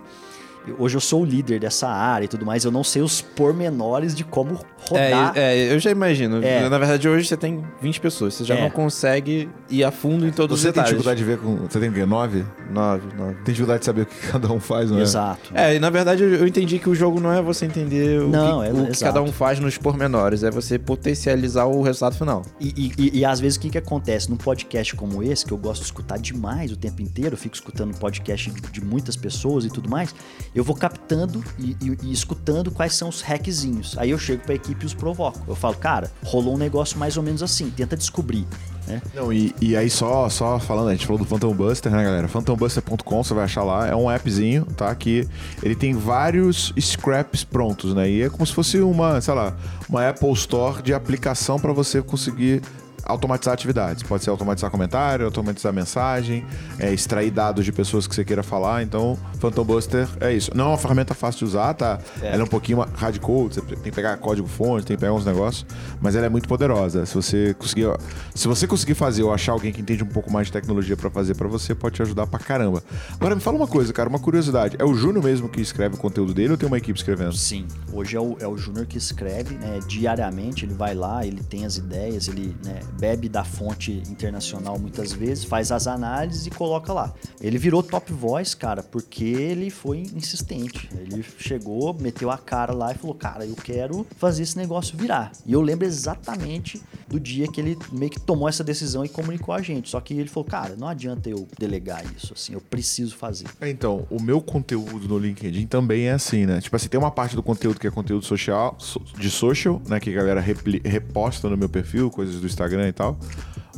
hoje 0.78 0.96
eu 0.96 1.00
sou 1.00 1.22
o 1.22 1.24
líder 1.24 1.60
dessa 1.60 1.88
área 1.88 2.24
e 2.24 2.28
tudo 2.28 2.44
mais, 2.46 2.64
eu 2.64 2.70
não 2.70 2.82
sei 2.84 3.02
os 3.02 3.20
pormenores 3.20 4.14
de 4.14 4.24
como 4.24 4.58
rodar. 4.88 5.32
É, 5.36 5.56
é, 5.68 5.74
eu 5.74 5.78
já 5.78 5.90
imagino. 5.90 6.42
É. 6.44 6.68
Na 6.68 6.78
verdade, 6.78 7.08
hoje 7.08 7.26
você 7.28 7.36
tem 7.36 7.64
20 7.80 8.00
pessoas. 8.00 8.34
Você 8.34 8.44
já 8.44 8.54
É. 8.54 8.60
não 8.62 8.70
consegue 8.70 9.48
ir 9.70 9.84
a 9.84 9.90
fundo 9.90 10.26
em 10.26 10.30
todos 10.30 10.60
Você 10.60 10.68
os 10.68 10.74
tem 10.74 10.82
detalhes. 10.82 10.90
dificuldade 10.90 11.18
de 11.18 11.24
ver 11.24 11.38
com. 11.38 11.56
Você 11.68 11.80
tem 11.80 11.88
o 11.88 11.92
quê? 11.92 12.04
Nove? 12.06 12.44
9, 12.70 13.02
9. 13.16 13.34
Tem 13.36 13.44
dificuldade 13.54 13.80
de 13.80 13.86
saber 13.86 14.02
o 14.02 14.06
que 14.06 14.26
cada 14.28 14.52
um 14.52 14.60
faz, 14.60 14.90
não 14.90 14.98
é? 14.98 15.02
Exato. 15.02 15.50
É, 15.54 15.74
e 15.74 15.78
na 15.78 15.90
verdade 15.90 16.22
eu 16.22 16.46
entendi 16.46 16.78
que 16.78 16.88
o 16.88 16.94
jogo 16.94 17.20
não 17.20 17.32
é 17.32 17.40
você 17.42 17.64
entender 17.66 18.20
o, 18.20 18.28
Não, 18.28 18.60
que, 18.62 18.68
é- 18.68 18.72
o 18.72 18.86
que 18.90 19.00
cada 19.00 19.22
um 19.22 19.32
faz 19.32 19.58
nos 19.60 19.78
pormenores, 19.78 20.42
é 20.42 20.50
você 20.50 20.78
potencializar 20.78 21.64
o 21.66 21.82
resultado 21.82 22.16
final. 22.16 22.42
E, 22.60 22.68
e- 22.76 22.92
e- 22.98 23.18
e 23.20 23.24
às 23.24 23.40
vezes 23.40 23.56
o 23.56 23.60
que, 23.60 23.70
que 23.70 23.78
acontece? 23.78 24.28
Num 24.30 24.36
podcast 24.36 24.94
como 24.96 25.22
esse, 25.22 25.44
que 25.44 25.52
eu 25.52 25.58
gosto 25.58 25.80
de 25.80 25.86
escutar 25.86 26.18
demais 26.18 26.72
o 26.72 26.76
tempo 26.76 27.00
inteiro, 27.02 27.34
eu 27.34 27.38
fico 27.38 27.54
escutando 27.54 27.96
podcast 27.98 28.50
de, 28.50 28.60
de 28.60 28.80
muitas 28.84 29.16
pessoas 29.16 29.64
e 29.64 29.68
tudo 29.70 29.88
mais, 29.88 30.14
eu 30.54 30.62
vou 30.64 30.74
captando 30.76 31.42
e, 31.58 31.76
e- 31.82 31.98
e 32.04 32.12
escutando 32.12 32.70
quais 32.70 32.94
são 32.94 33.08
os 33.08 33.20
hackzinhos. 33.22 33.96
Aí 33.98 34.10
eu 34.10 34.18
chego 34.18 34.42
pra 34.44 34.54
equipe 34.54 34.84
e 34.84 34.86
os 34.86 34.94
provoco. 34.94 35.40
Eu 35.48 35.54
falo, 35.56 35.74
cara, 35.76 36.10
rolou 36.24 36.54
um 36.54 36.58
negócio 36.58 36.98
mais 36.98 37.16
ou 37.16 37.22
menos 37.22 37.42
assim, 37.42 37.70
tenta 37.70 37.96
descobrir. 37.96 38.46
Né? 38.86 39.00
Não, 39.14 39.32
e, 39.32 39.54
e 39.62 39.74
aí 39.74 39.88
só, 39.88 40.28
só 40.28 40.58
falando, 40.60 40.88
a 40.88 40.92
gente 40.92 41.06
falou 41.06 41.18
do 41.18 41.24
Phantom 41.24 41.54
Buster, 41.54 41.90
né, 41.90 42.04
galera? 42.04 42.28
PhantomBuster.com, 42.28 43.24
você 43.24 43.32
vai 43.32 43.44
achar 43.44 43.62
lá, 43.64 43.86
é 43.88 43.96
um 43.96 44.10
appzinho, 44.10 44.66
tá? 44.76 44.94
Que 44.94 45.26
ele 45.62 45.74
tem 45.74 45.94
vários 45.94 46.70
scraps 46.78 47.42
prontos, 47.44 47.94
né? 47.94 48.10
E 48.10 48.22
é 48.22 48.28
como 48.28 48.46
se 48.46 48.52
fosse 48.52 48.78
uma, 48.80 49.20
sei 49.22 49.32
lá, 49.32 49.56
uma 49.88 50.06
Apple 50.06 50.30
Store 50.32 50.82
de 50.82 50.92
aplicação 50.92 51.58
para 51.58 51.72
você 51.72 52.02
conseguir 52.02 52.60
automatizar 53.06 53.54
atividades. 53.54 54.02
Pode 54.02 54.24
ser 54.24 54.30
automatizar 54.30 54.70
comentário, 54.70 55.26
automatizar 55.26 55.72
mensagem, 55.72 56.44
é, 56.78 56.92
extrair 56.92 57.30
dados 57.30 57.64
de 57.64 57.72
pessoas 57.72 58.06
que 58.06 58.14
você 58.14 58.24
queira 58.24 58.42
falar. 58.42 58.82
Então, 58.82 59.18
Phantom 59.38 59.64
Buster 59.64 60.08
é 60.20 60.32
isso. 60.32 60.50
Não 60.54 60.66
é 60.66 60.68
uma 60.68 60.78
ferramenta 60.78 61.14
fácil 61.14 61.40
de 61.40 61.44
usar, 61.44 61.74
tá? 61.74 61.98
Ela 62.22 62.42
é 62.42 62.44
um 62.44 62.48
pouquinho 62.48 62.80
hardcode, 62.94 63.54
você 63.54 63.60
tem 63.62 63.76
que 63.78 63.92
pegar 63.92 64.16
código 64.16 64.48
fonte, 64.48 64.86
tem 64.86 64.96
que 64.96 65.00
pegar 65.00 65.12
uns 65.12 65.24
negócios, 65.24 65.66
mas 66.00 66.16
ela 66.16 66.26
é 66.26 66.28
muito 66.28 66.48
poderosa. 66.48 67.04
Se 67.06 67.14
você 67.14 67.54
conseguir, 67.54 67.86
se 68.34 68.48
você 68.48 68.66
conseguir 68.66 68.94
fazer 68.94 69.22
ou 69.22 69.32
achar 69.32 69.52
alguém 69.52 69.72
que 69.72 69.80
entende 69.80 70.02
um 70.02 70.08
pouco 70.08 70.32
mais 70.32 70.46
de 70.46 70.52
tecnologia 70.52 70.96
pra 70.96 71.10
fazer 71.10 71.34
pra 71.34 71.48
você, 71.48 71.74
pode 71.74 71.96
te 71.96 72.02
ajudar 72.02 72.26
pra 72.26 72.38
caramba. 72.38 72.82
Agora 73.14 73.34
me 73.34 73.40
fala 73.40 73.56
uma 73.56 73.66
coisa, 73.66 73.92
cara, 73.92 74.08
uma 74.08 74.18
curiosidade. 74.18 74.76
É 74.78 74.84
o 74.84 74.94
Júnior 74.94 75.24
mesmo 75.24 75.48
que 75.48 75.60
escreve 75.60 75.96
o 75.96 75.98
conteúdo 75.98 76.32
dele 76.32 76.52
ou 76.52 76.56
tem 76.56 76.66
uma 76.66 76.78
equipe 76.78 76.98
escrevendo? 76.98 77.34
Sim, 77.34 77.66
hoje 77.92 78.16
é 78.16 78.20
o, 78.20 78.36
é 78.40 78.46
o 78.46 78.56
Júnior 78.56 78.86
que 78.86 78.96
escreve, 78.96 79.56
né, 79.56 79.80
diariamente, 79.86 80.64
ele 80.64 80.74
vai 80.74 80.94
lá, 80.94 81.24
ele 81.26 81.42
tem 81.42 81.64
as 81.64 81.76
ideias, 81.76 82.28
ele 82.28 82.56
né, 82.64 82.80
bebe 82.98 83.28
da 83.28 83.44
fonte 83.44 84.02
internacional 84.08 84.78
muitas 84.78 85.12
vezes, 85.12 85.44
faz 85.44 85.70
as 85.72 85.86
análises 85.86 86.46
e 86.46 86.50
coloca 86.50 86.92
lá. 86.92 87.12
Ele 87.40 87.58
virou 87.58 87.82
top 87.82 88.12
voice, 88.12 88.56
cara, 88.56 88.82
porque 88.82 89.24
ele 89.24 89.70
foi 89.70 89.98
insistente. 90.14 90.88
Ele 90.98 91.22
chegou, 91.38 91.92
meteu 91.94 92.30
a 92.30 92.38
cara 92.38 92.72
lá 92.72 92.92
e 92.92 92.94
falou, 92.94 93.14
cara, 93.14 93.44
eu 93.44 93.54
quero 93.56 94.06
fazer 94.16 94.42
esse 94.42 94.56
negócio 94.56 94.96
virar. 94.96 95.32
E 95.46 95.52
eu 95.52 95.60
lembro 95.60 95.86
exatamente 95.86 96.80
do 97.08 97.18
dia 97.20 97.46
que 97.48 97.60
ele 97.60 97.76
meio 97.92 98.10
que 98.10 98.20
tomou 98.20 98.48
essa 98.48 98.64
decisão 98.64 99.04
e 99.04 99.08
comunicou 99.08 99.54
a 99.54 99.60
gente. 99.60 99.88
Só 99.90 100.00
que 100.00 100.14
ele 100.14 100.28
falou, 100.28 100.48
cara, 100.48 100.74
não 100.76 100.88
adianta 100.88 101.28
eu 101.28 101.46
delegar 101.58 102.02
isso, 102.16 102.32
assim, 102.34 102.54
eu 102.54 102.60
preciso 102.60 103.16
fazer. 103.16 103.46
É, 103.60 103.68
Então, 103.68 104.06
o 104.10 104.22
meu 104.22 104.40
conteúdo 104.40 105.08
no 105.08 105.18
LinkedIn 105.18 105.66
também 105.66 106.04
é 106.08 106.12
assim, 106.12 106.46
né? 106.46 106.60
Tipo 106.60 106.76
assim, 106.76 106.88
tem 106.88 106.98
uma 106.98 107.10
parte 107.10 107.34
do 107.36 107.42
conteúdo 107.42 107.78
que 107.80 107.86
é 107.86 107.90
conteúdo 107.90 108.24
social, 108.24 108.76
so- 108.78 109.00
de 109.18 109.28
social, 109.28 109.82
né? 109.88 109.98
Que 110.00 110.10
a 110.10 110.14
galera 110.14 110.40
reposta 110.84 111.48
no 111.48 111.56
meu 111.56 111.68
perfil, 111.68 112.10
coisas 112.10 112.40
do 112.40 112.46
Instagram 112.46 112.83
e 112.88 112.92
tal. 112.92 113.18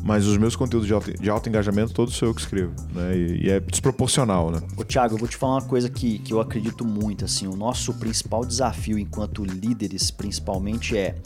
Mas 0.03 0.27
os 0.27 0.37
meus 0.37 0.55
conteúdos 0.55 0.87
de 0.87 0.95
alto, 0.95 1.13
de 1.13 1.29
alto 1.29 1.49
engajamento, 1.49 1.93
todos 1.93 2.15
sou 2.15 2.29
eu 2.29 2.35
que 2.35 2.41
escrevo, 2.41 2.73
né? 2.95 3.17
E, 3.17 3.47
e 3.47 3.51
é 3.51 3.59
desproporcional, 3.59 4.51
né? 4.51 4.61
Ô, 4.77 4.85
Thiago, 4.85 5.15
eu 5.15 5.19
vou 5.19 5.27
te 5.27 5.37
falar 5.37 5.55
uma 5.55 5.63
coisa 5.63 5.89
que, 5.89 6.19
que 6.21 6.33
eu 6.33 6.41
acredito 6.41 6.85
muito, 6.85 7.25
assim, 7.25 7.47
o 7.49 7.57
nosso 7.57 7.93
principal 7.95 8.45
desafio 8.45 8.99
enquanto 8.99 9.45
líderes, 9.45 10.11
principalmente, 10.11 10.97
é 10.97 11.17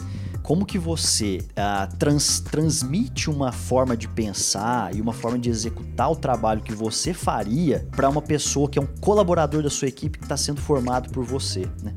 como 0.43 0.65
que 0.65 0.79
você 0.79 1.39
ah, 1.55 1.89
trans- 1.99 2.41
transmite 2.41 3.29
uma 3.29 3.53
forma 3.53 3.95
de 3.97 4.09
pensar 4.09 4.95
e 4.95 5.01
uma 5.01 5.13
forma 5.13 5.39
de 5.39 5.51
executar 5.51 6.11
o 6.11 6.17
trabalho 6.17 6.63
que 6.63 6.73
você 6.73 7.13
faria 7.13 7.87
para 7.95 8.09
uma 8.09 8.23
pessoa 8.23 8.69
que 8.69 8.79
é 8.79 8.83
um 8.83 8.87
colaborador 8.87 9.63
da 9.63 9.69
sua 9.69 9.89
equipe 9.89 10.19
que 10.19 10.25
está 10.25 10.39
sendo 10.39 10.61
formado 10.61 11.11
por 11.11 11.25
você, 11.25 11.69
né? 11.83 11.93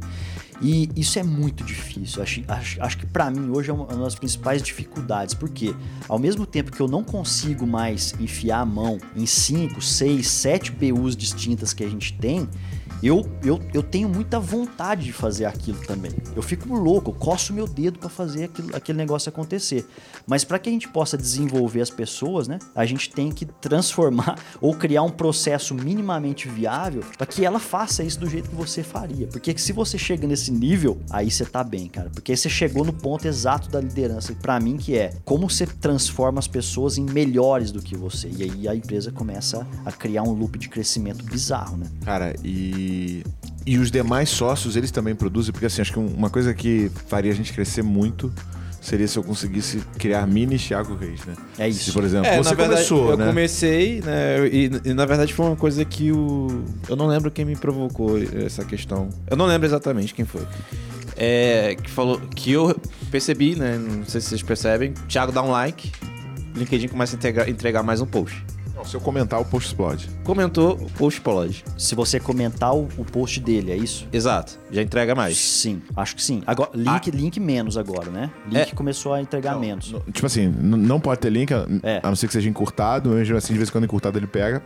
E 0.61 0.89
isso 0.95 1.19
é 1.19 1.23
muito 1.23 1.63
difícil. 1.63 2.21
Acho, 2.21 2.41
acho, 2.47 2.81
acho 2.81 2.97
que 2.97 3.05
para 3.05 3.29
mim 3.29 3.49
hoje 3.49 3.69
é 3.69 3.73
uma 3.73 3.85
das 3.85 4.15
principais 4.15 4.61
dificuldades, 4.61 5.33
porque 5.33 5.75
ao 6.07 6.19
mesmo 6.19 6.45
tempo 6.45 6.71
que 6.71 6.81
eu 6.81 6.87
não 6.87 7.03
consigo 7.03 7.65
mais 7.65 8.13
enfiar 8.19 8.61
a 8.61 8.65
mão 8.65 8.97
em 9.15 9.25
5, 9.25 9.81
6, 9.81 10.27
7 10.27 10.71
PUs 10.71 11.15
distintas 11.15 11.73
que 11.73 11.83
a 11.83 11.89
gente 11.89 12.13
tem, 12.13 12.47
eu, 13.03 13.29
eu, 13.43 13.59
eu 13.73 13.83
tenho 13.83 14.07
muita 14.07 14.39
vontade 14.39 15.03
de 15.03 15.13
fazer 15.13 15.45
aquilo 15.45 15.79
também. 15.85 16.11
Eu 16.35 16.41
fico 16.41 16.73
louco, 16.73 17.11
eu 17.11 17.15
coço 17.15 17.53
meu 17.53 17.67
dedo 17.67 17.99
para 17.99 18.09
fazer 18.09 18.45
aquilo, 18.45 18.75
aquele 18.75 18.97
negócio 18.97 19.29
acontecer. 19.29 19.85
Mas 20.25 20.43
para 20.43 20.57
que 20.57 20.69
a 20.69 20.71
gente 20.71 20.87
possa 20.87 21.17
desenvolver 21.17 21.81
as 21.81 21.89
pessoas, 21.89 22.47
né, 22.47 22.59
a 22.73 22.85
gente 22.85 23.09
tem 23.09 23.31
que 23.31 23.45
transformar 23.45 24.37
ou 24.61 24.73
criar 24.73 25.03
um 25.03 25.09
processo 25.09 25.75
minimamente 25.75 26.47
viável 26.47 27.03
para 27.17 27.27
que 27.27 27.45
ela 27.45 27.59
faça 27.59 28.03
isso 28.03 28.19
do 28.19 28.29
jeito 28.29 28.49
que 28.49 28.55
você 28.55 28.83
faria. 28.83 29.27
Porque 29.27 29.57
se 29.57 29.73
você 29.73 29.97
chega 29.97 30.25
nesse 30.25 30.51
nível, 30.51 30.99
aí 31.09 31.29
você 31.29 31.45
tá 31.45 31.63
bem, 31.63 31.87
cara. 31.87 32.09
Porque 32.09 32.35
você 32.35 32.49
chegou 32.49 32.85
no 32.85 32.93
ponto 32.93 33.27
exato 33.27 33.69
da 33.69 33.81
liderança, 33.81 34.33
para 34.33 34.59
mim 34.59 34.77
que 34.77 34.97
é 34.97 35.13
como 35.25 35.49
você 35.49 35.65
transforma 35.65 36.39
as 36.39 36.47
pessoas 36.47 36.97
em 36.97 37.03
melhores 37.03 37.71
do 37.71 37.81
que 37.81 37.95
você. 37.95 38.29
E 38.29 38.43
aí 38.43 38.67
a 38.67 38.75
empresa 38.75 39.11
começa 39.11 39.67
a 39.85 39.91
criar 39.91 40.23
um 40.23 40.31
loop 40.31 40.57
de 40.57 40.69
crescimento 40.69 41.23
bizarro, 41.25 41.77
né? 41.77 41.87
Cara, 42.05 42.33
e. 42.43 42.92
E 43.65 43.77
os 43.77 43.89
demais 43.89 44.29
sócios, 44.29 44.75
eles 44.75 44.91
também 44.91 45.15
produzem, 45.15 45.51
porque 45.51 45.65
assim, 45.65 45.82
acho 45.82 45.93
que 45.93 45.99
uma 45.99 46.29
coisa 46.29 46.53
que 46.53 46.91
faria 47.08 47.32
a 47.32 47.36
gente 47.36 47.53
crescer 47.53 47.82
muito 47.82 48.32
seria 48.82 49.08
se 49.08 49.17
eu 49.17 49.23
conseguisse 49.23 49.82
criar 49.97 50.27
mini 50.27 50.58
Thiago 50.58 50.95
Reis, 50.95 51.25
né? 51.25 51.34
É 51.58 51.69
isso. 51.69 51.86
Se, 51.86 51.91
por 51.93 52.03
exemplo, 52.03 52.27
É, 52.27 52.38
você 52.38 52.49
na 52.49 52.56
verdade, 52.56 52.88
começou, 52.88 53.12
eu 53.12 53.17
né? 53.17 53.25
comecei, 53.27 54.01
né? 54.01 54.47
E, 54.47 54.69
e, 54.84 54.93
na 54.93 55.06
verdade 55.06 55.34
foi 55.34 55.45
uma 55.45 55.56
coisa 55.56 55.86
que 55.86 56.12
o. 56.12 56.65
Eu 56.89 56.97
não 56.97 57.08
lembro 57.08 57.32
quem 57.32 57.45
me 57.45 57.56
provocou 57.56 58.17
essa 58.45 58.65
questão. 58.65 59.08
Eu 59.29 59.38
não 59.38 59.45
lembro 59.45 59.65
exatamente 59.65 60.13
quem 60.13 60.25
foi. 60.25 60.45
É, 61.15 61.77
que 61.82 61.89
falou 61.89 62.19
que 62.36 62.51
eu 62.51 62.75
percebi, 63.10 63.56
né? 63.56 63.77
Não 63.77 64.06
sei 64.06 64.19
se 64.19 64.27
vocês 64.27 64.43
percebem. 64.43 64.93
Thiago 65.08 65.32
dá 65.32 65.41
um 65.41 65.51
like, 65.51 65.89
LinkedIn 66.56 66.89
começa 66.89 67.15
a 67.15 67.17
entregar, 67.17 67.47
entregar 67.47 67.84
mais 67.84 68.01
um 68.01 68.06
post. 68.06 68.43
Não, 68.83 68.89
se 68.89 68.95
eu 68.95 68.99
comentar, 69.01 69.39
o 69.39 69.45
post 69.45 69.69
explode. 69.69 70.09
Comentou, 70.23 70.73
o 70.73 70.89
post 70.91 71.19
explode. 71.19 71.63
Se 71.77 71.95
você 71.95 72.19
comentar 72.19 72.75
o, 72.75 72.89
o 72.97 73.05
post 73.05 73.39
dele, 73.39 73.71
é 73.71 73.77
isso? 73.77 74.05
Exato, 74.11 74.59
já 74.71 74.81
entrega 74.81 75.15
mais. 75.15 75.37
Sim, 75.37 75.81
acho 75.95 76.15
que 76.15 76.21
sim. 76.23 76.43
Agora, 76.45 76.69
link, 76.75 77.09
link 77.11 77.39
menos 77.39 77.77
agora, 77.77 78.09
né? 78.11 78.29
Link 78.45 78.71
É. 78.71 78.75
começou 78.75 79.13
a 79.13 79.21
entregar 79.21 79.57
menos. 79.57 79.91
Não, 79.91 80.01
Tipo 80.11 80.25
assim, 80.25 80.47
não 80.59 80.99
pode 80.99 81.21
ter 81.21 81.29
link, 81.31 81.53
a 81.53 81.65
É. 81.81 81.99
a 82.03 82.09
não 82.09 82.15
ser 82.15 82.27
que 82.27 82.33
seja 82.33 82.49
encurtado, 82.49 83.09
mesmo 83.11 83.37
assim, 83.37 83.53
de 83.53 83.57
vez 83.59 83.69
em 83.69 83.71
quando 83.71 83.85
encurtado 83.85 84.19
ele 84.19 84.27
pega. 84.27 84.61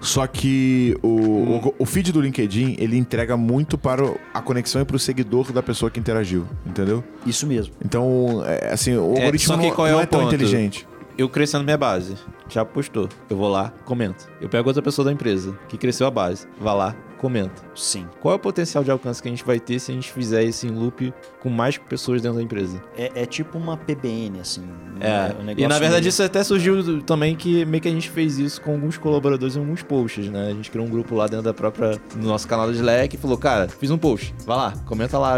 Só 0.00 0.26
que 0.26 0.96
o, 1.02 1.08
o, 1.08 1.74
o 1.78 1.86
feed 1.86 2.12
do 2.12 2.20
LinkedIn, 2.20 2.76
ele 2.78 2.96
entrega 2.98 3.36
muito 3.36 3.78
para 3.78 4.04
o- 4.04 4.18
a 4.34 4.42
conexão 4.42 4.82
e 4.82 4.84
para 4.84 4.96
o 4.96 4.98
seguidor 4.98 5.50
da 5.52 5.62
pessoa 5.62 5.90
que 5.90 5.98
interagiu, 5.98 6.46
entendeu? 6.66 7.02
Isso 7.24 7.46
mesmo. 7.46 7.72
Então, 7.84 8.42
é, 8.44 8.70
assim, 8.72 8.94
o 8.96 9.14
É, 9.14 9.20
algoritmo 9.20 9.54
só 9.54 9.58
que 9.60 9.68
não, 9.76 9.86
é 9.86 9.90
não 9.92 9.98
o 9.98 10.02
é 10.02 10.06
tão 10.06 10.22
inteligente. 10.26 10.86
Eu 11.18 11.28
crescendo 11.30 11.64
minha 11.64 11.78
base, 11.78 12.14
já 12.48 12.62
postou. 12.64 13.08
Eu 13.30 13.36
vou 13.38 13.48
lá, 13.48 13.72
comento. 13.84 14.28
Eu 14.40 14.48
pego 14.50 14.68
outra 14.68 14.82
pessoa 14.82 15.04
da 15.06 15.12
empresa 15.12 15.58
que 15.68 15.78
cresceu 15.78 16.06
a 16.06 16.10
base, 16.10 16.46
vai 16.60 16.74
lá, 16.76 16.94
comenta. 17.16 17.62
Sim. 17.74 18.06
Qual 18.20 18.32
é 18.34 18.36
o 18.36 18.38
potencial 18.38 18.84
de 18.84 18.90
alcance 18.90 19.22
que 19.22 19.28
a 19.28 19.30
gente 19.30 19.42
vai 19.42 19.58
ter 19.58 19.78
se 19.78 19.90
a 19.90 19.94
gente 19.94 20.12
fizer 20.12 20.44
esse 20.44 20.68
loop 20.68 21.14
com 21.40 21.48
mais 21.48 21.78
pessoas 21.78 22.20
dentro 22.20 22.36
da 22.36 22.42
empresa? 22.42 22.82
É, 22.98 23.22
é 23.22 23.24
tipo 23.24 23.56
uma 23.56 23.78
PBN, 23.78 24.40
assim. 24.40 24.62
É, 25.00 25.34
um 25.42 25.50
e 25.58 25.66
na 25.66 25.78
verdade 25.78 26.02
meio- 26.02 26.08
isso 26.10 26.22
até 26.22 26.44
surgiu 26.44 27.00
também 27.02 27.34
que 27.34 27.64
meio 27.64 27.80
que 27.82 27.88
a 27.88 27.92
gente 27.92 28.10
fez 28.10 28.38
isso 28.38 28.60
com 28.60 28.72
alguns 28.72 28.98
colaboradores 28.98 29.56
em 29.56 29.60
alguns 29.60 29.82
posts, 29.82 30.28
né? 30.28 30.48
A 30.50 30.52
gente 30.54 30.70
criou 30.70 30.86
um 30.86 30.90
grupo 30.90 31.14
lá 31.14 31.26
dentro 31.26 31.44
da 31.44 31.54
própria, 31.54 31.98
no 32.14 32.28
nosso 32.28 32.46
canal 32.46 32.66
do 32.66 32.74
Slack 32.74 33.16
e 33.16 33.18
falou, 33.18 33.38
cara, 33.38 33.68
fiz 33.68 33.90
um 33.90 33.96
post, 33.96 34.34
vai 34.44 34.56
lá, 34.58 34.74
comenta 34.84 35.18
lá, 35.18 35.36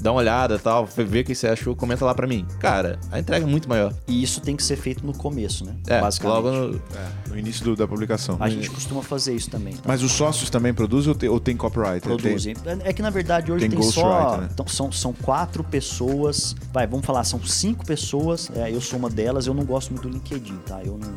dá 0.00 0.10
uma 0.12 0.18
olhada 0.20 0.54
e 0.54 0.58
tal, 0.58 0.86
vê 0.86 1.20
o 1.20 1.24
que 1.24 1.34
você 1.34 1.46
achou, 1.48 1.74
comenta 1.76 2.04
lá 2.04 2.14
pra 2.14 2.26
mim. 2.26 2.46
Cara, 2.58 2.98
a 3.10 3.18
entrega 3.18 3.44
é 3.44 3.48
muito 3.48 3.68
maior. 3.68 3.92
E 4.08 4.22
isso 4.22 4.40
tem 4.40 4.56
que 4.56 4.62
ser 4.62 4.76
feito 4.76 5.04
no 5.06 5.12
começo, 5.12 5.64
né? 5.64 5.74
É, 5.86 6.00
Basicamente. 6.00 6.36
logo 6.36 6.50
no, 6.50 6.76
É, 6.76 7.28
no 7.30 7.38
início 7.38 7.64
do- 7.64 7.76
da 7.76 7.86
publicação. 7.86 8.36
A 8.40 8.48
gente 8.48 8.70
costuma 8.70 9.02
fazer 9.02 9.34
isso 9.34 9.50
também. 9.50 9.74
tá? 9.74 9.82
Mas 9.86 10.02
os 10.02 10.12
sócios 10.12 10.48
também 10.50 10.72
produzem 10.74 11.10
ou 11.10 11.14
tem, 11.14 11.28
ou 11.28 11.38
tem 11.40 11.56
copyright? 11.56 12.00
Produzem. 12.00 12.54
É 12.84 12.92
que 12.92 13.02
na 13.02 13.10
verdade 13.10 13.52
hoje 13.52 13.68
tem 13.68 13.78
tem, 13.78 13.90
só. 13.90 14.38
né? 14.38 14.48
então, 14.52 14.66
são, 14.66 14.90
são 14.92 15.12
quatro 15.12 15.62
pessoas. 15.62 16.54
Vai, 16.72 16.86
vamos 16.86 17.04
falar, 17.04 17.24
são 17.24 17.42
cinco 17.42 17.84
pessoas. 17.84 18.50
é, 18.54 18.70
eu 18.74 18.80
sou 18.80 18.98
uma 18.98 19.10
delas. 19.10 19.46
Eu 19.46 19.54
não 19.54 19.64
gosto 19.64 19.90
muito 19.90 20.08
do 20.08 20.14
LinkedIn, 20.14 20.56
tá? 20.66 20.80
Eu 20.84 20.98
não. 20.98 21.10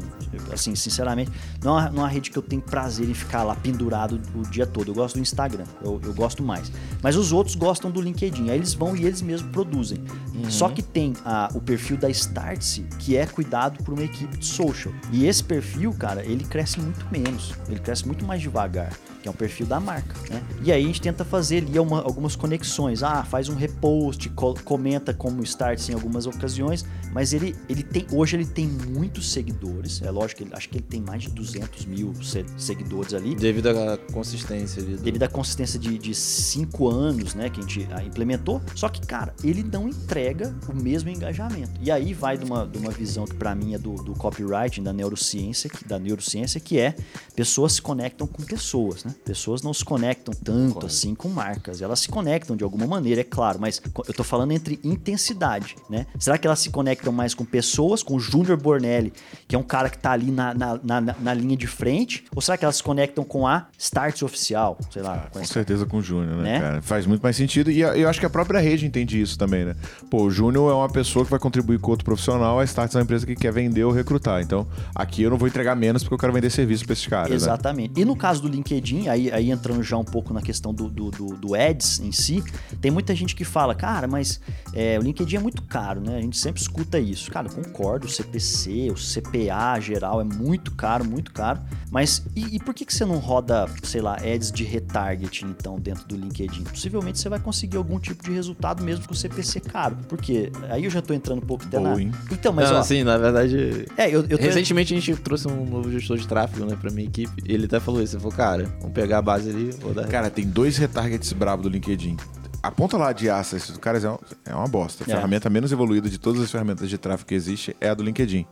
Assim, 0.52 0.76
sinceramente, 0.76 1.32
não 1.64 1.80
é, 1.80 1.84
não 1.90 2.00
é 2.00 2.04
uma 2.04 2.08
rede 2.08 2.30
que 2.32 2.38
eu 2.38 2.42
tenho 2.42 2.62
prazer 2.62 3.08
em 3.10 3.14
ficar 3.14 3.44
lá 3.44 3.56
pendurado 3.56 4.20
o 4.36 4.42
dia 4.44 4.66
todo. 4.66 4.90
Eu 4.90 4.96
gosto 4.96 5.16
do 5.16 5.22
Instagram. 5.22 5.64
Eu, 5.84 6.00
eu 6.04 6.14
gosto 6.14 6.44
mais. 6.44 6.72
Mas 7.02 7.16
os 7.16 7.32
outros 7.32 7.56
gostam 7.56 7.90
do 7.92 8.02
LinkedIn. 8.02 8.50
Aí 8.50 8.58
eles 8.58 8.73
vão 8.74 8.96
e 8.96 9.06
eles 9.06 9.22
mesmos 9.22 9.52
produzem. 9.52 10.04
Só 10.50 10.70
que 10.70 10.82
tem 10.82 11.14
a- 11.24 11.50
o 11.54 11.62
perfil 11.62 11.98
da 11.98 12.10
Startse, 12.10 12.86
que 13.00 13.16
é 13.16 13.26
cuidado 13.26 13.84
por 13.84 13.94
uma 13.94 14.04
equipe 14.04 14.38
de 14.38 14.46
social. 14.46 14.94
E 15.12 15.26
esse 15.26 15.44
perfil, 15.44 15.94
cara, 15.94 16.26
ele 16.26 16.44
cresce 16.44 16.80
muito 16.80 17.06
menos. 17.12 17.54
Ele 17.70 17.80
cresce 17.80 18.06
muito 18.06 18.26
mais 18.26 18.42
devagar 18.42 18.92
que 19.24 19.30
é 19.30 19.32
um 19.32 19.34
perfil 19.34 19.66
da 19.66 19.80
marca, 19.80 20.14
né? 20.30 20.44
E 20.62 20.70
aí 20.72 20.84
a 20.84 20.86
gente 20.88 21.02
tenta 21.02 21.24
fazer 21.24 21.64
ali 21.66 21.80
uma- 21.80 22.02
algumas 22.02 22.36
conexões. 22.36 23.02
Ah, 23.02 23.24
faz 23.24 23.48
um 23.48 23.56
repost, 23.56 24.30
co- 24.32 24.54
comenta 24.66 25.14
como 25.14 25.42
start 25.44 25.88
em 25.90 25.94
algumas 25.94 26.26
ocasiões, 26.28 26.86
mas 27.14 27.32
ele, 27.32 27.56
ele 27.70 27.82
tem 27.84 28.06
hoje 28.12 28.36
ele 28.36 28.46
tem 28.46 28.68
muitos 28.68 29.32
seguidores. 29.32 30.02
É 30.02 30.12
lógico 30.12 30.44
ele, 30.44 30.52
acho 30.54 30.68
que 30.68 30.78
ele 30.78 30.86
tem 30.86 31.00
mais 31.02 31.24
de 31.24 31.30
200 31.30 31.86
mil 31.86 32.14
se- 32.22 32.46
seguidores 32.58 33.14
ali. 33.14 33.34
devido 33.34 33.68
à 33.68 33.98
consistência 34.12 34.84
do- 34.84 34.98
Devido 34.98 35.24
à 35.24 35.28
consistência 35.30 35.80
de, 35.80 35.98
de 35.98 36.14
cinco 36.14 36.90
anos, 36.90 37.34
né, 37.34 37.50
que 37.50 37.62
a 37.62 37.64
gente 37.64 37.88
ah, 37.92 38.04
implementou. 38.04 38.62
Só 38.76 38.90
que, 38.90 39.00
cara, 39.08 39.34
ele 39.42 39.64
não 39.64 39.88
entrega 39.88 40.54
o 40.68 40.76
mesmo 40.76 41.10
engajamento. 41.10 41.72
E 41.82 41.90
aí 41.90 42.14
vai 42.14 42.38
de 42.38 42.44
uma, 42.44 42.68
de 42.68 42.78
uma 42.78 42.92
visão 42.92 43.24
que 43.26 43.36
para 43.36 43.56
mim 43.56 43.74
é 43.74 43.78
do, 43.78 43.96
do 43.96 44.14
copywriting, 44.16 44.84
da 44.84 44.92
neurociência, 44.92 45.70
que, 45.70 45.88
da 45.88 45.98
neurociência, 45.98 46.60
que 46.60 46.78
é 46.78 46.94
pessoas 47.36 47.74
se 47.74 47.82
conectam 47.82 48.28
com 48.28 48.44
pessoas, 48.44 49.06
né? 49.06 49.13
Pessoas 49.14 49.62
não 49.62 49.74
se 49.74 49.84
conectam 49.86 50.34
tanto 50.34 50.86
assim 50.86 51.14
com 51.16 51.30
marcas. 51.30 51.82
Elas 51.82 52.00
se 52.00 52.10
conectam 52.10 52.56
de 52.56 52.64
alguma 52.64 52.86
maneira, 52.88 53.22
é 53.22 53.24
claro, 53.24 53.60
mas 53.60 53.82
eu 54.08 54.14
tô 54.14 54.24
falando 54.24 54.52
entre 54.52 54.80
intensidade, 54.84 55.76
né? 55.90 56.06
Será 56.18 56.38
que 56.38 56.48
elas 56.48 56.60
se 56.60 56.70
conectam 56.70 57.12
mais 57.14 57.34
com 57.34 57.46
pessoas, 57.46 58.02
com 58.02 58.16
o 58.16 58.20
Júnior 58.20 58.58
Bornelli, 58.58 59.14
que 59.48 59.56
é 59.56 59.60
um 59.60 59.64
cara 59.64 59.90
que 59.90 59.98
tá 59.98 60.12
ali 60.12 60.32
na, 60.32 60.54
na, 60.54 60.80
na, 60.84 61.02
na 61.20 61.34
linha 61.34 61.56
de 61.56 61.68
frente? 61.68 62.26
Ou 62.36 62.42
será 62.42 62.58
que 62.58 62.66
elas 62.66 62.78
se 62.78 62.84
conectam 62.84 63.24
com 63.24 63.48
a 63.48 63.68
Starts 63.78 64.22
Oficial? 64.24 64.78
Sei 64.92 65.02
lá, 65.02 65.28
com 65.32 65.40
Com 65.40 65.46
certeza 65.46 65.86
com 65.86 65.98
o 65.98 66.02
Júnior, 66.02 66.38
né, 66.38 66.44
Né? 66.54 66.60
cara? 66.60 66.82
Faz 66.82 67.06
muito 67.06 67.22
mais 67.22 67.36
sentido. 67.36 67.70
E 67.70 67.82
eu 67.82 68.10
acho 68.10 68.20
que 68.20 68.26
a 68.26 68.30
própria 68.30 68.60
rede 68.60 68.86
entende 68.86 69.22
isso 69.22 69.38
também, 69.38 69.66
né? 69.66 69.76
Pô, 70.10 70.24
o 70.24 70.32
Júnior 70.32 70.72
é 70.72 70.74
uma 70.74 70.90
pessoa 70.90 71.24
que 71.26 71.32
vai 71.32 71.40
contribuir 71.40 71.80
com 71.80 71.92
outro 71.92 72.06
profissional, 72.06 72.60
a 72.60 72.64
Starts 72.64 72.96
é 72.96 73.00
uma 73.00 73.04
empresa 73.04 73.26
que 73.26 73.36
quer 73.36 73.52
vender 73.52 73.84
ou 73.84 73.92
recrutar. 73.92 74.42
Então, 74.42 74.66
aqui 74.96 75.24
eu 75.24 75.30
não 75.30 75.38
vou 75.38 75.48
entregar 75.48 75.76
menos 75.76 76.04
porque 76.04 76.14
eu 76.16 76.20
quero 76.20 76.34
vender 76.34 76.50
serviço 76.50 76.86
pra 76.86 76.94
esses 76.94 77.08
caras, 77.08 77.30
né? 77.30 77.36
Exatamente. 77.36 78.00
E 78.00 78.06
no 78.06 78.16
caso 78.16 78.42
do 78.42 78.48
LinkedIn, 78.48 79.03
aí, 79.10 79.32
aí 79.32 79.52
entrando 79.52 79.84
já 79.84 79.98
um 79.98 80.04
pouco 80.04 80.34
na 80.34 80.42
questão 80.42 80.74
do, 80.74 80.90
do, 80.90 81.12
do, 81.12 81.28
do 81.36 81.56
Ads 81.56 82.00
em 82.00 82.12
si, 82.12 82.44
tem 82.82 82.92
muita 82.92 83.16
gente 83.16 83.36
que 83.36 83.44
fala, 83.44 83.76
cara, 83.76 84.08
mas 84.08 84.40
é, 84.74 84.98
o 85.00 85.02
LinkedIn 85.02 85.38
é 85.38 85.40
muito 85.40 85.62
caro, 85.64 86.02
né? 86.02 86.18
A 86.18 86.22
gente 86.22 86.38
sempre 86.38 86.62
escuta 86.62 87.00
isso. 87.00 87.32
Cara, 87.32 87.48
eu 87.48 87.54
concordo, 87.54 88.08
o 88.08 88.10
CPC, 88.10 88.92
o 88.92 88.96
CPA 88.96 89.80
geral 89.80 90.22
é 90.22 90.24
muito 90.24 90.72
caro, 90.72 91.06
muito 91.06 91.32
caro. 91.32 91.60
Mas 91.92 92.26
e, 92.36 92.56
e 92.56 92.60
por 92.60 92.74
que, 92.74 92.86
que 92.86 92.94
você 92.94 93.06
não 93.06 93.18
roda, 93.18 93.68
sei 93.84 94.02
lá, 94.02 94.16
Ads 94.16 94.52
de 94.52 94.64
retargeting, 94.64 95.46
então, 95.48 95.80
dentro 95.80 96.06
do 96.08 96.16
LinkedIn? 96.16 96.64
Possivelmente 96.64 97.20
você 97.20 97.30
vai 97.30 97.40
conseguir 97.40 97.78
algum 97.78 98.00
tipo 98.00 98.24
de 98.24 98.32
resultado 98.32 98.84
mesmo 98.84 99.08
com 99.08 99.14
o 99.14 99.18
CPC 99.18 99.60
caro. 99.60 99.98
Porque 100.08 100.52
aí 100.70 100.86
eu 100.86 100.90
já 100.90 101.02
tô 101.02 101.14
entrando 101.14 101.44
um 101.44 101.46
pouco 101.46 101.66
até 101.66 101.80
na... 101.80 101.90
Boa, 101.90 102.02
hein? 102.02 102.12
Então, 102.32 102.52
mas 102.52 102.70
Não, 102.70 102.78
ó... 102.78 102.80
assim, 102.80 103.04
na 103.04 103.18
verdade, 103.18 103.86
É, 103.98 104.08
eu, 104.08 104.26
eu 104.28 104.38
tô... 104.38 104.44
Recentemente 104.44 104.94
a 104.94 105.00
gente 105.00 105.16
trouxe 105.22 105.48
um 105.48 105.66
novo 105.66 105.92
gestor 105.92 106.18
de 106.18 106.28
tráfego, 106.28 106.66
né, 106.66 106.76
pra 106.80 106.92
minha 106.92 107.08
equipe. 107.08 107.44
E 107.46 107.54
ele 107.54 107.66
até 107.66 107.80
falou 107.80 108.02
isso. 108.02 108.16
Ele 108.16 108.22
falou, 108.22 108.36
cara, 108.36 108.76
pegar 108.94 109.18
a 109.18 109.22
base 109.22 109.50
ali, 109.50 109.72
vou 109.72 109.94
dar. 109.94 110.08
Cara, 110.08 110.30
tem 110.30 110.46
dois 110.46 110.78
retargets 110.78 111.32
brabo 111.34 111.64
do 111.64 111.70
LinkedIn. 111.70 112.18
A 112.62 112.72
ponta 112.72 112.96
lá 112.98 113.12
de 113.12 113.30
assets 113.30 113.72
do 113.72 113.80
caras 113.80 114.06
é, 114.06 114.10
um- 114.10 114.18
é 114.46 114.56
uma 114.56 114.68
bosta. 114.68 115.04
A 115.04 115.12
É. 115.12 115.16
ferramenta 115.16 115.50
menos 115.50 115.72
evoluída 115.74 116.10
de 116.10 116.18
todas 116.18 116.42
as 116.42 116.50
ferramentas 116.50 116.90
de 116.90 116.98
tráfego 116.98 117.28
que 117.28 117.36
existe 117.36 117.76
é 117.82 117.90
a 117.90 117.94
do 117.94 118.02
LinkedIn. 118.04 118.46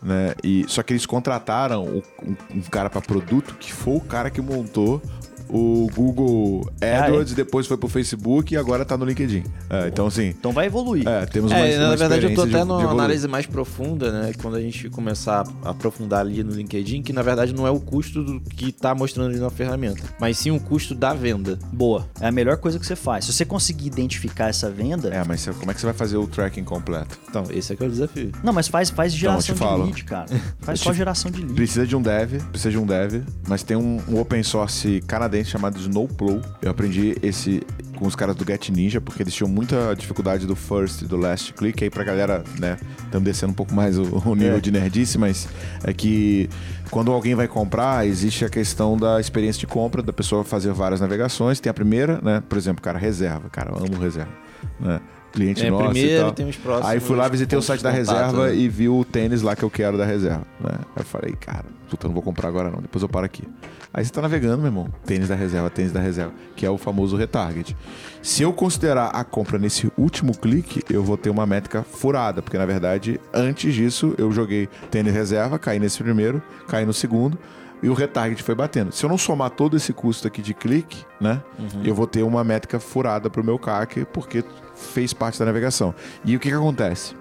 Né? 0.00 0.34
E, 0.44 0.64
só 0.68 0.82
que 0.84 0.92
eles 0.92 1.04
contrataram 1.04 1.82
o- 1.84 2.02
um, 2.22 2.36
um 2.58 2.60
cara 2.62 2.88
para 2.88 3.00
produto 3.00 3.56
que 3.58 3.72
foi 3.72 3.96
o 3.96 4.00
cara 4.00 4.30
que 4.30 4.40
montou 4.40 5.02
o 5.48 5.88
Google 5.94 6.70
Ah, 6.80 7.04
AdWords, 7.04 7.34
depois 7.34 7.66
foi 7.66 7.76
pro 7.76 7.88
Facebook 7.88 8.54
e 8.54 8.56
agora 8.56 8.84
tá 8.84 8.96
no 8.96 9.04
LinkedIn. 9.04 9.44
É, 9.70 9.88
então, 9.88 10.06
assim, 10.06 10.28
Então 10.28 10.52
vai 10.52 10.66
evoluir. 10.66 11.06
é, 11.06 11.26
temos 11.26 11.50
uma, 11.50 11.58
É, 11.60 11.78
na 11.78 11.88
uma 11.90 11.96
verdade 11.96 12.26
eu 12.26 12.34
tô 12.34 12.42
até 12.42 12.64
numa 12.64 12.90
análise 12.90 13.26
mais 13.28 13.46
profunda, 13.46 14.10
né? 14.12 14.32
Quando 14.40 14.56
a 14.56 14.60
gente 14.60 14.88
começar 14.90 15.46
a 15.64 15.70
aprofundar 15.70 16.20
ali 16.20 16.42
no 16.42 16.52
LinkedIn, 16.52 17.02
que 17.02 17.12
na 17.12 17.22
verdade 17.22 17.54
não 17.54 17.66
é 17.66 17.70
o 17.70 17.80
custo 17.80 18.22
do 18.22 18.40
que 18.40 18.72
tá 18.72 18.94
mostrando 18.94 19.30
ali 19.30 19.38
na 19.38 19.50
ferramenta, 19.50 20.02
mas 20.20 20.38
sim 20.38 20.50
o 20.50 20.60
custo 20.60 20.94
da 20.94 21.12
venda. 21.14 21.58
Boa. 21.72 22.06
É 22.20 22.28
a 22.28 22.32
melhor 22.32 22.56
coisa 22.58 22.78
que 22.78 22.86
você 22.86 22.96
faz. 22.96 23.24
Se 23.24 23.32
você 23.32 23.44
conseguir 23.44 23.86
identificar 23.86 24.48
essa 24.48 24.70
venda. 24.70 25.08
É, 25.14 25.22
mas 25.24 25.44
como 25.46 25.70
é 25.70 25.74
que 25.74 25.80
você 25.80 25.86
vai 25.86 25.94
fazer 25.94 26.16
o 26.16 26.26
tracking 26.26 26.64
completo? 26.64 27.18
Então, 27.28 27.44
esse 27.50 27.72
é 27.72 27.76
que 27.76 27.82
é 27.82 27.86
o 27.86 27.90
desafio. 27.90 28.32
Não, 28.42 28.52
mas 28.52 28.68
faz, 28.68 28.90
faz 28.90 29.12
eu 29.12 29.18
geração 29.18 29.40
te 29.40 29.52
de 29.52 29.58
falo. 29.58 29.84
lead, 29.84 30.04
cara. 30.04 30.26
Faz 30.60 30.80
só 30.80 30.92
geração 30.92 31.30
de 31.30 31.40
lead. 31.40 31.54
Precisa 31.54 31.86
de 31.86 31.94
um 31.94 32.02
dev, 32.02 32.42
precisa 32.50 32.70
de 32.70 32.78
um 32.78 32.86
dev, 32.86 33.22
mas 33.46 33.62
tem 33.62 33.76
um, 33.76 34.00
um 34.08 34.18
open 34.20 34.42
source 34.42 35.00
canadense 35.06 35.35
chamado 35.44 35.78
Snowplow. 35.78 36.40
Eu 36.62 36.70
aprendi 36.70 37.16
esse 37.22 37.62
com 37.96 38.06
os 38.06 38.14
caras 38.14 38.36
do 38.36 38.44
Get 38.44 38.68
Ninja, 38.68 39.00
porque 39.00 39.22
eles 39.22 39.32
tinham 39.34 39.48
muita 39.48 39.94
dificuldade 39.94 40.46
do 40.46 40.54
first 40.54 41.02
e 41.02 41.06
do 41.06 41.16
last 41.16 41.52
click. 41.54 41.82
Aí 41.82 41.88
pra 41.90 42.04
galera, 42.04 42.44
né, 42.58 42.76
estamos 42.98 43.24
descendo 43.24 43.52
um 43.52 43.54
pouco 43.54 43.74
mais 43.74 43.98
o, 43.98 44.02
o 44.28 44.34
nível 44.34 44.56
É. 44.56 44.60
de 44.60 44.70
nerdice, 44.70 45.16
mas 45.16 45.48
é 45.82 45.92
que 45.94 46.48
quando 46.90 47.10
alguém 47.10 47.34
vai 47.34 47.48
comprar, 47.48 48.06
existe 48.06 48.44
a 48.44 48.48
questão 48.50 48.96
da 48.96 49.18
experiência 49.20 49.60
de 49.60 49.66
compra, 49.66 50.02
da 50.02 50.12
pessoa 50.12 50.44
fazer 50.44 50.72
várias 50.72 51.00
navegações. 51.00 51.58
Tem 51.58 51.70
a 51.70 51.74
primeira, 51.74 52.20
né, 52.22 52.42
por 52.46 52.58
exemplo, 52.58 52.82
cara, 52.82 52.98
reserva. 52.98 53.48
Cara, 53.50 53.70
eu 53.70 53.78
amo 53.78 53.98
reserva. 53.98 54.30
Né? 54.78 55.00
Cliente 55.36 55.66
É, 55.66 55.70
nosso 55.70 55.84
primeiro 55.84 56.32
tem 56.32 56.48
os 56.48 56.56
próximos 56.56 56.90
Aí 56.90 56.98
fui 56.98 57.14
lá, 57.14 57.28
visitei 57.28 57.58
o 57.58 57.62
site 57.62 57.82
da 57.82 57.90
contato, 57.90 57.98
reserva 57.98 58.46
né? 58.46 58.56
e 58.56 58.68
vi 58.70 58.88
o 58.88 59.04
tênis 59.04 59.42
lá 59.42 59.54
que 59.54 59.62
eu 59.62 59.68
quero 59.68 59.98
da 59.98 60.06
reserva. 60.06 60.46
Né? 60.58 60.70
Aí 60.72 61.02
eu 61.02 61.04
falei, 61.04 61.34
cara, 61.38 61.66
puta, 61.90 62.06
não 62.08 62.14
vou 62.14 62.22
comprar 62.22 62.48
agora 62.48 62.70
não, 62.70 62.80
depois 62.80 63.02
eu 63.02 63.08
paro 63.08 63.26
aqui. 63.26 63.44
Aí 63.92 64.02
você 64.02 64.10
tá 64.10 64.22
navegando, 64.22 64.56
meu 64.56 64.68
irmão, 64.68 64.88
tênis 65.04 65.28
da 65.28 65.34
reserva, 65.34 65.68
tênis 65.68 65.92
da 65.92 66.00
reserva, 66.00 66.32
que 66.56 66.64
é 66.64 66.70
o 66.70 66.78
famoso 66.78 67.16
retarget. 67.16 67.76
Se 68.22 68.42
eu 68.42 68.50
considerar 68.50 69.08
a 69.08 69.24
compra 69.24 69.58
nesse 69.58 69.92
último 69.98 70.36
clique, 70.36 70.82
eu 70.88 71.04
vou 71.04 71.18
ter 71.18 71.28
uma 71.28 71.44
métrica 71.44 71.82
furada, 71.82 72.40
porque 72.40 72.56
na 72.56 72.64
verdade, 72.64 73.20
antes 73.32 73.74
disso, 73.74 74.14
eu 74.16 74.32
joguei 74.32 74.70
tênis 74.90 75.12
reserva, 75.12 75.58
caí 75.58 75.78
nesse 75.78 76.02
primeiro, 76.02 76.42
caí 76.66 76.86
no 76.86 76.94
segundo, 76.94 77.38
e 77.82 77.90
o 77.90 77.94
retarget 77.94 78.42
foi 78.42 78.54
batendo. 78.54 78.90
Se 78.90 79.04
eu 79.04 79.10
não 79.10 79.18
somar 79.18 79.50
todo 79.50 79.76
esse 79.76 79.92
custo 79.92 80.26
aqui 80.26 80.40
de 80.40 80.54
clique, 80.54 81.04
né, 81.20 81.42
eu 81.84 81.94
vou 81.94 82.06
ter 82.06 82.22
uma 82.22 82.42
métrica 82.42 82.80
furada 82.80 83.28
pro 83.28 83.44
meu 83.44 83.58
CAC, 83.58 84.06
porque 84.12 84.42
fez 84.76 85.12
parte 85.12 85.38
da 85.38 85.44
navegação. 85.44 85.94
E 86.24 86.36
o 86.36 86.40
que 86.40 86.48
que 86.48 86.54
acontece? 86.54 87.14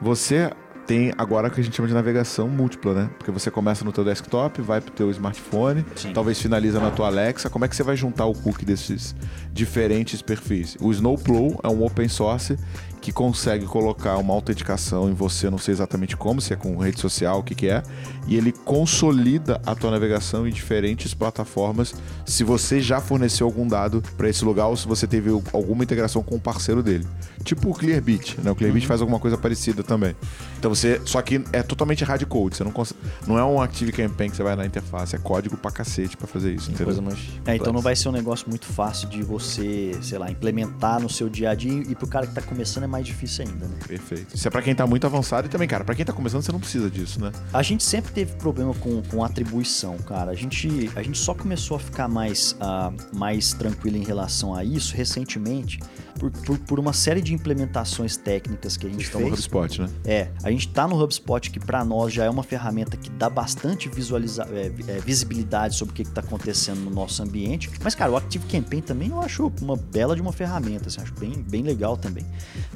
Você 0.00 0.50
tem 0.86 1.12
agora 1.16 1.46
o 1.46 1.50
que 1.52 1.60
a 1.60 1.62
gente 1.62 1.76
chama 1.76 1.86
de 1.86 1.94
navegação 1.94 2.48
múltipla, 2.48 2.94
né? 2.94 3.10
Porque 3.16 3.30
você 3.30 3.48
começa 3.48 3.84
no 3.84 3.92
teu 3.92 4.04
desktop, 4.04 4.60
vai 4.60 4.80
pro 4.80 4.90
teu 4.90 5.08
smartphone, 5.12 5.84
Sim. 5.94 6.12
talvez 6.12 6.40
finaliza 6.40 6.80
na 6.80 6.90
tua 6.90 7.06
Alexa. 7.06 7.48
Como 7.48 7.64
é 7.64 7.68
que 7.68 7.76
você 7.76 7.84
vai 7.84 7.96
juntar 7.96 8.26
o 8.26 8.34
cookie 8.34 8.64
desses 8.64 9.14
diferentes 9.52 10.20
perfis? 10.20 10.76
O 10.80 10.90
Snowplow 10.90 11.60
é 11.62 11.68
um 11.68 11.84
open 11.84 12.08
source 12.08 12.56
que 13.00 13.12
consegue 13.12 13.66
colocar 13.66 14.18
uma 14.18 14.34
autenticação 14.34 15.08
em 15.08 15.14
você, 15.14 15.48
não 15.48 15.58
sei 15.58 15.72
exatamente 15.72 16.16
como, 16.16 16.40
se 16.40 16.52
é 16.52 16.56
com 16.56 16.76
rede 16.76 17.00
social, 17.00 17.38
o 17.38 17.42
que 17.42 17.54
que 17.54 17.68
é, 17.68 17.82
e 18.26 18.36
ele 18.36 18.52
consolida 18.52 19.60
a 19.64 19.74
tua 19.74 19.90
navegação 19.90 20.46
em 20.46 20.52
diferentes 20.52 21.14
plataformas 21.14 21.94
se 22.26 22.44
você 22.44 22.80
já 22.80 23.00
forneceu 23.00 23.46
algum 23.46 23.66
dado 23.66 24.02
para 24.16 24.28
esse 24.28 24.44
lugar 24.44 24.66
ou 24.66 24.76
se 24.76 24.86
você 24.86 25.06
teve 25.06 25.30
alguma 25.52 25.82
integração 25.82 26.22
com 26.22 26.36
um 26.36 26.40
parceiro 26.40 26.82
dele. 26.82 27.06
Tipo 27.42 27.70
o 27.70 27.74
Clearbit, 27.74 28.38
né? 28.42 28.50
O 28.50 28.54
Clearbit 28.54 28.86
faz 28.86 29.00
alguma 29.00 29.18
coisa 29.18 29.38
parecida 29.38 29.82
também. 29.82 30.14
Então 30.58 30.72
você, 30.72 31.00
só 31.06 31.22
que 31.22 31.42
é 31.52 31.62
totalmente 31.62 32.04
hard 32.04 32.24
code, 32.26 32.56
você 32.56 32.64
não 32.64 32.70
consegue, 32.70 33.00
não 33.26 33.38
é 33.38 33.44
um 33.44 33.60
Active 33.62 33.92
Campaign 33.92 34.30
que 34.30 34.36
você 34.36 34.42
vai 34.42 34.54
na 34.54 34.66
interface, 34.66 35.16
é 35.16 35.18
código 35.18 35.56
pra 35.56 35.70
cacete 35.70 36.16
pra 36.16 36.26
fazer 36.26 36.52
isso, 36.52 36.68
entendeu? 36.68 36.86
Coisa 36.86 37.00
mais 37.02 37.18
É, 37.46 37.56
então 37.56 37.72
não 37.72 37.80
vai 37.80 37.96
ser 37.96 38.10
um 38.10 38.12
negócio 38.12 38.48
muito 38.48 38.66
fácil 38.66 39.08
de 39.08 39.22
você, 39.22 39.96
sei 40.02 40.18
lá, 40.18 40.30
implementar 40.30 41.00
no 41.00 41.08
seu 41.08 41.28
dia 41.30 41.50
a 41.50 41.54
dia 41.54 41.82
e 41.88 41.94
pro 41.94 42.06
cara 42.06 42.26
que 42.26 42.34
tá 42.34 42.42
começando 42.42 42.84
é 42.84 42.86
mais 42.90 43.06
difícil 43.06 43.44
ainda, 43.46 43.66
né? 43.66 43.76
Perfeito. 43.86 44.34
Isso 44.34 44.46
é 44.46 44.50
pra 44.50 44.60
quem 44.60 44.74
tá 44.74 44.86
muito 44.86 45.06
avançado 45.06 45.46
e 45.46 45.50
também, 45.50 45.68
cara, 45.68 45.84
pra 45.84 45.94
quem 45.94 46.04
tá 46.04 46.12
começando 46.12 46.42
você 46.42 46.52
não 46.52 46.60
precisa 46.60 46.90
disso, 46.90 47.20
né? 47.20 47.30
A 47.52 47.62
gente 47.62 47.82
sempre 47.82 48.12
teve 48.12 48.34
problema 48.34 48.74
com, 48.74 49.02
com 49.02 49.24
atribuição, 49.24 49.96
cara. 49.98 50.30
A 50.30 50.34
gente, 50.34 50.90
a 50.94 51.02
gente 51.02 51.18
só 51.18 51.34
começou 51.34 51.76
a 51.76 51.80
ficar 51.80 52.08
mais, 52.08 52.56
ah, 52.60 52.92
mais 53.12 53.52
tranquilo 53.52 53.96
em 53.96 54.04
relação 54.04 54.54
a 54.54 54.64
isso 54.64 54.94
recentemente 54.94 55.78
por, 56.18 56.30
por, 56.30 56.58
por 56.58 56.78
uma 56.78 56.92
série 56.92 57.20
de 57.20 57.34
implementações 57.34 58.16
técnicas 58.16 58.76
que 58.76 58.86
a 58.86 58.90
gente 58.90 59.06
Vocês 59.06 59.08
estão 59.08 59.20
no 59.20 59.28
fez. 59.28 59.46
HubSpot, 59.46 59.82
né? 59.82 59.88
É, 60.04 60.28
a 60.42 60.50
gente 60.50 60.68
tá 60.68 60.86
no 60.86 61.02
HubSpot 61.02 61.50
que 61.50 61.60
para 61.60 61.84
nós 61.84 62.12
já 62.12 62.24
é 62.24 62.30
uma 62.30 62.42
ferramenta 62.42 62.96
que 62.96 63.10
dá 63.10 63.28
bastante 63.28 63.88
visualiza 63.88 64.46
é, 64.52 64.66
é, 64.66 65.00
visibilidade 65.00 65.76
sobre 65.76 65.92
o 65.92 65.94
que, 65.94 66.04
que 66.04 66.10
tá 66.10 66.20
acontecendo 66.20 66.80
no 66.80 66.90
nosso 66.90 67.22
ambiente. 67.22 67.70
Mas, 67.82 67.94
cara, 67.94 68.12
o 68.12 68.16
Active 68.16 68.44
Campaign 68.46 68.82
também 68.82 69.08
eu 69.10 69.20
acho 69.20 69.52
uma 69.60 69.76
bela 69.76 70.14
de 70.14 70.22
uma 70.22 70.32
ferramenta, 70.32 70.88
assim, 70.88 71.00
acho 71.00 71.14
bem, 71.14 71.32
bem 71.32 71.62
legal 71.62 71.96
também. 71.96 72.24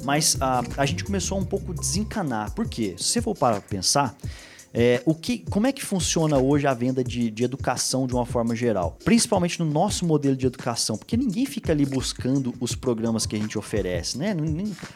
Mas 0.03 0.37
ah, 0.39 0.63
a 0.77 0.85
gente 0.85 1.03
começou 1.03 1.37
a 1.37 1.41
um 1.41 1.45
pouco 1.45 1.73
desencanar. 1.73 2.51
Por 2.51 2.67
quê? 2.67 2.95
Se 2.97 3.05
você 3.05 3.21
for 3.21 3.35
para 3.35 3.61
pensar, 3.61 4.15
é, 4.77 5.01
o 5.05 5.15
que, 5.15 5.37
como 5.49 5.67
é 5.67 5.71
que 5.71 5.83
funciona 5.83 6.37
hoje 6.37 6.67
a 6.67 6.73
venda 6.73 7.01
de, 7.01 7.31
de 7.31 7.45
educação 7.45 8.05
de 8.05 8.13
uma 8.13 8.25
forma 8.25 8.53
geral? 8.53 8.97
Principalmente 9.05 9.57
no 9.59 9.65
nosso 9.65 10.05
modelo 10.05 10.35
de 10.35 10.45
educação, 10.45 10.97
porque 10.97 11.15
ninguém 11.15 11.45
fica 11.45 11.71
ali 11.71 11.85
buscando 11.85 12.53
os 12.59 12.75
programas 12.75 13.25
que 13.25 13.37
a 13.37 13.39
gente 13.39 13.57
oferece, 13.57 14.17
né? 14.17 14.35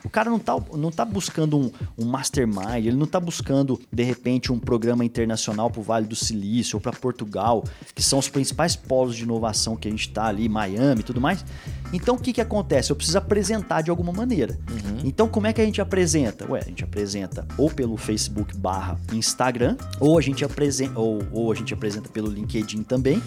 O 0.04 0.10
cara 0.10 0.30
não 0.30 0.38
tá, 0.38 0.62
não 0.74 0.92
tá 0.92 1.06
buscando 1.06 1.58
um, 1.58 1.72
um 1.98 2.06
mastermind, 2.06 2.86
ele 2.86 2.98
não 2.98 3.08
tá 3.08 3.22
buscando, 3.22 3.80
de 3.90 4.04
repente, 4.04 4.52
um 4.52 4.60
programa 4.60 5.06
internacional 5.06 5.70
para 5.70 5.80
o 5.80 5.84
Vale 5.84 6.06
do 6.06 6.16
Silício 6.16 6.76
ou 6.76 6.82
para 6.82 6.92
Portugal, 6.92 7.64
que 7.96 8.04
são 8.04 8.20
os 8.20 8.28
principais 8.28 8.76
polos 8.76 9.16
de 9.16 9.24
inovação 9.24 9.78
que 9.78 9.88
a 9.88 9.92
gente 9.92 10.10
tá 10.10 10.26
ali, 10.26 10.50
Miami 10.50 11.00
e 11.00 11.04
tudo 11.04 11.22
mais. 11.22 11.46
Então, 11.92 12.16
o 12.16 12.20
que 12.20 12.34
que 12.34 12.42
acontece? 12.42 12.92
Eu 12.92 12.96
preciso 12.96 13.18
apresentar 13.18 13.82
de 13.82 13.90
alguma 13.90 14.14
maneira. 14.14 14.58
Então, 15.04 15.28
como 15.28 15.48
é 15.48 15.54
que 15.54 15.62
a 15.62 15.66
gente 15.66 15.82
apresenta? 15.82 16.50
Ué, 16.50 16.60
a 16.60 16.66
gente 16.66 16.84
apresenta 16.84 17.46
ou 17.58 17.70
pelo 17.70 17.98
Facebook 17.98 18.56
barra 18.58 18.98
Instagram, 19.14 19.76
ou 20.00 20.18
a 20.18 20.22
gente 20.22 20.46
apresenta, 20.46 21.00
ou, 21.00 21.20
ou 21.32 21.52
a 21.52 21.56
gente 21.56 21.74
apresenta 21.74 22.10
pelo 22.10 22.30
LinkedIn 22.30 22.84
também. 22.84 23.22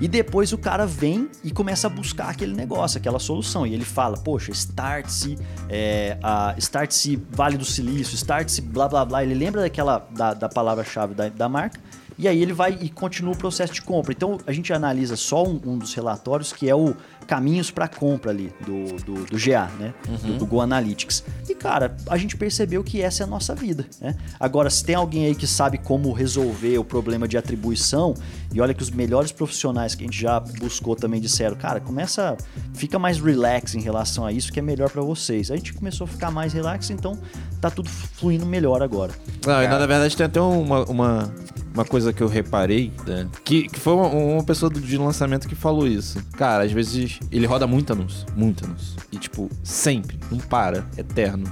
E 0.00 0.08
depois 0.08 0.52
o 0.52 0.58
cara 0.58 0.86
vem 0.86 1.28
e 1.42 1.50
começa 1.50 1.86
a 1.86 1.90
buscar 1.90 2.30
aquele 2.30 2.52
negócio, 2.52 2.98
aquela 2.98 3.18
solução. 3.18 3.66
E 3.66 3.72
ele 3.72 3.84
fala, 3.84 4.16
poxa, 4.16 4.50
start-se 4.50 5.38
é, 5.68 6.18
start-se 6.58 7.22
Vale 7.30 7.56
do 7.56 7.64
Silício, 7.64 8.14
start-se 8.14 8.60
blá 8.60 8.88
blá 8.88 9.04
blá. 9.04 9.22
Ele 9.22 9.34
lembra 9.34 9.60
daquela 9.62 10.06
da, 10.10 10.34
da 10.34 10.48
palavra-chave 10.48 11.14
da, 11.14 11.28
da 11.28 11.48
marca. 11.48 11.80
E 12.16 12.28
aí 12.28 12.40
ele 12.40 12.52
vai 12.52 12.78
e 12.80 12.88
continua 12.88 13.32
o 13.32 13.36
processo 13.36 13.72
de 13.72 13.82
compra. 13.82 14.12
Então 14.12 14.38
a 14.46 14.52
gente 14.52 14.72
analisa 14.72 15.16
só 15.16 15.44
um, 15.44 15.60
um 15.64 15.78
dos 15.78 15.94
relatórios 15.94 16.52
que 16.52 16.68
é 16.68 16.74
o 16.74 16.94
caminhos 17.24 17.70
para 17.70 17.88
compra 17.88 18.30
ali 18.30 18.52
do, 18.64 18.96
do, 19.04 19.24
do 19.24 19.36
GA, 19.36 19.70
né? 19.78 19.94
Do, 20.22 20.38
do 20.38 20.46
Go 20.46 20.60
Analytics. 20.60 21.24
E 21.48 21.54
cara, 21.54 21.96
a 22.08 22.16
gente 22.16 22.36
percebeu 22.36 22.84
que 22.84 23.00
essa 23.00 23.22
é 23.22 23.24
a 23.24 23.26
nossa 23.26 23.54
vida, 23.54 23.86
né? 24.00 24.14
Agora, 24.38 24.70
se 24.70 24.84
tem 24.84 24.94
alguém 24.94 25.26
aí 25.26 25.34
que 25.34 25.46
sabe 25.46 25.78
como 25.78 26.12
resolver 26.12 26.78
o 26.78 26.84
problema 26.84 27.26
de 27.26 27.36
atribuição, 27.36 28.14
e 28.52 28.60
olha 28.60 28.72
que 28.72 28.82
os 28.82 28.90
melhores 28.90 29.32
profissionais 29.32 29.94
que 29.94 30.04
a 30.04 30.06
gente 30.06 30.20
já 30.20 30.38
buscou 30.38 30.94
também 30.94 31.20
disseram, 31.20 31.56
cara, 31.56 31.80
começa, 31.80 32.36
fica 32.74 32.98
mais 32.98 33.18
relax 33.18 33.74
em 33.74 33.80
relação 33.80 34.24
a 34.24 34.32
isso, 34.32 34.52
que 34.52 34.60
é 34.60 34.62
melhor 34.62 34.90
para 34.90 35.02
vocês. 35.02 35.50
A 35.50 35.56
gente 35.56 35.72
começou 35.72 36.04
a 36.04 36.08
ficar 36.08 36.30
mais 36.30 36.52
relax, 36.52 36.90
então 36.90 37.18
tá 37.60 37.70
tudo 37.70 37.88
fluindo 37.88 38.46
melhor 38.46 38.82
agora. 38.82 39.12
Não, 39.44 39.62
e 39.62 39.66
na 39.66 39.86
verdade 39.86 40.16
tem 40.16 40.26
até 40.26 40.40
uma, 40.40 40.84
uma, 40.84 41.34
uma 41.74 41.84
coisa 41.84 42.12
que 42.12 42.22
eu 42.22 42.28
reparei, 42.28 42.92
né? 43.06 43.28
Que, 43.44 43.68
que 43.68 43.78
foi 43.80 43.92
uma, 43.94 44.06
uma 44.08 44.44
pessoa 44.44 44.70
do- 44.70 44.80
de 44.80 44.96
lançamento 44.96 45.48
que 45.48 45.54
falou 45.56 45.86
isso. 45.86 46.24
Cara, 46.36 46.64
às 46.64 46.72
vezes 46.72 47.18
ele 47.30 47.44
roda 47.46 47.66
muito 47.66 47.92
anúncio, 47.92 48.24
muito 48.36 48.64
anúncio. 48.64 48.94
E 49.12 49.18
tipo, 49.18 49.50
sempre, 49.62 50.18
não 50.30 50.38
para, 50.38 50.86
eterno. 50.96 51.44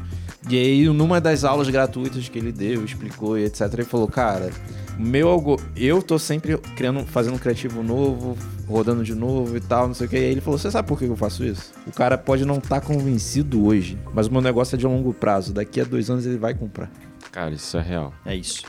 E 0.48 0.56
aí, 0.56 0.88
numa 0.88 1.20
das 1.20 1.44
aulas 1.44 1.68
gratuitas 1.68 2.28
que 2.28 2.38
ele 2.38 2.50
deu, 2.52 2.84
explicou 2.84 3.38
e 3.38 3.44
etc, 3.44 3.72
ele 3.74 3.84
falou, 3.84 4.08
cara, 4.08 4.50
meu 4.98 5.28
algo, 5.28 5.60
eu 5.76 6.02
tô 6.02 6.18
sempre 6.18 6.58
criando, 6.76 7.04
fazendo 7.06 7.34
um 7.34 7.38
criativo 7.38 7.80
novo, 7.82 8.36
rodando 8.66 9.04
de 9.04 9.14
novo 9.14 9.56
e 9.56 9.60
tal, 9.60 9.86
não 9.86 9.94
sei 9.94 10.06
o 10.06 10.10
que. 10.10 10.16
E 10.16 10.18
aí 10.18 10.24
ele 10.32 10.40
falou, 10.40 10.58
você 10.58 10.68
sabe 10.68 10.88
por 10.88 10.98
que 10.98 11.04
eu 11.04 11.14
faço 11.16 11.44
isso? 11.44 11.72
O 11.86 11.92
cara 11.92 12.18
pode 12.18 12.44
não 12.44 12.58
estar 12.58 12.80
convencido 12.80 13.64
hoje, 13.64 13.96
mas 14.12 14.26
o 14.26 14.32
meu 14.32 14.40
negócio 14.40 14.74
é 14.74 14.78
de 14.78 14.84
longo 14.86 15.14
prazo. 15.14 15.52
Daqui 15.52 15.80
a 15.80 15.84
dois 15.84 16.10
anos 16.10 16.26
ele 16.26 16.38
vai 16.38 16.54
comprar. 16.54 16.90
Cara, 17.30 17.54
isso 17.54 17.76
é 17.78 17.82
real. 17.82 18.12
É 18.26 18.34
isso. 18.34 18.62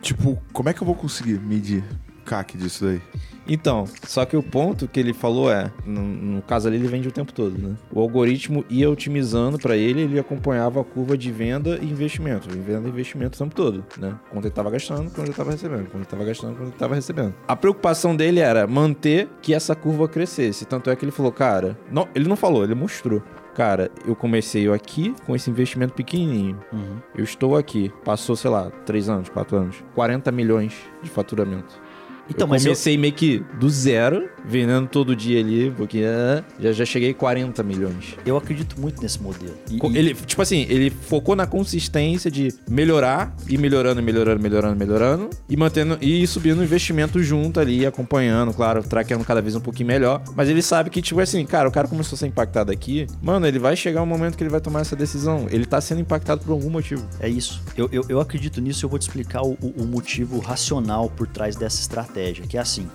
Tipo, 0.00 0.38
como 0.52 0.68
é 0.68 0.72
que 0.72 0.82
eu 0.82 0.86
vou 0.86 0.94
conseguir 0.94 1.40
medir 1.40 1.84
CAC 2.24 2.56
disso 2.56 2.84
daí? 2.84 3.00
Então, 3.48 3.84
só 4.04 4.24
que 4.24 4.36
o 4.36 4.42
ponto 4.42 4.88
que 4.88 4.98
ele 4.98 5.12
falou 5.12 5.50
é, 5.50 5.70
no, 5.84 6.02
no 6.02 6.42
caso 6.42 6.66
ali 6.66 6.76
ele 6.76 6.88
vende 6.88 7.06
o 7.06 7.12
tempo 7.12 7.32
todo, 7.32 7.56
né? 7.56 7.76
O 7.92 8.00
algoritmo 8.00 8.64
ia 8.68 8.90
otimizando 8.90 9.58
para 9.58 9.76
ele, 9.76 10.02
ele 10.02 10.18
acompanhava 10.18 10.80
a 10.80 10.84
curva 10.84 11.16
de 11.16 11.30
venda 11.30 11.78
e 11.80 11.88
investimento, 11.88 12.48
venda 12.48 12.88
e 12.88 12.90
investimento 12.90 13.36
o 13.36 13.44
tempo 13.44 13.54
todo, 13.54 13.84
né? 13.98 14.16
Quando 14.30 14.46
ele 14.46 14.54
tava 14.54 14.70
gastando, 14.70 15.10
quando 15.12 15.28
ele 15.28 15.36
tava 15.36 15.52
recebendo, 15.52 15.86
quando 15.88 16.02
ele 16.02 16.10
tava 16.10 16.24
gastando, 16.24 16.56
quando 16.56 16.68
ele 16.68 16.76
tava 16.76 16.94
recebendo. 16.96 17.34
A 17.46 17.54
preocupação 17.54 18.16
dele 18.16 18.40
era 18.40 18.66
manter 18.66 19.28
que 19.40 19.54
essa 19.54 19.76
curva 19.76 20.08
crescesse, 20.08 20.64
tanto 20.64 20.90
é 20.90 20.96
que 20.96 21.04
ele 21.04 21.12
falou, 21.12 21.30
cara, 21.30 21.78
não, 21.90 22.08
ele 22.14 22.28
não 22.28 22.36
falou, 22.36 22.64
ele 22.64 22.74
mostrou. 22.74 23.22
Cara, 23.56 23.90
eu 24.06 24.14
comecei 24.14 24.70
aqui 24.70 25.14
com 25.24 25.34
esse 25.34 25.48
investimento 25.48 25.94
pequenininho. 25.94 26.60
Uhum. 26.70 26.98
Eu 27.14 27.24
estou 27.24 27.56
aqui, 27.56 27.90
passou, 28.04 28.36
sei 28.36 28.50
lá, 28.50 28.70
3 28.84 29.08
anos, 29.08 29.28
4 29.30 29.56
anos, 29.56 29.82
40 29.94 30.30
milhões 30.30 30.74
de 31.02 31.08
faturamento. 31.08 31.80
Então, 32.28 32.46
eu 32.46 32.50
mas 32.50 32.62
eu- 32.64 32.70
comecei 32.70 32.96
meio 32.98 33.12
que 33.12 33.42
do 33.58 33.68
zero, 33.70 34.28
vendendo 34.44 34.88
todo 34.88 35.14
dia 35.16 35.40
ali, 35.40 35.70
porque 35.76 36.02
ah, 36.04 36.42
já, 36.60 36.72
já 36.72 36.84
cheguei 36.84 37.10
a 37.10 37.14
40 37.14 37.62
milhões. 37.62 38.16
Eu 38.24 38.36
acredito 38.36 38.80
muito 38.80 39.00
nesse 39.02 39.20
modelo. 39.22 39.54
E- 39.70 39.76
e- 39.76 39.98
Ele, 39.98 40.14
tipo 40.14 40.40
assim, 40.42 40.66
ele 40.68 40.90
focou 40.90 41.34
na 41.36 41.46
consistência 41.46 42.30
de 42.30 42.52
melhorar, 42.68 43.34
e 43.48 43.56
melhorando, 43.58 44.02
melhorando, 44.02 44.42
melhorando, 44.42 44.76
melhorando, 44.76 45.30
e 45.48 45.56
mantendo, 45.56 45.98
e 46.00 46.26
subindo 46.26 46.58
o 46.60 46.64
investimento 46.64 47.22
junto 47.22 47.60
ali, 47.60 47.84
acompanhando, 47.86 48.52
claro, 48.52 48.82
traqueando 48.82 49.24
cada 49.24 49.40
vez 49.42 49.54
um 49.56 49.60
pouquinho 49.60 49.86
melhor. 49.88 50.22
Mas 50.34 50.48
ele 50.48 50.62
sabe 50.62 50.90
que, 50.90 51.00
tipo 51.02 51.20
assim, 51.20 51.44
cara, 51.46 51.68
o 51.68 51.72
cara 51.72 51.88
começou 51.88 52.16
a 52.16 52.18
ser 52.18 52.26
impactado 52.26 52.70
aqui, 52.72 53.06
mano, 53.22 53.46
ele 53.46 53.58
vai 53.58 53.76
chegar 53.76 54.02
um 54.02 54.06
momento 54.06 54.36
que 54.36 54.42
ele 54.42 54.50
vai 54.50 54.60
tomar 54.60 54.80
essa 54.80 54.96
decisão. 54.96 55.46
Ele 55.50 55.64
tá 55.64 55.80
sendo 55.80 56.00
impactado 56.00 56.42
por 56.44 56.52
algum 56.52 56.70
motivo. 56.70 57.06
É 57.20 57.28
isso. 57.28 57.62
Eu, 57.76 57.88
eu, 57.92 58.04
eu 58.08 58.20
acredito 58.20 58.60
nisso 58.60 58.84
e 58.84 58.84
eu 58.84 58.88
vou 58.90 58.98
te 58.98 59.02
explicar 59.02 59.42
o- 59.42 59.56
o 59.76 59.84
motivo 59.84 60.38
racional 60.38 61.08
por 61.10 61.26
trás 61.26 61.56
dessa 61.56 61.80
estratégia, 61.80 62.15
que 62.46 62.56
é 62.56 62.60
assim. 62.60 62.88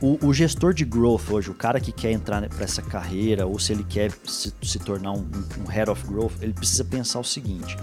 O, 0.00 0.18
o 0.28 0.32
gestor 0.32 0.72
de 0.72 0.84
growth 0.84 1.30
hoje, 1.30 1.50
o 1.50 1.54
cara 1.54 1.78
que 1.78 1.92
quer 1.92 2.10
entrar 2.10 2.48
para 2.48 2.64
essa 2.64 2.80
carreira 2.80 3.46
ou 3.46 3.58
se 3.58 3.72
ele 3.72 3.84
quer 3.84 4.10
se, 4.24 4.50
se 4.62 4.78
tornar 4.78 5.12
um- 5.12 5.28
um 5.62 5.66
head 5.68 5.90
of 5.90 6.06
growth, 6.06 6.32
ele 6.40 6.54
precisa 6.54 6.82
pensar 6.84 7.20
o 7.20 7.24
seguinte: 7.24 7.76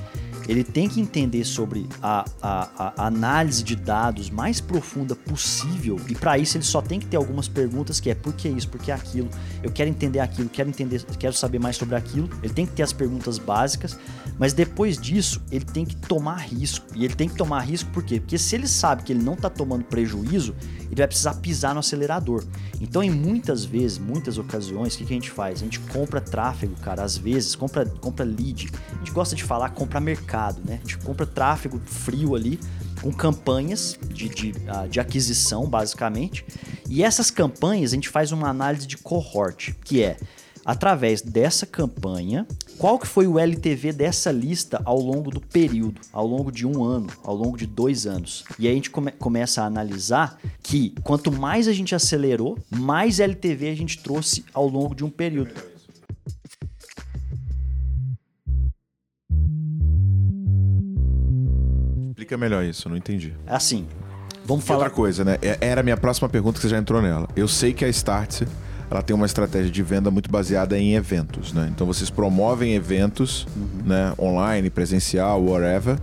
ele 0.47 0.63
tem 0.63 0.87
que 0.87 0.99
entender 1.01 1.43
sobre 1.43 1.87
a, 2.01 2.25
a- 2.41 2.93
a 2.97 3.07
análise 3.07 3.63
de 3.63 3.75
dados 3.75 4.29
mais 4.29 4.61
profunda 4.61 5.15
possível 5.15 5.99
e 6.07 6.15
para 6.15 6.37
isso 6.37 6.57
ele 6.57 6.63
só 6.63 6.81
tem 6.81 6.99
que 6.99 7.05
ter 7.05 7.17
algumas 7.17 7.47
perguntas 7.47 7.99
que 7.99 8.09
é 8.09 8.15
por 8.15 8.33
que 8.33 8.47
isso, 8.47 8.69
por 8.69 8.79
que 8.81 8.91
aquilo, 8.91 9.29
eu 9.61 9.71
quero 9.71 9.89
entender 9.89 10.19
aquilo, 10.19 10.49
quero 10.49 10.69
entender, 10.69 11.03
quero 11.19 11.33
saber 11.33 11.59
mais 11.59 11.75
sobre 11.75 11.95
aquilo. 11.95 12.29
Ele 12.41 12.53
tem 12.53 12.65
que 12.65 12.71
ter 12.73 12.83
as 12.83 12.93
perguntas 12.93 13.37
básicas, 13.37 13.97
mas 14.37 14.53
depois 14.53 14.97
disso 14.97 15.41
ele 15.51 15.65
tem 15.65 15.85
que 15.85 15.95
tomar 15.95 16.37
risco 16.37 16.85
e 16.95 17.03
ele 17.05 17.15
tem 17.15 17.27
que 17.27 17.35
tomar 17.35 17.61
risco 17.61 17.89
por 17.91 18.03
quê? 18.03 18.19
Porque 18.19 18.37
se 18.37 18.55
ele 18.55 18.67
sabe 18.67 19.03
que 19.03 19.11
ele 19.13 19.23
não 19.23 19.33
está 19.33 19.49
tomando 19.49 19.83
prejuízo, 19.83 20.55
ele 20.87 20.95
vai 20.95 21.07
precisar 21.07 21.35
pisar 21.35 21.73
no 21.73 21.79
acelerador. 21.79 22.43
Então, 22.81 23.03
em 23.03 23.11
muitas 23.11 23.65
vezes, 23.65 23.97
muitas 23.97 24.37
ocasiões, 24.37 24.95
o 24.95 24.97
que, 24.97 25.05
que 25.05 25.13
a 25.13 25.15
gente 25.15 25.31
faz? 25.31 25.61
A 25.61 25.63
gente 25.63 25.79
compra 25.79 26.19
tráfego, 26.19 26.75
cara, 26.81 27.03
às 27.03 27.17
vezes, 27.17 27.55
compra, 27.55 27.85
compra 27.85 28.25
lead. 28.25 28.69
A 28.93 28.97
gente 28.99 29.11
gosta 29.11 29.35
de 29.35 29.43
falar 29.43 29.69
compra 29.71 29.99
mercado, 29.99 30.61
né? 30.65 30.75
A 30.75 30.87
gente 30.87 30.97
compra 30.99 31.25
tráfego 31.25 31.79
frio 31.85 32.35
ali, 32.35 32.59
com 33.01 33.11
campanhas 33.11 33.97
de, 34.07 34.29
de, 34.29 34.53
ah, 34.67 34.87
de 34.87 34.99
aquisição, 34.99 35.67
basicamente. 35.67 36.45
E 36.89 37.03
essas 37.03 37.29
campanhas 37.29 37.91
a 37.91 37.95
gente 37.95 38.09
faz 38.09 38.31
uma 38.31 38.49
análise 38.49 38.87
de 38.87 38.97
cohort, 38.97 39.73
que 39.83 40.03
é 40.03 40.17
através 40.65 41.21
dessa 41.21 41.65
campanha, 41.65 42.45
qual 42.77 42.99
que 42.99 43.07
foi 43.07 43.27
o 43.27 43.39
LTV 43.39 43.91
dessa 43.93 44.31
lista 44.31 44.81
ao 44.85 44.99
longo 44.99 45.29
do 45.31 45.41
período, 45.41 45.99
ao 46.13 46.25
longo 46.27 46.51
de 46.51 46.65
um 46.65 46.83
ano, 46.83 47.07
ao 47.23 47.35
longo 47.35 47.57
de 47.57 47.65
dois 47.65 48.05
anos. 48.05 48.43
E 48.59 48.67
aí 48.67 48.73
a 48.73 48.75
gente 48.75 48.89
come- 48.89 49.11
começa 49.11 49.61
a 49.61 49.65
analisar 49.65 50.37
que 50.61 50.93
quanto 51.03 51.31
mais 51.31 51.67
a 51.67 51.73
gente 51.73 51.95
acelerou, 51.95 52.57
mais 52.69 53.19
LTV 53.19 53.69
a 53.69 53.75
gente 53.75 53.97
trouxe 54.03 54.45
ao 54.53 54.67
longo 54.67 54.93
de 54.95 55.03
um 55.03 55.09
período. 55.09 55.51
Explica 62.09 62.37
melhor 62.37 62.63
isso, 62.63 62.89
não 62.89 62.97
entendi. 62.97 63.33
Assim, 63.45 63.87
vamos 64.45 64.63
E 64.63 64.67
falar. 64.67 64.79
outra 64.85 64.93
coisa, 64.95 65.23
né? 65.23 65.37
É- 65.41 65.57
Era 65.61 65.81
a 65.81 65.83
minha 65.83 65.97
próxima 65.97 66.27
pergunta 66.27 66.55
que 66.57 66.61
você 66.63 66.69
já 66.69 66.77
entrou 66.77 67.01
nela. 67.01 67.27
Eu 67.35 67.47
sei 67.47 67.73
que 67.73 67.85
a 67.85 67.89
Startse 67.89 68.47
ela 68.89 69.01
tem 69.01 69.15
uma 69.15 69.25
estratégia 69.25 69.69
de 69.71 69.83
venda 69.83 70.09
muito 70.09 70.29
baseada 70.31 70.77
em 70.77 70.93
eventos, 70.95 71.51
né? 71.53 71.69
Então 71.73 71.85
vocês 71.85 72.09
promovem 72.09 72.73
eventos, 72.73 73.45
né? 73.85 74.13
Online, 74.17 74.69
presencial, 74.69 75.43
whatever. 75.43 75.97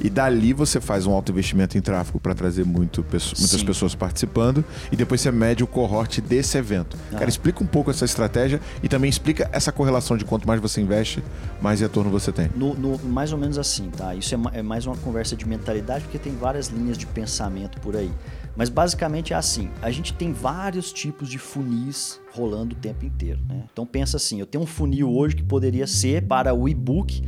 E 0.00 0.10
dali 0.10 0.52
você 0.52 0.80
faz 0.80 1.06
um 1.06 1.12
alto 1.12 1.30
investimento 1.30 1.78
em 1.78 1.80
tráfego 1.80 2.18
para 2.18 2.34
trazer 2.34 2.64
muito, 2.64 3.00
muitas 3.08 3.22
Sim. 3.32 3.64
pessoas 3.64 3.94
participando 3.94 4.64
e 4.90 4.96
depois 4.96 5.20
você 5.20 5.30
mede 5.30 5.62
o 5.62 5.68
cohort 5.68 6.20
desse 6.20 6.58
evento. 6.58 6.96
Cara, 7.12 7.26
Ah. 7.26 7.28
explica 7.28 7.62
um 7.62 7.66
pouco 7.66 7.92
essa 7.92 8.04
estratégia 8.04 8.60
e 8.82 8.88
também 8.88 9.08
explica 9.08 9.48
essa 9.52 9.70
correlação 9.70 10.16
de 10.16 10.24
quanto 10.24 10.48
mais 10.48 10.60
você 10.60 10.80
investe, 10.80 11.22
mais 11.62 11.78
retorno 11.80 12.10
você 12.10 12.32
tem. 12.32 12.50
No, 12.56 12.74
no- 12.74 12.98
mais 13.04 13.32
ou 13.32 13.38
menos 13.38 13.56
assim, 13.56 13.88
tá? 13.96 14.12
Isso 14.16 14.34
é, 14.34 14.58
é 14.58 14.62
mais 14.62 14.84
uma 14.84 14.96
conversa 14.96 15.36
de 15.36 15.46
mentalidade, 15.48 16.02
porque 16.02 16.18
tem 16.18 16.34
várias 16.34 16.66
linhas 16.66 16.98
de 16.98 17.06
pensamento 17.06 17.78
por 17.80 17.94
aí. 17.96 18.10
Mas 18.56 18.68
basicamente 18.68 19.32
é 19.32 19.36
assim: 19.36 19.70
a 19.80 19.92
gente 19.92 20.12
tem 20.12 20.32
vários 20.32 20.92
tipos 20.92 21.28
de 21.28 21.38
funis 21.38 22.20
rolando 22.34 22.74
o 22.74 22.78
tempo 22.78 23.04
inteiro, 23.04 23.40
né? 23.48 23.62
Então 23.72 23.86
pensa 23.86 24.16
assim: 24.16 24.40
eu 24.40 24.46
tenho 24.46 24.64
um 24.64 24.66
funil 24.66 25.10
hoje 25.10 25.36
que 25.36 25.42
poderia 25.42 25.86
ser 25.86 26.22
para 26.26 26.52
o 26.54 26.68
e-book. 26.68 27.22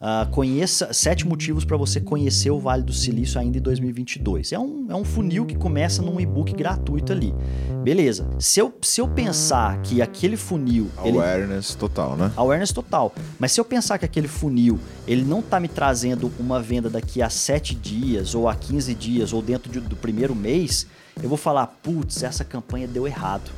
ah, 0.00 0.26
conheça 0.30 0.92
sete 0.92 1.26
motivos 1.26 1.64
para 1.64 1.76
você 1.76 2.00
conhecer 2.00 2.50
o 2.50 2.58
Vale 2.58 2.82
do 2.82 2.92
Silício 2.92 3.38
ainda 3.40 3.58
em 3.58 3.60
2022. 3.60 4.52
É 4.52 4.58
um, 4.58 4.86
é 4.90 4.94
um 4.94 5.04
funil 5.04 5.44
que 5.44 5.54
começa 5.54 6.00
num 6.02 6.18
e-book 6.20 6.52
gratuito 6.54 7.12
ali. 7.12 7.34
Beleza. 7.82 8.28
Se 8.38 8.60
eu, 8.60 8.72
se 8.82 9.00
eu 9.00 9.08
pensar 9.08 9.80
que 9.82 10.00
aquele 10.02 10.36
funil. 10.36 10.88
ele- 11.04 11.18
Awareness 11.18 11.74
total, 11.74 12.16
né? 12.16 12.32
Awareness 12.36 12.72
total. 12.72 13.12
Mas 13.38 13.52
se 13.52 13.60
eu 13.60 13.64
pensar 13.64 13.98
que 13.98 14.04
aquele 14.04 14.28
funil, 14.28 14.78
ele 15.06 15.22
não 15.24 15.42
tá 15.42 15.58
me 15.60 15.68
trazendo 15.68 16.30
uma 16.38 16.60
venda 16.60 16.88
daqui 16.90 17.20
a 17.22 17.28
7 17.30 17.74
dias, 17.74 18.34
ou 18.34 18.48
a 18.48 18.54
15 18.54 18.94
dias, 18.94 19.32
ou 19.32 19.42
dentro 19.42 19.70
de- 19.70 19.80
do 19.80 19.96
primeiro 19.96 20.34
mês, 20.34 20.86
eu 21.22 21.28
vou 21.28 21.38
falar, 21.38 21.66
putz, 21.82 22.22
essa 22.22 22.44
campanha 22.44 22.86
deu 22.88 23.06
errado. 23.06 23.50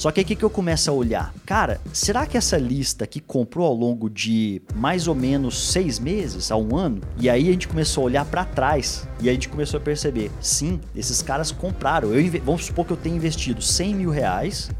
Só 0.00 0.10
que 0.10 0.18
o 0.22 0.24
que, 0.24 0.34
que 0.34 0.42
eu 0.42 0.48
começo 0.48 0.90
a 0.90 0.94
olhar? 0.94 1.34
Cara, 1.44 1.78
será 1.92 2.24
que 2.24 2.38
essa 2.38 2.56
lista 2.56 3.06
que 3.06 3.20
comprou 3.20 3.66
ao 3.66 3.74
longo 3.74 4.08
de 4.08 4.62
mais 4.74 5.06
ou 5.06 5.14
menos 5.14 5.72
seis 5.72 5.98
meses 5.98 6.50
a 6.50 6.56
um 6.56 6.74
ano? 6.74 7.02
E 7.18 7.28
aí 7.28 7.50
a 7.50 7.52
gente 7.52 7.68
começou 7.68 8.04
a 8.04 8.06
olhar 8.06 8.24
para 8.24 8.46
trás 8.46 9.06
e 9.20 9.28
a 9.28 9.32
gente 9.34 9.50
começou 9.50 9.76
a 9.76 9.82
perceber, 9.82 10.30
sim, 10.40 10.80
esses 10.96 11.20
caras 11.20 11.52
compraram. 11.52 12.14
Eu, 12.14 12.40
vamos 12.42 12.64
supor 12.64 12.86
que 12.86 12.94
eu 12.94 12.96
tenha 12.96 13.14
investido 13.14 13.60
100 13.60 13.94
mil 13.94 14.08
reais 14.08 14.70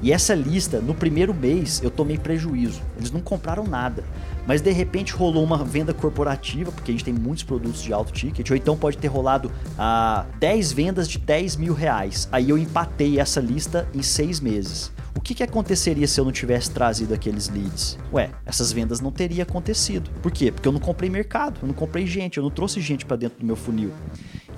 e 0.00 0.12
essa 0.12 0.32
lista, 0.32 0.80
no 0.80 0.94
primeiro 0.94 1.34
mês, 1.34 1.82
eu 1.82 1.90
tomei 1.90 2.16
prejuízo. 2.16 2.80
Eles 2.96 3.10
não 3.10 3.20
compraram 3.20 3.64
nada. 3.64 4.04
Mas 4.46 4.60
de 4.60 4.70
repente 4.70 5.12
rolou 5.12 5.42
uma 5.42 5.64
venda 5.64 5.92
corporativa, 5.92 6.70
porque 6.70 6.90
a 6.90 6.94
gente 6.94 7.04
tem 7.04 7.14
muitos 7.14 7.42
produtos 7.42 7.82
de 7.82 7.92
alto 7.92 8.12
ticket, 8.12 8.48
ou 8.50 8.56
então 8.56 8.76
pode 8.76 8.96
ter 8.98 9.08
rolado 9.08 9.50
ah, 9.78 10.24
10 10.38 10.72
vendas 10.72 11.08
de 11.08 11.18
10 11.18 11.56
mil 11.56 11.74
reais. 11.74 12.28
Aí 12.30 12.48
eu 12.50 12.56
empatei 12.56 13.18
essa 13.18 13.40
lista 13.40 13.88
em 13.94 14.02
seis 14.02 14.38
meses. 14.40 14.92
O 15.16 15.20
que, 15.20 15.34
que 15.34 15.42
aconteceria 15.42 16.06
se 16.06 16.20
eu 16.20 16.24
não 16.24 16.30
tivesse 16.30 16.70
trazido 16.70 17.12
aqueles 17.12 17.48
leads? 17.48 17.98
Ué, 18.12 18.30
essas 18.44 18.70
vendas 18.70 19.00
não 19.00 19.10
teriam 19.10 19.42
acontecido. 19.42 20.08
Por 20.22 20.30
quê? 20.30 20.52
Porque 20.52 20.68
eu 20.68 20.72
não 20.72 20.78
comprei 20.78 21.10
mercado, 21.10 21.58
eu 21.62 21.66
não 21.66 21.74
comprei 21.74 22.06
gente, 22.06 22.36
eu 22.36 22.42
não 22.44 22.50
trouxe 22.50 22.80
gente 22.80 23.04
para 23.04 23.16
dentro 23.16 23.40
do 23.40 23.44
meu 23.46 23.56
funil. 23.56 23.90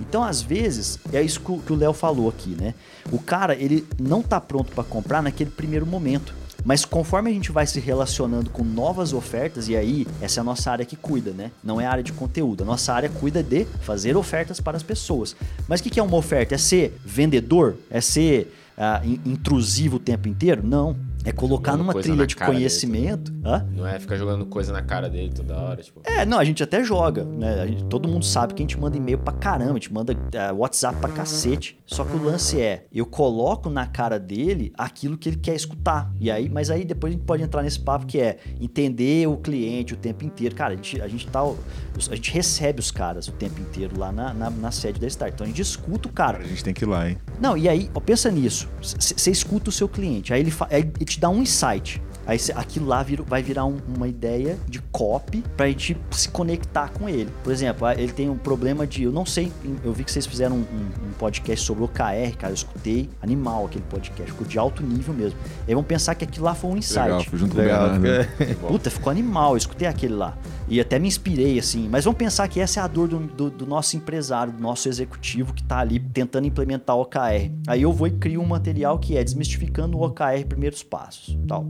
Então, 0.01 0.23
às 0.23 0.41
vezes, 0.41 0.99
é 1.11 1.21
isso 1.21 1.39
que 1.41 1.51
o- 1.51 1.75
Léo 1.75 1.93
falou 1.93 2.29
aqui, 2.29 2.55
né? 2.59 2.73
O 3.11 3.19
cara, 3.19 3.55
ele 3.55 3.85
não 3.99 4.21
tá 4.21 4.39
pronto 4.39 4.71
para 4.73 4.83
comprar 4.83 5.21
naquele 5.23 5.49
primeiro 5.49 5.85
momento. 5.85 6.33
Mas 6.65 6.85
conforme 6.85 7.29
a 7.29 7.33
gente 7.33 7.51
vai 7.51 7.65
se 7.65 7.79
relacionando 7.79 8.49
com 8.49 8.63
novas 8.63 9.13
ofertas, 9.13 9.67
e 9.69 9.75
aí 9.75 10.05
essa 10.21 10.39
é 10.39 10.41
a 10.41 10.43
nossa 10.43 10.71
área 10.71 10.85
que 10.85 10.95
cuida, 10.95 11.31
né? 11.31 11.51
Não 11.63 11.79
é 11.79 11.85
a 11.85 11.91
área 11.91 12.03
de 12.03 12.11
conteúdo. 12.13 12.63
A 12.63 12.65
nossa 12.65 12.93
área 12.93 13.09
cuida 13.09 13.41
de 13.41 13.65
fazer 13.81 14.15
ofertas 14.17 14.59
para 14.59 14.77
as 14.77 14.83
pessoas. 14.83 15.35
Mas 15.67 15.79
o 15.79 15.83
que 15.83 15.99
é 15.99 16.03
uma 16.03 16.17
oferta? 16.17 16.55
É 16.55 16.57
ser 16.57 16.99
vendedor? 17.05 17.75
É 17.89 18.01
ser 18.01 18.53
ah, 18.77 19.01
in- 19.03 19.19
intrusivo 19.25 19.97
o 19.97 19.99
tempo 19.99 20.27
inteiro? 20.27 20.61
Não. 20.65 20.95
É 21.25 21.31
colocar 21.33 21.73
Jogando 21.73 21.87
numa 21.87 22.01
trilha 22.01 22.25
de 22.25 22.35
cara 22.35 22.51
dele 22.51 22.59
conhecimento. 22.61 23.33
Hã? 23.43 23.67
Não 23.75 23.85
é 23.85 23.99
ficar 23.99 24.15
jogando 24.15 24.45
coisa 24.45 24.71
na 24.71 24.81
cara 24.81 25.09
dele 25.09 25.31
toda 25.33 25.57
hora, 25.57 25.81
tipo. 25.83 26.01
É, 26.05 26.25
não, 26.25 26.39
a 26.39 26.45
gente 26.45 26.63
até 26.63 26.81
joga, 26.83 27.25
né? 27.25 27.61
A 27.61 27.67
gente- 27.67 27.83
todo 27.85 28.07
mundo 28.07 28.23
sabe 28.23 28.53
que 28.53 28.61
a 28.61 28.63
gente 28.63 28.79
manda 28.79 28.95
e-mail 28.95 29.17
pra 29.17 29.33
caramba, 29.33 29.71
a 29.71 29.73
gente 29.73 29.93
manda 29.93 30.13
eh, 30.31 30.51
WhatsApp 30.53 30.97
pra 30.99 31.09
cacete. 31.09 31.77
Só 31.85 32.05
que 32.05 32.15
o 32.15 32.23
lance 32.23 32.59
é, 32.61 32.85
eu 32.93 33.05
coloco 33.05 33.69
na 33.69 33.85
cara 33.85 34.17
dele 34.17 34.71
aquilo 34.77 35.17
que 35.17 35.27
ele 35.29 35.37
quer 35.37 35.55
escutar. 35.55 36.09
E 36.19 36.31
aí, 36.31 36.47
mas 36.47 36.69
aí 36.69 36.85
depois 36.85 37.11
a 37.13 37.17
gente 37.17 37.25
pode 37.25 37.43
entrar 37.43 37.63
nesse 37.63 37.79
papo 37.79 38.05
que 38.05 38.19
é 38.19 38.37
entender 38.59 39.27
o 39.27 39.35
cliente 39.37 39.93
o 39.93 39.97
tempo 39.97 40.23
inteiro. 40.23 40.55
Cara, 40.55 40.73
a 40.73 40.75
gente, 40.77 41.01
a 41.01 41.07
gente 41.07 41.27
tá. 41.27 41.41
A 41.41 42.15
gente 42.15 42.31
recebe 42.31 42.79
os 42.79 42.91
caras 42.91 43.27
o 43.27 43.31
tempo 43.33 43.59
inteiro 43.59 43.99
lá 43.99 44.11
na, 44.11 44.33
na, 44.33 44.49
na 44.49 44.71
sede 44.71 44.99
da 45.01 45.07
Start. 45.07 45.33
Então 45.33 45.43
a 45.45 45.47
gente 45.49 45.61
escuta 45.61 46.07
o 46.07 46.11
cara. 46.11 46.37
A 46.37 46.43
gente 46.43 46.63
tem 46.63 46.73
que 46.73 46.85
ir 46.85 46.87
lá, 46.87 47.09
hein? 47.09 47.17
Não, 47.41 47.57
e 47.57 47.67
aí, 47.67 47.89
ó, 47.93 47.99
pensa 47.99 48.31
nisso. 48.31 48.69
Você 48.81 49.31
escuta 49.31 49.69
o 49.69 49.73
seu 49.73 49.89
cliente, 49.89 50.33
aí 50.33 50.39
ele, 50.39 50.51
fa- 50.51 50.67
aí 50.71 50.81
ele 50.99 51.08
te 51.09 51.19
dá 51.19 51.29
um 51.29 51.41
insight. 51.41 52.01
Aí 52.27 52.37
aquilo 52.53 52.85
lá 52.85 53.03
vai 53.25 53.41
virar 53.41 53.65
um- 53.65 53.79
uma 53.97 54.07
ideia 54.07 54.55
de 54.67 54.79
copy 54.91 55.43
pra 55.57 55.65
gente 55.67 55.97
se 56.11 56.29
conectar 56.29 56.89
com 56.89 57.09
ele. 57.09 57.31
Por 57.43 57.51
exemplo, 57.51 57.87
ah, 57.87 57.95
ele 57.95 58.11
tem 58.11 58.29
um 58.29 58.37
problema 58.37 58.85
de. 58.85 59.01
Eu 59.03 59.11
não 59.11 59.25
sei, 59.25 59.51
eu 59.83 59.91
vi 59.91 60.03
que 60.03 60.11
vocês 60.11 60.27
fizeram 60.27 60.57
um, 60.57 60.59
um- 60.59 61.07
um 61.07 61.11
podcast 61.17 61.65
sobre 61.65 61.83
OKR, 61.85 62.37
cara. 62.37 62.51
Eu 62.51 62.55
escutei 62.55 63.09
animal 63.19 63.65
aquele 63.65 63.83
podcast, 63.89 64.31
ficou 64.31 64.45
de 64.45 64.59
alto 64.59 64.83
nível 64.83 65.11
mesmo. 65.11 65.39
Aí 65.67 65.73
vão 65.73 65.83
pensar 65.83 66.13
que 66.13 66.23
aquilo 66.23 66.45
lá 66.45 66.53
foi 66.53 66.69
um 66.69 66.77
insight. 66.77 67.01
Legal, 67.01 67.23
junto 67.33 67.55
com 67.55 67.61
o 67.61 67.63
Legal, 67.63 67.89
Bernardo. 67.99 68.29
fica- 68.37 68.55
Puta, 68.67 68.91
ficou 68.91 69.09
animal, 69.09 69.51
eu 69.53 69.57
escutei 69.57 69.87
aquele 69.87 70.13
lá. 70.13 70.37
E 70.69 70.79
até 70.79 70.99
me 70.99 71.07
inspirei, 71.07 71.57
assim. 71.57 71.87
Mas 71.89 72.05
vamos 72.05 72.17
pensar 72.17 72.47
que 72.47 72.59
essa 72.59 72.79
é 72.79 72.83
a 72.83 72.87
dor 72.87 73.07
do, 73.07 73.19
do, 73.19 73.49
do 73.49 73.65
nosso 73.65 73.97
empresário, 73.97 74.53
do 74.53 74.61
nosso 74.61 74.87
executivo 74.87 75.53
que 75.53 75.63
tá 75.63 75.79
ali 75.79 75.99
tentando 75.99 76.45
implementar 76.45 76.95
o 76.95 77.01
OKR. 77.01 77.51
Aí 77.67 77.81
eu 77.81 77.91
vou 77.91 78.07
e 78.07 78.11
crio 78.11 78.41
um 78.41 78.45
material 78.45 78.99
que 78.99 79.17
é 79.17 79.23
desmistificando 79.23 79.97
o 79.97 80.05
OKR 80.05 80.45
primeiros 80.47 80.83
passos, 80.83 81.37
tal. 81.47 81.67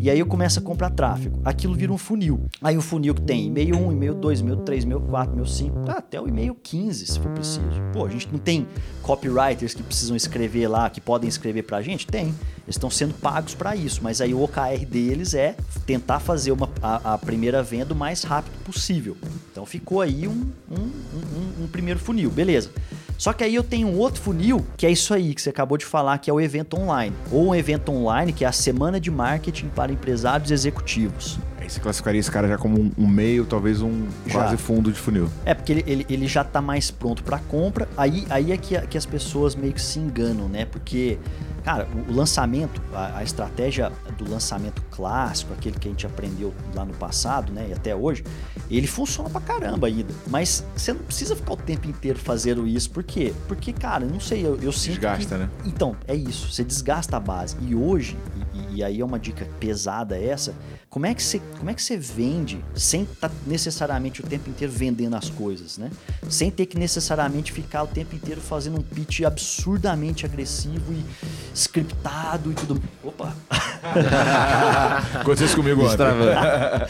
E 0.00 0.10
aí 0.10 0.18
eu 0.18 0.26
começo 0.26 0.58
a 0.58 0.62
comprar 0.62 0.90
tráfego. 0.90 1.40
Aquilo 1.44 1.74
vira 1.74 1.92
um 1.92 1.98
funil. 1.98 2.46
Aí 2.60 2.76
o 2.76 2.80
funil 2.80 3.14
que 3.14 3.22
tem 3.22 3.46
e-mail 3.46 3.76
1, 3.76 3.92
e-mail 3.92 4.14
2, 4.14 4.40
e-mail 4.40 4.56
3, 4.58 4.84
e-mail 4.84 5.00
4, 5.00 5.32
e-mail 5.32 5.46
5, 5.46 5.80
tá, 5.80 5.92
até 5.92 6.20
o 6.20 6.26
e-mail 6.26 6.56
15, 6.60 7.06
se 7.06 7.20
for 7.20 7.30
preciso. 7.32 7.60
Pô, 7.92 8.04
a 8.04 8.08
gente 8.08 8.28
não 8.32 8.38
tem 8.38 8.66
copywriters 9.02 9.74
que 9.74 9.82
precisam 9.82 10.16
escrever 10.16 10.66
lá, 10.66 10.90
que 10.90 11.00
podem 11.00 11.28
escrever 11.28 11.62
pra 11.62 11.82
gente? 11.82 12.06
Tem. 12.06 12.34
Eles 12.66 12.76
estão 12.76 12.90
sendo 12.90 13.14
pagos 13.14 13.54
para 13.54 13.74
isso, 13.74 14.00
mas 14.02 14.20
aí 14.20 14.32
o 14.32 14.42
OKR 14.42 14.84
deles 14.88 15.34
é 15.34 15.56
tentar 15.86 16.20
fazer 16.20 16.52
uma, 16.52 16.68
a, 16.82 17.14
a, 17.14 17.18
primeira 17.18 17.62
venda 17.62 17.94
o 17.94 17.96
mais 17.96 18.22
rápido 18.22 18.52
possível. 18.64 19.16
Então 19.50 19.66
ficou 19.66 20.00
aí 20.00 20.28
um, 20.28 20.46
um, 20.70 20.80
um, 20.80 21.64
um 21.64 21.66
primeiro 21.66 21.98
funil, 21.98 22.30
beleza. 22.30 22.70
Só 23.20 23.34
que 23.34 23.44
aí 23.44 23.54
eu 23.54 23.62
tenho 23.62 23.86
um 23.86 23.98
outro 23.98 24.18
funil, 24.18 24.64
que 24.78 24.86
é 24.86 24.90
isso 24.90 25.12
aí 25.12 25.34
que 25.34 25.42
você 25.42 25.50
acabou 25.50 25.76
de 25.76 25.84
falar, 25.84 26.16
que 26.16 26.30
é 26.30 26.32
o 26.32 26.40
evento 26.40 26.78
online. 26.78 27.14
Ou 27.30 27.48
um 27.48 27.54
evento 27.54 27.92
online, 27.92 28.32
que 28.32 28.46
é 28.46 28.48
a 28.48 28.52
semana 28.52 28.98
de 28.98 29.10
marketing 29.10 29.68
para 29.68 29.92
empresários 29.92 30.50
executivos. 30.50 31.38
Aí 31.58 31.68
você 31.68 31.78
classificaria 31.78 32.18
esse 32.18 32.30
cara 32.30 32.48
já 32.48 32.56
como 32.56 32.80
um, 32.80 32.90
um 32.96 33.06
meio, 33.06 33.44
talvez 33.44 33.82
um 33.82 34.06
já. 34.26 34.32
quase 34.32 34.56
fundo 34.56 34.90
de 34.90 34.98
funil. 34.98 35.28
É, 35.44 35.52
porque 35.52 35.70
ele, 35.70 35.84
ele, 35.86 36.06
ele 36.08 36.26
já 36.26 36.40
está 36.40 36.62
mais 36.62 36.90
pronto 36.90 37.22
para 37.22 37.38
compra. 37.40 37.86
Aí, 37.94 38.26
aí 38.30 38.52
é 38.52 38.56
que, 38.56 38.80
que 38.86 38.96
as 38.96 39.04
pessoas 39.04 39.54
meio 39.54 39.74
que 39.74 39.82
se 39.82 39.98
enganam, 39.98 40.48
né? 40.48 40.64
Porque 40.64 41.18
Cara, 41.64 41.88
o 42.08 42.12
lançamento, 42.12 42.80
a, 42.92 43.18
a, 43.18 43.24
estratégia 43.24 43.92
do 44.16 44.28
lançamento 44.28 44.82
clássico, 44.90 45.52
aquele 45.52 45.78
que 45.78 45.88
a 45.88 45.90
gente 45.90 46.06
aprendeu 46.06 46.54
lá 46.74 46.84
no 46.84 46.94
passado, 46.94 47.52
né, 47.52 47.66
e 47.70 47.72
até 47.72 47.94
hoje, 47.94 48.24
ele 48.70 48.86
funciona 48.86 49.28
pra 49.28 49.40
caramba 49.40 49.86
ainda. 49.86 50.12
Mas 50.26 50.64
você 50.76 50.92
não 50.92 51.00
precisa 51.00 51.36
ficar 51.36 51.52
o 51.52 51.56
tempo 51.56 51.88
inteiro 51.88 52.18
fazendo 52.18 52.66
isso. 52.66 52.90
Por 52.90 53.02
quê? 53.02 53.32
Porque, 53.48 53.72
cara, 53.72 54.04
não 54.04 54.20
sei, 54.20 54.46
eu, 54.46 54.56
eu 54.60 54.72
sinto. 54.72 55.00
Desgasta, 55.00 55.34
que... 55.36 55.42
né? 55.42 55.50
Então, 55.64 55.96
é 56.06 56.14
isso. 56.14 56.50
Você 56.50 56.64
desgasta 56.64 57.16
a 57.16 57.20
base. 57.20 57.56
E 57.60 57.74
hoje, 57.74 58.16
e, 58.54 58.76
e 58.76 58.84
aí 58.84 59.00
é 59.00 59.04
uma 59.04 59.18
dica 59.18 59.46
pesada 59.58 60.16
essa, 60.16 60.54
como 60.90 61.06
é 61.06 61.14
que 61.14 61.22
você, 61.22 61.40
como 61.56 61.70
é 61.70 61.74
que 61.74 61.80
você 61.80 61.96
vende 61.96 62.62
sem 62.74 63.02
estar 63.02 63.28
tá 63.28 63.34
necessariamente 63.46 64.20
o 64.20 64.26
tempo 64.26 64.50
inteiro 64.50 64.72
vendendo 64.72 65.14
as 65.14 65.30
coisas, 65.30 65.78
né? 65.78 65.88
Sem 66.28 66.50
ter 66.50 66.66
que 66.66 66.76
necessariamente 66.76 67.52
ficar 67.52 67.84
o 67.84 67.86
tempo 67.86 68.16
inteiro 68.16 68.40
fazendo 68.40 68.78
um 68.78 68.82
pitch 68.82 69.20
absurdamente 69.20 70.26
agressivo 70.26 70.92
e 70.92 71.04
scriptado 71.54 72.50
e 72.52 72.54
tudo. 72.54 72.82
Opa! 73.02 73.32
Aconteceu 75.20 75.46
isso 75.46 75.56
comigo 75.56 75.86
agora. 75.88 76.88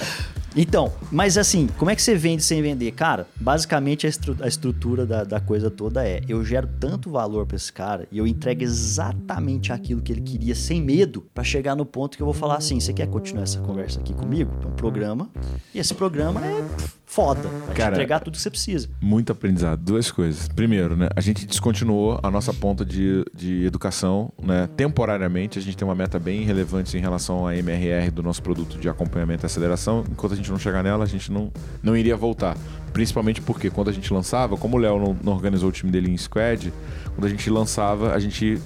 Então, 0.56 0.92
mas 1.12 1.38
assim, 1.38 1.68
como 1.78 1.90
é 1.90 1.96
que 1.96 2.02
você 2.02 2.14
vende 2.14 2.42
sem 2.42 2.60
vender? 2.60 2.90
Cara, 2.92 3.26
basicamente 3.36 4.06
a, 4.06 4.10
estru 4.10 4.36
a 4.40 4.48
estrutura 4.48 5.06
da, 5.06 5.24
da, 5.24 5.40
coisa 5.40 5.70
toda 5.70 6.06
é: 6.06 6.22
eu 6.28 6.44
gero 6.44 6.68
tanto 6.78 7.10
valor 7.10 7.46
para 7.46 7.56
esse 7.56 7.72
cara 7.72 8.06
e 8.10 8.18
eu 8.18 8.26
entrego 8.26 8.62
exatamente 8.62 9.72
aquilo 9.72 10.02
que 10.02 10.12
ele 10.12 10.20
queria 10.20 10.54
sem 10.54 10.82
medo 10.82 11.26
para 11.34 11.44
chegar 11.44 11.76
no 11.76 11.86
ponto 11.86 12.16
que 12.16 12.22
eu 12.22 12.26
vou 12.26 12.34
falar 12.34 12.56
assim: 12.56 12.80
você 12.80 12.92
quer 12.92 13.06
continuar 13.06 13.44
essa 13.44 13.60
conversa 13.60 14.00
aqui 14.00 14.12
comigo? 14.12 14.50
É 14.62 14.66
um 14.66 14.72
programa. 14.72 15.30
E 15.74 15.78
esse 15.78 15.94
programa 15.94 16.44
é 16.44 16.64
foda. 17.10 17.48
Vai 17.66 17.74
Cara, 17.74 17.90
te 17.90 17.94
entregar 17.94 18.20
tudo 18.20 18.34
que 18.34 18.40
você 18.40 18.50
precisa. 18.50 18.88
Muito 19.00 19.32
aprendizado. 19.32 19.82
Duas 19.82 20.12
coisas. 20.12 20.46
Primeiro, 20.46 20.96
né? 20.96 21.08
A 21.16 21.20
gente 21.20 21.44
descontinuou 21.44 22.20
a 22.22 22.30
nossa 22.30 22.54
ponta 22.54 22.84
de, 22.84 23.24
de 23.34 23.64
educação, 23.64 24.32
né? 24.40 24.68
Temporariamente, 24.76 25.58
a 25.58 25.62
gente 25.62 25.76
tem 25.76 25.86
uma 25.86 25.94
meta 25.94 26.20
bem 26.20 26.44
relevante 26.44 26.96
em 26.96 27.00
relação 27.00 27.46
à 27.46 27.56
MRR 27.56 28.12
do 28.12 28.22
nosso 28.22 28.40
produto 28.40 28.78
de 28.78 28.88
acompanhamento 28.88 29.44
e 29.44 29.46
aceleração. 29.46 30.04
Enquanto 30.08 30.34
a 30.34 30.36
gente 30.40 30.50
não 30.50 30.58
chegar 30.58 30.82
nela, 30.82 31.04
a 31.04 31.06
gente 31.06 31.30
não, 31.30 31.52
não 31.82 31.96
iria 31.96 32.16
voltar. 32.16 32.56
Principalmente 32.92 33.40
porque 33.40 33.70
quando 33.70 33.88
a 33.88 33.92
gente 33.92 34.12
lançava, 34.12 34.56
como 34.56 34.76
o 34.76 34.80
Léo 34.80 34.98
não, 34.98 35.16
não 35.22 35.32
organizou 35.32 35.68
o 35.68 35.72
time 35.72 35.92
dele 35.92 36.10
em 36.10 36.16
squad, 36.16 36.72
quando 37.14 37.24
a 37.24 37.28
gente 37.28 37.48
lançava, 37.48 38.12
a 38.12 38.18
gente 38.18 38.60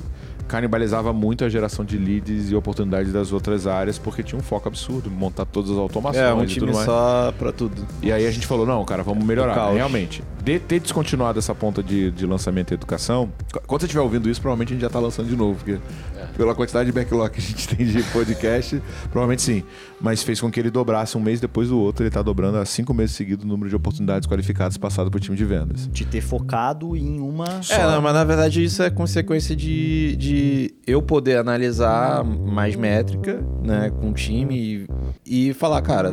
canibalizava 0.47 1.13
muito 1.13 1.45
a 1.45 1.49
geração 1.49 1.85
de 1.85 1.97
leads 1.97 2.51
e 2.51 2.55
oportunidades 2.55 3.13
das 3.13 3.33
outras 3.33 3.67
áreas, 3.67 3.99
porque 3.99 4.23
tinha 4.23 4.39
um 4.39 4.43
foco 4.43 4.69
absurdo, 4.69 5.11
montar 5.11 5.45
todas 5.47 5.71
as 5.71 5.77
automações 5.77 6.25
é, 6.25 6.33
um 6.33 6.45
time 6.45 6.73
só 6.75 7.33
para 7.39 7.53
tudo. 7.53 7.87
E 8.03 8.13
aí 8.13 8.27
a 8.27 8.31
gente 8.31 8.47
falou, 8.47 8.67
não, 8.67 8.85
cara, 8.85 9.03
vamos 9.03 9.25
melhorar. 9.25 9.73
Realmente, 9.73 10.23
de 10.43 10.59
ter 10.59 10.81
descontinuado 10.81 11.39
essa 11.39 11.55
ponta 11.55 11.83
de, 11.83 12.11
de 12.11 12.27
lançamento 12.27 12.73
e 12.73 12.75
educação, 12.75 13.31
quando 13.67 13.81
você 13.81 13.87
estiver 13.87 14.03
ouvindo 14.03 14.29
isso, 14.29 14.41
provavelmente 14.41 14.69
a 14.69 14.75
gente 14.75 14.83
já 14.83 14.89
está 14.89 14.99
lançando 14.99 15.29
de 15.29 15.37
novo, 15.37 15.57
porque 15.57 15.73
é. 15.73 16.14
Pela 16.37 16.55
quantidade 16.55 16.87
de 16.87 16.93
backlog 16.93 17.31
que 17.31 17.41
a 17.41 17.43
gente 17.43 17.69
tem 17.75 17.87
de 17.87 18.03
podcast, 18.05 18.81
provavelmente 19.11 19.43
sim. 19.43 19.63
Mas 20.01 20.23
fez 20.23 20.41
com 20.41 20.51
que 20.51 20.61
ele 20.61 20.71
dobrasse 20.71 21.17
um 21.17 21.21
mês 21.21 21.41
depois 21.41 21.69
do 21.69 21.79
outro, 21.79 22.03
ele 22.03 22.09
está 22.09 22.23
dobrando 22.23 22.59
há 22.59 22.65
cinco 22.65 22.93
meses 22.93 23.17
seguidos 23.17 23.45
o 23.45 23.49
número 23.49 23.71
de 23.71 23.77
oportunidades 23.77 24.29
qualificadas 24.29 24.77
passadas 24.77 25.11
por 25.11 25.21
time 25.21 25.37
de 25.37 25.45
vendas. 25.45 25.89
De 25.91 26.05
ter 26.05 26.21
focado 26.21 26.97
em 26.97 27.21
uma 27.21 27.63
só. 27.63 27.75
É, 27.75 27.87
não, 27.87 28.03
mas 28.03 28.15
na 28.15 28.25
verdade 28.25 28.63
isso 28.63 28.83
é 28.83 28.91
consequência 28.91 29.57
de, 29.57 30.17
de 30.17 30.75
eu 30.87 31.01
poder 31.01 31.39
analisar 31.39 32.25
mais 32.25 32.77
métrica, 32.77 33.43
né, 33.63 33.91
com 33.91 34.11
o 34.11 34.13
time 34.13 34.87
e, 35.27 35.49
e 35.49 35.55
falar, 35.55 35.81
cara, 35.83 36.13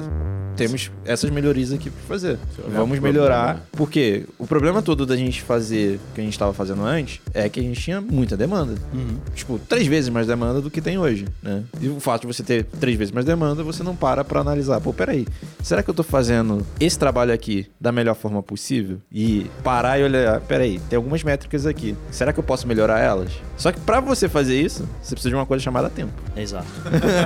temos 0.55 0.91
essas 1.05 1.29
melhorias 1.29 1.71
aqui 1.71 1.89
para 1.89 2.01
fazer. 2.03 2.37
Vamos 2.69 2.99
melhorar, 2.99 3.65
porque 3.71 4.25
o 4.37 4.45
problema 4.45 4.81
todo 4.81 5.05
da 5.05 5.15
gente 5.15 5.41
fazer 5.41 5.99
o 6.11 6.13
que 6.13 6.21
a 6.21 6.23
gente 6.23 6.33
estava 6.33 6.53
fazendo 6.53 6.83
antes 6.83 7.19
é 7.33 7.49
que 7.49 7.59
a 7.59 7.63
gente 7.63 7.79
tinha 7.79 7.99
muita 7.99 8.37
demanda. 8.37 8.75
Uhum. 8.93 9.17
Tipo, 9.33 9.59
três 9.59 9.87
vezes 9.87 10.09
mais 10.11 10.27
demanda 10.27 10.61
do 10.61 10.69
que 10.69 10.81
tem 10.81 10.97
hoje, 10.97 11.25
né? 11.41 11.63
E 11.79 11.89
o 11.89 11.99
fato 11.99 12.21
de 12.21 12.27
você 12.27 12.43
ter 12.43 12.63
três 12.65 12.97
vezes 12.97 13.11
mais 13.11 13.25
demanda, 13.25 13.63
você 13.63 13.83
não 13.83 13.95
para 13.95 14.23
para 14.23 14.39
analisar. 14.39 14.79
Pô, 14.81 14.93
peraí, 14.93 15.27
será 15.63 15.81
que 15.81 15.89
eu 15.89 15.93
tô 15.93 16.03
fazendo 16.03 16.65
esse 16.79 16.97
trabalho 16.97 17.33
aqui 17.33 17.69
da 17.79 17.91
melhor 17.91 18.15
forma 18.15 18.41
possível? 18.43 18.99
E 19.11 19.49
parar 19.63 19.99
e 19.99 20.03
olhar, 20.03 20.41
peraí, 20.41 20.79
tem 20.89 20.97
algumas 20.97 21.23
métricas 21.23 21.65
aqui. 21.65 21.95
Será 22.11 22.33
que 22.33 22.39
eu 22.39 22.43
posso 22.43 22.67
melhorar 22.67 22.99
elas? 22.99 23.31
Só 23.57 23.71
que 23.71 23.79
para 23.79 23.99
você 23.99 24.27
fazer 24.27 24.59
isso, 24.59 24.87
você 25.01 25.15
precisa 25.15 25.29
de 25.29 25.35
uma 25.35 25.45
coisa 25.45 25.63
chamada 25.63 25.89
tempo. 25.89 26.13
Exato. 26.35 26.67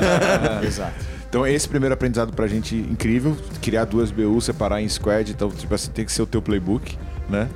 Exato. 0.66 1.16
Então, 1.28 1.46
esse 1.46 1.68
primeiro 1.68 1.94
aprendizado 1.94 2.32
pra 2.34 2.48
gente 2.48 2.76
incrível, 2.76 3.36
criar 3.62 3.84
duas 3.86 4.10
BU, 4.10 4.40
separar 4.40 4.82
em 4.82 4.88
squad, 4.88 5.32
então, 5.32 5.50
tipo 5.50 5.74
assim, 5.76 5.92
tem 5.92 6.06
que 6.06 6.12
ser 6.12 6.22
o 6.22 6.26
teu 6.26 6.42
playbook, 6.42 6.98
né? 7.30 7.50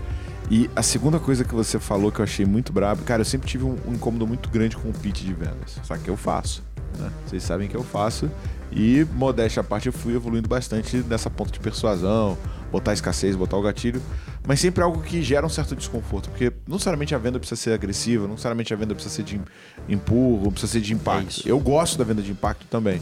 E 0.50 0.70
a 0.76 0.82
segunda 0.82 1.20
coisa 1.20 1.44
que 1.44 1.54
você 1.54 1.78
falou 1.80 2.12
que 2.12 2.20
eu 2.20 2.24
achei 2.24 2.46
muito 2.46 2.74
brabo, 2.74 3.04
cara, 3.04 3.22
eu 3.22 3.26
sempre 3.26 3.48
tive 3.48 3.66
um, 3.66 3.78
um 3.88 3.94
incômodo 3.94 4.26
muito 4.26 4.50
grande 4.50 4.76
com 4.76 4.90
o 4.90 4.94
pitch 4.94 5.22
de 5.22 5.34
vendas. 5.34 5.80
Só 5.84 5.96
que 5.96 6.10
eu 6.10 6.18
faço, 6.18 6.64
né? 6.98 7.12
Vocês 7.26 7.44
sabem 7.44 7.68
que 7.68 7.78
eu 7.78 7.84
faço. 7.84 8.30
E, 8.72 9.06
modéstia 9.14 9.62
à 9.62 9.64
parte, 9.64 9.88
eu 9.88 9.94
fui 9.94 10.16
evoluindo 10.16 10.48
bastante 10.48 10.98
nessa 11.08 11.30
ponta 11.30 11.52
de 11.52 11.60
persuasão, 11.60 12.38
botar 12.72 12.94
escassez, 12.94 13.36
botar 13.36 13.58
o 13.58 13.62
gatilho, 13.62 14.02
mas 14.48 14.60
sempre 14.60 14.84
algo 14.84 15.02
que 15.02 15.22
gera 15.22 15.46
um 15.46 15.50
certo 15.50 15.76
desconforto, 15.76 16.30
porque 16.30 16.52
não 16.68 16.76
necessariamente 16.76 17.14
a 17.14 17.18
venda 17.18 17.40
precisa 17.40 17.60
ser 17.60 17.74
agressiva, 17.74 18.24
não 18.24 18.32
necessariamente 18.32 18.74
a 18.74 18.78
venda 18.78 18.94
precisa 18.94 19.16
ser 19.16 19.24
de 19.24 19.42
empurro, 19.88 20.52
precisa 20.52 20.74
ser 20.74 20.82
de 20.82 20.94
impacto. 20.94 21.48
É 21.48 21.52
eu 21.52 21.60
gosto 21.60 21.98
da 21.98 22.04
venda 22.04 22.22
de 22.22 22.32
impacto 22.32 22.66
também. 22.68 23.02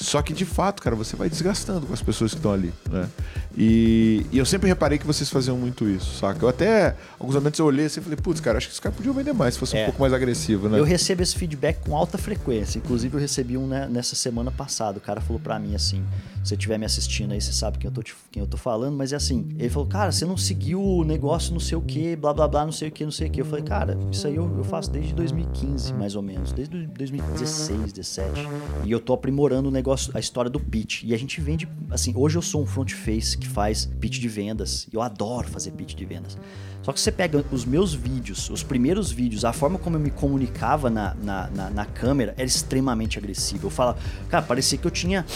Só 0.00 0.22
que 0.22 0.32
de 0.32 0.46
fato, 0.46 0.82
cara, 0.82 0.96
você 0.96 1.14
vai 1.14 1.28
desgastando 1.28 1.86
com 1.86 1.92
as 1.92 2.00
pessoas 2.00 2.30
que 2.30 2.38
estão 2.38 2.52
ali, 2.52 2.72
né? 2.90 3.06
E, 3.54 4.24
e, 4.32 4.38
eu 4.38 4.46
sempre 4.46 4.66
reparei 4.66 4.96
que 4.98 5.06
vocês 5.06 5.28
faziam 5.28 5.58
muito 5.58 5.86
isso, 5.86 6.18
saca? 6.18 6.42
Eu 6.42 6.48
até, 6.48 6.96
alguns 7.18 7.34
momentos 7.34 7.60
eu 7.60 7.66
olhei 7.66 7.84
assim 7.84 8.00
e 8.00 8.02
falei, 8.02 8.16
putz, 8.16 8.40
cara, 8.40 8.56
acho 8.56 8.66
que 8.66 8.72
esse 8.72 8.80
cara 8.80 8.94
podia 8.94 9.12
vender 9.12 9.34
mais 9.34 9.54
se 9.54 9.60
fosse 9.60 9.76
é. 9.76 9.82
um 9.82 9.84
pouco 9.86 10.00
mais 10.00 10.14
agressivo, 10.14 10.70
né? 10.70 10.78
Eu 10.78 10.84
recebo 10.84 11.22
esse 11.22 11.36
feedback 11.36 11.80
com 11.84 11.94
alta 11.94 12.16
frequência. 12.16 12.78
Inclusive, 12.78 13.14
eu 13.14 13.20
recebi 13.20 13.58
um 13.58 13.66
né, 13.66 13.88
nessa 13.90 14.16
semana 14.16 14.50
passada. 14.50 14.96
O 14.96 15.00
cara 15.02 15.20
falou 15.20 15.38
para 15.38 15.58
mim 15.58 15.74
assim: 15.74 16.02
você 16.42 16.54
estiver 16.54 16.78
me 16.78 16.86
assistindo 16.86 17.32
aí, 17.32 17.40
você 17.40 17.52
sabe 17.52 17.78
quem 17.78 17.88
eu, 17.88 17.92
tô, 17.92 18.02
quem 18.02 18.40
eu 18.40 18.46
tô 18.46 18.56
falando, 18.56 18.96
mas 18.96 19.12
é 19.12 19.16
assim. 19.16 19.48
Ele 19.58 19.68
falou, 19.68 19.86
cara, 19.86 20.10
você 20.10 20.24
não 20.24 20.36
seguiu 20.36 20.82
o 20.82 21.04
negócio 21.04 21.52
não 21.52 21.60
sei 21.60 21.76
o 21.76 21.82
que, 21.82 22.16
blá 22.16 22.32
blá 22.32 22.48
blá, 22.48 22.64
não 22.64 22.72
sei 22.72 22.88
o 22.88 22.92
que, 22.92 23.04
não 23.04 23.10
sei 23.10 23.28
o 23.28 23.30
que. 23.30 23.40
Eu 23.40 23.44
falei, 23.44 23.64
cara, 23.64 23.98
isso 24.10 24.26
aí 24.26 24.36
eu, 24.36 24.56
eu 24.56 24.64
faço 24.64 24.90
desde 24.90 25.12
2015, 25.14 25.92
mais 25.94 26.16
ou 26.16 26.22
menos, 26.22 26.52
desde 26.52 26.86
2016, 26.86 27.92
17. 27.92 28.40
E 28.84 28.90
eu 28.90 29.00
tô 29.00 29.12
aprimorando 29.12 29.68
o 29.68 29.72
negócio, 29.72 30.10
a 30.14 30.20
história 30.20 30.50
do 30.50 30.58
pitch. 30.58 31.02
E 31.04 31.12
a 31.12 31.18
gente 31.18 31.40
vende, 31.40 31.68
assim, 31.90 32.12
hoje 32.16 32.36
eu 32.38 32.42
sou 32.42 32.62
um 32.62 32.66
front 32.66 32.92
face 32.92 33.36
que 33.36 33.46
faz 33.46 33.86
pitch 34.00 34.18
de 34.18 34.28
vendas. 34.28 34.88
Eu 34.92 35.02
adoro 35.02 35.46
fazer 35.48 35.72
pitch 35.72 35.94
de 35.94 36.04
vendas. 36.04 36.38
Só 36.82 36.92
que 36.92 37.00
você 37.00 37.12
pega 37.12 37.44
os 37.52 37.64
meus 37.66 37.92
vídeos, 37.92 38.48
os 38.48 38.62
primeiros 38.62 39.12
vídeos, 39.12 39.44
a 39.44 39.52
forma 39.52 39.78
como 39.78 39.96
eu 39.96 40.00
me 40.00 40.10
comunicava 40.10 40.88
na, 40.88 41.14
na, 41.14 41.50
na, 41.50 41.70
na 41.70 41.84
câmera 41.84 42.32
era 42.36 42.46
extremamente 42.46 43.18
agressiva. 43.18 43.66
Eu 43.66 43.70
falava, 43.70 43.98
cara, 44.28 44.42
parecia 44.42 44.78
que 44.78 44.86
eu 44.86 44.90
tinha 44.90 45.26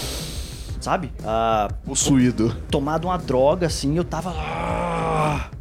sabe? 0.84 1.10
Ah, 1.24 1.68
Possuído. 1.86 2.54
Tomado 2.70 3.06
uma 3.06 3.16
droga, 3.16 3.66
assim, 3.66 3.96
eu 3.96 4.04
tava. 4.04 4.34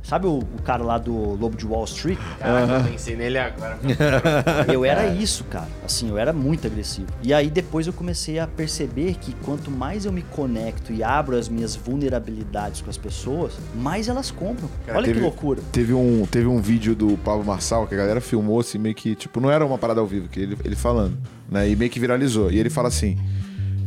Sabe 0.03 0.27
o, 0.27 0.39
o, 0.39 0.61
cara 0.65 0.83
lá 0.83 0.97
do 0.97 1.13
Lobo 1.13 1.55
de 1.55 1.65
Wall 1.65 1.85
Street? 1.85 2.19
Caraca, 2.37 2.73
eu 2.73 2.91
pensei 2.91 3.15
nele 3.15 3.37
agora. 3.37 3.79
eu 4.71 4.83
era 4.83 5.07
isso, 5.07 5.45
cara. 5.45 5.69
Assim, 5.85 6.09
eu 6.09 6.17
era 6.17 6.33
muito 6.33 6.67
agressivo. 6.67 7.07
E 7.23 7.33
aí 7.33 7.49
depois 7.49 7.87
eu 7.87 7.93
comecei 7.93 8.37
a 8.37 8.45
perceber 8.45 9.15
que 9.15 9.33
quanto 9.45 9.71
mais 9.71 10.05
eu 10.05 10.11
me 10.11 10.21
conecto 10.23 10.91
e 10.91 11.01
abro 11.01 11.37
as 11.37 11.47
minhas 11.47 11.73
vulnerabilidades 11.73 12.81
com 12.81 12.89
as 12.89 12.97
pessoas, 12.97 13.53
mais 13.73 14.09
elas 14.09 14.29
compram. 14.29 14.69
Cara, 14.85 14.97
Olha 14.97 15.05
teve, 15.05 15.19
que 15.19 15.23
loucura. 15.23 15.61
Teve 15.71 15.93
um, 15.93 16.25
teve 16.25 16.47
um 16.47 16.61
vídeo 16.61 16.93
do 16.93 17.17
Pablo 17.19 17.45
Marçal 17.45 17.87
que 17.87 17.93
a 17.95 17.97
galera 17.97 18.19
filmou 18.19 18.59
assim, 18.59 18.77
meio 18.77 18.93
que, 18.93 19.15
tipo, 19.15 19.39
não 19.39 19.49
era 19.49 19.65
uma 19.65 19.77
parada 19.77 20.01
ao 20.01 20.05
vivo, 20.05 20.27
que 20.27 20.41
ele, 20.41 20.57
ele 20.65 20.75
falando, 20.75 21.17
né? 21.49 21.69
E 21.69 21.77
meio 21.77 21.89
que 21.89 21.99
viralizou. 21.99 22.51
E 22.51 22.59
ele 22.59 22.69
fala 22.69 22.89
assim 22.89 23.17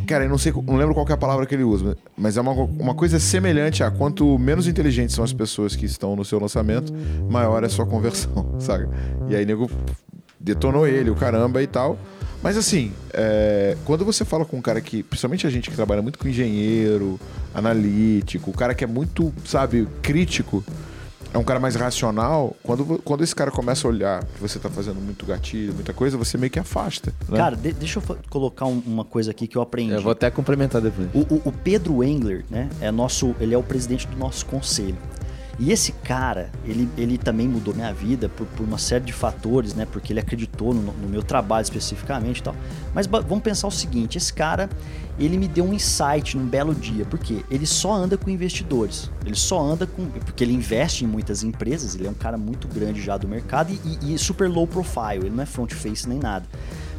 Cara, 0.07 0.25
eu 0.25 0.31
não 0.31 0.39
sei, 0.39 0.53
não 0.53 0.77
lembro 0.77 0.95
qual 0.95 1.07
é 1.09 1.13
a 1.13 1.17
palavra 1.17 1.45
que 1.47 1.55
ele 1.55 1.65
usa, 1.65 1.97
mas 2.17 2.37
é 2.37 2.41
uma, 2.41 2.53
uma 2.53 2.95
coisa 2.95 3.19
semelhante 3.19 3.83
a 3.83 3.91
quanto 3.91 4.39
menos 4.39 4.69
inteligentes 4.69 5.15
são 5.15 5.25
as 5.25 5.33
pessoas 5.33 5.75
que 5.75 5.85
estão 5.85 6.15
no 6.15 6.25
seu 6.25 6.39
lançamento, 6.39 6.93
maior 7.29 7.63
é 7.63 7.67
a 7.67 7.69
sua 7.69 7.87
conversão, 7.87 8.55
sabe? 8.61 8.89
E 9.29 9.35
aí, 9.35 9.45
nego 9.45 9.71
detonou 10.39 10.87
ele, 10.87 11.11
o 11.11 11.15
caramba 11.17 11.61
e 11.61 11.67
tal. 11.67 11.99
Mas 12.43 12.57
assim, 12.57 12.93
é, 13.13 13.77
quando 13.85 14.05
você 14.05 14.25
fala 14.25 14.45
com 14.45 14.59
um 14.59 14.63
cara 14.63 14.81
que, 14.81 15.03
principalmente 15.03 15.47
a 15.47 15.51
gente 15.51 15.69
que 15.69 15.75
trabalha 15.75 16.01
muito 16.01 16.19
com 16.19 16.29
engenheiro, 16.29 17.19
analítico, 17.53 18.51
o 18.51 18.55
cara 18.55 18.75
que 18.75 18.85
é 18.85 18.87
muito, 18.87 19.33
sabe, 19.45 19.89
crítico, 20.03 20.63
é 21.35 21.39
um 21.39 21.45
cara 21.45 21.61
mais 21.61 21.75
racional, 21.77 22.57
quando, 22.63 22.99
quando 23.05 23.23
esse 23.25 23.35
cara 23.35 23.51
começa 23.51 23.87
a 23.87 23.91
olhar 23.91 24.25
que 24.25 24.41
você 24.41 24.59
tá 24.59 24.69
fazendo 24.71 25.01
muito 25.01 25.27
gatilho, 25.27 25.75
muita 25.75 25.93
coisa, 25.93 26.17
você 26.17 26.39
meio 26.39 26.51
que 26.51 26.59
afasta. 26.59 27.13
Né? 27.29 27.37
Cara, 27.37 27.57
de- 27.57 27.73
deixa 27.73 27.99
eu 27.99 28.17
colocar 28.31 28.67
um- 28.67 28.83
uma 28.87 29.05
coisa 29.05 29.31
aqui 29.33 29.47
que 29.47 29.57
eu 29.57 29.63
aprendi. 29.63 29.93
Eu 29.93 30.03
vou 30.03 30.13
até 30.13 30.31
complementar 30.31 30.81
depois. 30.81 31.09
O, 31.15 31.21
o- 31.35 31.43
o 31.47 31.53
Pedro 31.53 32.03
Engler, 32.03 32.45
né, 32.51 32.69
é 32.81 32.91
nosso, 32.91 33.35
ele 33.41 33.55
é 33.55 33.59
o 33.59 33.63
presidente 33.63 34.07
do 34.07 34.17
nosso 34.17 34.47
conselho. 34.47 34.97
E 35.59 35.73
esse 35.73 35.91
cara, 35.93 36.51
ele, 36.67 36.87
ele 36.99 37.17
também 37.17 37.49
mudou 37.49 37.73
minha 37.75 37.91
vida 37.91 38.29
por, 38.29 38.47
por 38.49 38.63
uma 38.63 38.77
série 38.77 39.05
de 39.07 39.13
fatores, 39.15 39.75
né? 39.75 39.87
Porque 39.91 40.13
ele 40.13 40.21
acreditou 40.21 40.75
no, 40.75 40.93
no 40.93 41.09
meu 41.09 41.23
trabalho 41.23 41.63
especificamente 41.63 42.41
e 42.41 42.43
tal. 42.43 42.55
Mas 42.95 43.07
vamos 43.07 43.41
pensar 43.43 43.67
o 43.67 43.71
seguinte: 43.71 44.19
esse 44.19 44.31
cara, 44.35 44.69
ele 45.19 45.37
me 45.39 45.49
deu 45.49 45.65
um 45.65 45.73
insight 45.73 46.37
num 46.37 46.47
belo 46.47 46.75
dia. 46.75 47.05
Porque 47.05 47.45
ele 47.51 47.67
só 47.67 47.93
anda 47.93 48.17
com 48.17 48.29
investidores. 48.31 49.11
Ele 49.25 49.35
só 49.37 49.61
anda 49.61 49.87
com. 49.87 50.07
Porque 50.07 50.45
ele 50.45 50.53
investe 50.53 51.05
em 51.05 51.09
muitas 51.09 51.43
empresas, 51.43 51.95
ele 51.95 52.07
é 52.07 52.11
um 52.11 52.15
cara 52.15 52.37
muito 52.37 52.69
grande 52.69 53.01
já 53.03 53.17
do 53.17 53.27
mercado 53.29 53.73
e, 53.73 54.15
e- 54.15 54.19
super 54.19 54.49
low 54.49 54.67
profile. 54.67 55.27
Ele 55.27 55.31
não 55.31 55.43
é 55.43 55.47
front 55.47 55.73
face 55.73 56.09
nem 56.09 56.19
nada. 56.19 56.47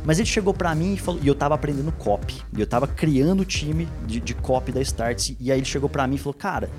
Mas 0.06 0.20
ele 0.20 0.28
chegou 0.28 0.54
pra 0.54 0.74
mim 0.74 0.94
e 0.94 0.98
falou, 0.98 1.20
e 1.22 1.28
eu 1.28 1.36
tava 1.36 1.56
aprendendo 1.56 1.92
copy, 1.92 2.36
e 2.56 2.62
eu 2.62 2.68
tava 2.68 2.88
criando 2.88 3.42
o 3.42 3.46
time 3.46 3.90
de, 4.06 4.22
de 4.22 4.34
copy 4.34 4.72
da 4.72 4.82
Starts, 4.82 5.36
e 5.38 5.52
aí 5.52 5.60
ele 5.60 5.66
chegou 5.66 5.90
pra 5.90 6.08
mim 6.08 6.16
e 6.16 6.18
falou, 6.18 6.34
cara, 6.34 6.70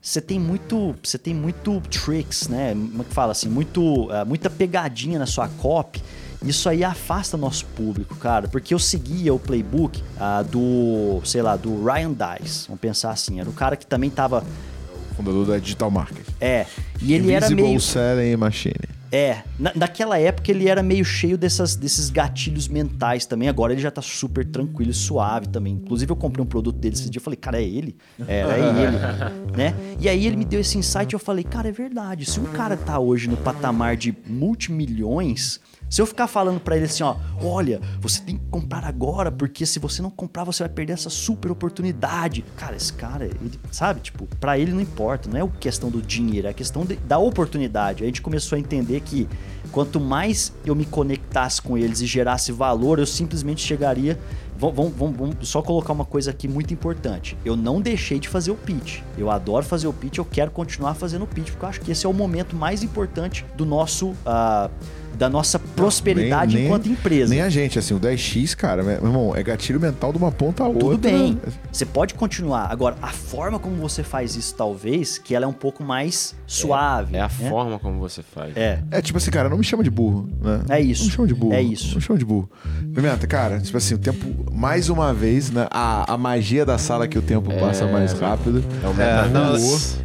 você 0.00 0.18
tem 0.18 0.40
muito, 0.40 0.94
você 1.02 1.18
tem 1.18 1.34
muito 1.34 1.78
tricks, 1.90 2.48
né? 2.48 2.72
Como 2.72 3.02
é 3.02 3.04
que 3.04 3.12
fala 3.12 3.32
assim, 3.32 3.50
muito, 3.50 4.08
ah, 4.10 4.24
muita 4.24 4.48
pegadinha 4.48 5.18
na 5.18 5.26
sua 5.26 5.46
copy. 5.46 6.02
Isso 6.42 6.68
aí 6.68 6.82
afasta 6.82 7.36
nosso 7.36 7.66
público, 7.66 8.16
cara, 8.16 8.48
porque 8.48 8.72
eu 8.72 8.78
seguia 8.78 9.32
o 9.34 9.38
playbook 9.38 10.02
ah, 10.18 10.42
do, 10.42 11.20
sei 11.24 11.42
lá, 11.42 11.54
do 11.54 11.84
Ryan 11.84 12.12
Dice, 12.12 12.66
vamos 12.66 12.80
pensar 12.80 13.10
assim, 13.10 13.40
era 13.40 13.48
o 13.48 13.52
cara 13.52 13.76
que 13.76 13.86
também 13.86 14.08
tava, 14.08 14.42
Fundador 15.16 15.46
da 15.46 15.58
Digital 15.58 15.90
Marketing. 15.90 16.32
é, 16.40 16.64
e 17.02 17.12
ele 17.12 17.30
era 17.30 17.44
Invisible 17.44 17.62
meio 17.62 17.80
Selling 17.80 18.36
Machine. 18.36 18.74
é, 19.12 19.42
na, 19.58 19.72
naquela 19.74 20.18
época 20.18 20.50
ele 20.50 20.66
era 20.66 20.82
meio 20.82 21.04
cheio 21.04 21.36
dessas, 21.36 21.76
desses 21.76 22.08
gatilhos 22.08 22.68
mentais 22.68 23.26
também. 23.26 23.46
Agora 23.46 23.74
ele 23.74 23.82
já 23.82 23.90
tá 23.90 24.00
super 24.00 24.46
tranquilo 24.46 24.90
e 24.90 24.94
suave 24.94 25.46
também. 25.48 25.74
Inclusive 25.74 26.10
eu 26.10 26.16
comprei 26.16 26.42
um 26.42 26.48
produto 26.48 26.76
dele 26.76 26.94
esse 26.94 27.10
dia 27.10 27.18
eu 27.18 27.22
falei, 27.22 27.36
cara, 27.36 27.60
é 27.60 27.64
ele? 27.64 27.96
Era 28.26 28.56
é 28.56 28.60
ele, 28.60 28.98
né? 29.54 29.74
E 30.00 30.08
aí 30.08 30.26
ele 30.26 30.36
me 30.36 30.44
deu 30.46 30.60
esse 30.60 30.78
insight 30.78 31.12
e 31.12 31.14
eu 31.14 31.20
falei, 31.20 31.44
cara, 31.44 31.68
é 31.68 31.72
verdade. 31.72 32.24
Se 32.24 32.40
um 32.40 32.44
cara 32.44 32.78
tá 32.78 32.98
hoje 32.98 33.28
no 33.28 33.36
patamar 33.36 33.96
de 33.96 34.16
multimilhões, 34.26 35.60
se 35.90 36.00
eu 36.00 36.06
ficar 36.06 36.28
falando 36.28 36.60
pra 36.60 36.76
ele 36.76 36.84
assim, 36.86 37.02
ó, 37.02 37.16
olha, 37.42 37.80
você 38.00 38.22
tem 38.22 38.38
que 38.38 38.44
comprar 38.48 38.84
agora, 38.84 39.30
porque 39.30 39.66
se 39.66 39.78
você 39.80 40.00
não 40.00 40.08
comprar, 40.08 40.44
você 40.44 40.62
vai 40.62 40.70
perder 40.72 40.92
essa 40.92 41.10
super 41.10 41.50
oportunidade. 41.50 42.44
Cara, 42.56 42.76
esse 42.76 42.92
cara, 42.92 43.24
ele, 43.24 43.58
sabe, 43.72 44.00
tipo, 44.00 44.24
pra 44.38 44.56
ele 44.56 44.72
não 44.72 44.80
importa, 44.80 45.28
não 45.28 45.36
é 45.38 45.50
questão 45.58 45.90
do 45.90 46.00
dinheiro, 46.00 46.46
é 46.46 46.50
a 46.50 46.54
questão 46.54 46.84
de- 46.86 46.94
da 46.96 47.18
oportunidade. 47.18 48.04
A 48.04 48.06
gente 48.06 48.22
começou 48.22 48.54
a 48.54 48.58
entender 48.60 49.00
que 49.00 49.28
quanto 49.72 49.98
mais 49.98 50.52
eu 50.64 50.74
me 50.76 50.84
conectasse 50.84 51.60
com 51.60 51.76
eles 51.76 52.00
e 52.00 52.06
gerasse 52.06 52.52
valor, 52.52 53.00
eu 53.00 53.06
simplesmente 53.06 53.60
chegaria. 53.60 54.16
Vamos, 54.56 54.92
só 55.40 55.62
colocar 55.62 55.92
uma 55.94 56.04
coisa 56.04 56.30
aqui 56.30 56.46
muito 56.46 56.74
importante. 56.74 57.34
Eu 57.44 57.56
não 57.56 57.80
deixei 57.80 58.18
de 58.20 58.28
fazer 58.28 58.50
o 58.50 58.54
pitch. 58.54 59.00
Eu 59.16 59.30
adoro 59.30 59.64
fazer 59.64 59.86
o 59.88 59.92
pitch, 59.92 60.18
eu 60.18 60.24
quero 60.24 60.50
continuar 60.50 60.92
fazendo 60.94 61.22
o 61.22 61.26
pitch, 61.26 61.48
porque 61.50 61.64
eu 61.64 61.68
acho 61.70 61.80
que 61.80 61.90
esse 61.90 62.04
é 62.04 62.08
o 62.08 62.12
momento 62.12 62.54
mais 62.54 62.82
importante 62.82 63.44
do 63.56 63.64
nosso. 63.64 64.14
ah, 64.26 64.68
da 65.16 65.28
nossa 65.28 65.58
prosperidade 65.58 66.54
Nem- 66.54 66.64
nem- 66.64 66.66
enquanto 66.66 66.88
empresa. 66.88 67.30
Nem 67.30 67.42
a 67.42 67.48
gente, 67.48 67.78
assim, 67.78 67.94
o 67.94 68.00
10x, 68.00 68.54
cara, 68.54 68.82
meu 68.82 68.92
irmão, 68.92 69.36
é 69.36 69.42
gatilho 69.42 69.80
mental 69.80 70.12
de 70.12 70.18
uma 70.18 70.30
ponta 70.32 70.64
a 70.64 70.66
outra. 70.68 70.80
Tudo 70.80 70.98
bem. 70.98 71.40
Você 71.72 71.84
pode 71.84 72.14
continuar. 72.14 72.70
Agora, 72.70 72.96
a 73.02 73.08
forma 73.08 73.58
como 73.58 73.76
você 73.76 74.02
faz 74.02 74.34
isso, 74.36 74.54
talvez, 74.54 75.18
que 75.18 75.34
ela 75.34 75.44
é 75.44 75.48
um 75.48 75.52
pouco 75.52 75.82
mais 75.82 76.34
suave. 76.46 77.16
É 77.16 77.20
a 77.20 77.28
né? 77.28 77.28
forma 77.28 77.78
como 77.78 77.98
você 77.98 78.22
faz. 78.22 78.56
É. 78.56 78.82
É 78.90 79.02
tipo 79.02 79.18
assim, 79.18 79.30
cara, 79.30 79.48
não 79.48 79.58
me 79.58 79.64
chama 79.64 79.82
de 79.82 79.90
burro, 79.90 80.28
né? 80.40 80.62
É 80.68 80.80
isso. 80.80 81.02
Não 81.02 81.08
me 81.10 81.14
chama 81.16 81.28
de 81.28 81.34
burro. 81.34 81.52
É 81.54 81.62
isso. 81.62 81.88
Não 81.88 81.94
me 81.96 82.00
chama 82.00 82.18
de 82.18 82.24
burro. 82.24 82.50
Pimenta, 82.94 83.26
cara, 83.26 83.60
tipo 83.60 83.76
assim, 83.76 83.94
o 83.94 83.98
tempo, 83.98 84.26
mais 84.52 84.88
uma 84.88 85.12
vez, 85.12 85.50
né? 85.50 85.66
A, 85.70 86.12
a 86.14 86.16
magia 86.18 86.64
da 86.64 86.78
sala 86.78 87.06
que 87.06 87.18
o 87.18 87.22
tempo 87.22 87.52
passa 87.58 87.86
mais 87.86 88.12
rápido. 88.12 88.64
É 88.82 88.86
o 88.86 89.00
É, 89.00 89.28
não, 89.28 89.56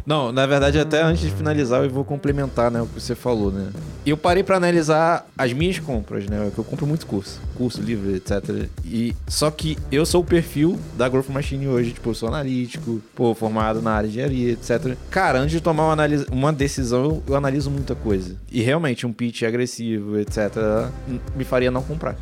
não, 0.06 0.32
na 0.32 0.46
verdade, 0.46 0.78
até 0.78 1.02
antes 1.02 1.22
de 1.22 1.30
finalizar, 1.30 1.82
eu 1.82 1.90
vou 1.90 2.04
complementar 2.04 2.70
né, 2.70 2.80
o 2.80 2.86
que 2.86 3.00
você 3.00 3.14
falou, 3.14 3.50
né? 3.50 3.68
Eu 4.04 4.16
parei 4.16 4.42
pra 4.42 4.56
analisar 4.56 4.95
as 5.36 5.52
minhas 5.52 5.78
compras, 5.78 6.26
né? 6.26 6.50
Que 6.54 6.58
eu 6.58 6.64
compro 6.64 6.86
muito 6.86 7.06
curso, 7.06 7.40
curso, 7.56 7.80
livro, 7.80 8.14
etc. 8.14 8.68
E 8.84 9.14
só 9.26 9.50
que 9.50 9.76
eu 9.90 10.04
sou 10.06 10.22
o 10.22 10.24
perfil 10.24 10.78
da 10.96 11.08
Growth 11.08 11.28
Machine 11.28 11.68
hoje, 11.68 11.92
tipo, 11.92 12.10
eu 12.10 12.14
sou 12.14 12.28
analítico, 12.28 13.00
pô, 13.14 13.34
formado 13.34 13.82
na 13.82 13.92
área 13.92 14.08
de 14.08 14.14
engenharia, 14.14 14.52
etc. 14.52 14.96
Cara, 15.10 15.38
antes 15.38 15.52
de 15.52 15.60
tomar 15.60 15.92
uma, 15.92 16.06
uma 16.30 16.52
decisão, 16.52 17.22
eu, 17.26 17.36
analiso 17.36 17.70
muita 17.70 17.94
coisa. 17.94 18.36
E 18.50 18.62
realmente, 18.62 19.06
um 19.06 19.12
pitch 19.12 19.42
agressivo, 19.42 20.18
etc., 20.18 20.56
me 21.34 21.44
faria 21.44 21.70
não 21.70 21.82
comprar. 21.82 22.16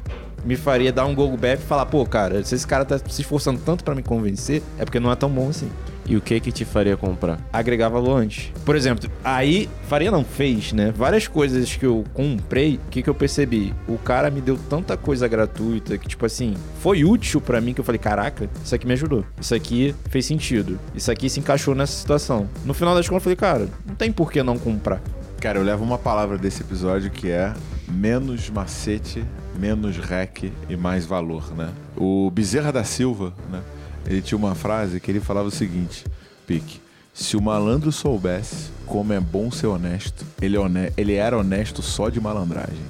Me 0.45 0.57
faria 0.57 0.93
dar 0.93 1.07
um 1.07 1.15
Google 1.15 1.39
Back 1.39 1.63
e 1.63 1.67
falar, 1.67 1.87
pô, 1.87 2.05
cara, 2.05 2.45
se 2.45 2.55
esse 2.55 2.67
cara 2.67 2.85
tá 2.85 2.99
se 2.99 3.23
esforçando 3.23 3.61
tanto 3.65 3.83
pra 3.83 3.95
me 3.95 4.03
convencer, 4.03 4.63
é 4.79 4.85
porque 4.85 5.01
não 5.01 5.11
é 5.11 5.17
tão 5.17 5.31
bom 5.31 5.49
assim 5.49 5.71
E 6.07 6.17
o 6.17 6.21
que 6.21 6.39
que 6.41 6.53
te 6.53 6.65
faria 6.65 6.97
comprar? 6.97 7.39
agregar 7.53 7.89
valor 7.89 8.19
antes. 8.19 8.53
Por 8.65 8.77
exemplo, 8.77 9.11
aí, 9.25 9.69
faria 9.89 10.11
não, 10.11 10.25
fez, 10.25 10.73
né? 10.73 10.93
Várias 10.95 11.27
coisas 11.27 11.75
que 11.77 11.87
eu 11.87 12.05
comprei, 12.13 12.77
o 12.77 12.91
que, 12.91 13.03
que 13.03 13.09
eu 13.09 13.15
percebi? 13.15 13.73
O 13.89 13.97
cara 13.97 14.31
me 14.31 14.41
deu 14.41 14.59
tanta 14.69 14.97
coisa 14.97 15.27
gratuita 15.29 15.97
que, 15.97 16.09
tipo 16.09 16.27
assim, 16.27 16.55
foi 16.81 17.05
útil 17.05 17.41
pra 17.41 17.61
mim 17.61 17.73
que 17.73 17.81
eu 17.81 17.85
falei, 17.85 17.99
caraca, 17.99 18.49
isso 18.63 18.75
aqui 18.75 18.87
me 18.87 18.93
ajudou. 18.93 19.25
Isso 19.41 19.55
aqui 19.55 19.95
fez 20.11 20.27
sentido. 20.27 20.79
Isso 20.95 21.11
aqui 21.11 21.31
se 21.31 21.41
encaixou 21.41 21.75
nessa 21.75 21.93
situação. 21.93 22.49
No 22.65 22.75
final 22.75 22.95
das 22.95 23.09
contas, 23.09 23.23
eu 23.23 23.25
falei, 23.25 23.37
cara, 23.37 23.69
não 23.87 23.95
tem 23.95 24.13
por 24.13 24.31
que 24.31 24.43
não 24.43 24.59
comprar. 24.59 25.01
Cara, 25.41 25.59
eu 25.59 25.63
levo 25.63 25.85
uma 25.85 25.99
palavra 25.99 26.39
desse 26.39 26.63
episódio 26.63 27.11
que 27.11 27.31
é 27.31 27.53
menos 27.89 28.49
macete, 28.49 29.25
menos 29.59 29.99
rec 29.99 30.51
e 30.69 30.77
mais 30.77 31.05
valor, 31.05 31.55
né? 31.55 31.71
O 31.97 32.31
Bezerra 32.31 32.73
da 32.73 32.83
Silva, 32.83 33.35
né? 33.51 33.63
Ele 34.07 34.23
tinha 34.23 34.39
uma 34.39 34.55
frase 34.55 35.01
que 35.01 35.11
ele 35.11 35.21
falava 35.21 35.49
o 35.49 35.51
seguinte, 35.51 36.05
Pique, 36.47 36.81
se 37.13 37.37
o 37.37 37.41
malandro 37.41 37.93
soubesse 37.93 38.71
como 38.87 39.13
é 39.13 39.21
bom 39.21 39.51
ser 39.51 39.69
honesto, 39.69 40.25
ele, 40.43 40.57
é 40.57 40.93
ele 40.97 41.15
era 41.15 41.39
honesto 41.39 41.81
só 41.81 42.09
de 42.09 42.21
malandragem. 42.21 42.85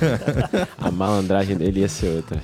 A 0.78 0.90
malandragem 0.90 1.56
dele 1.56 1.80
ia 1.80 1.88
ser 1.88 2.16
outra. 2.16 2.40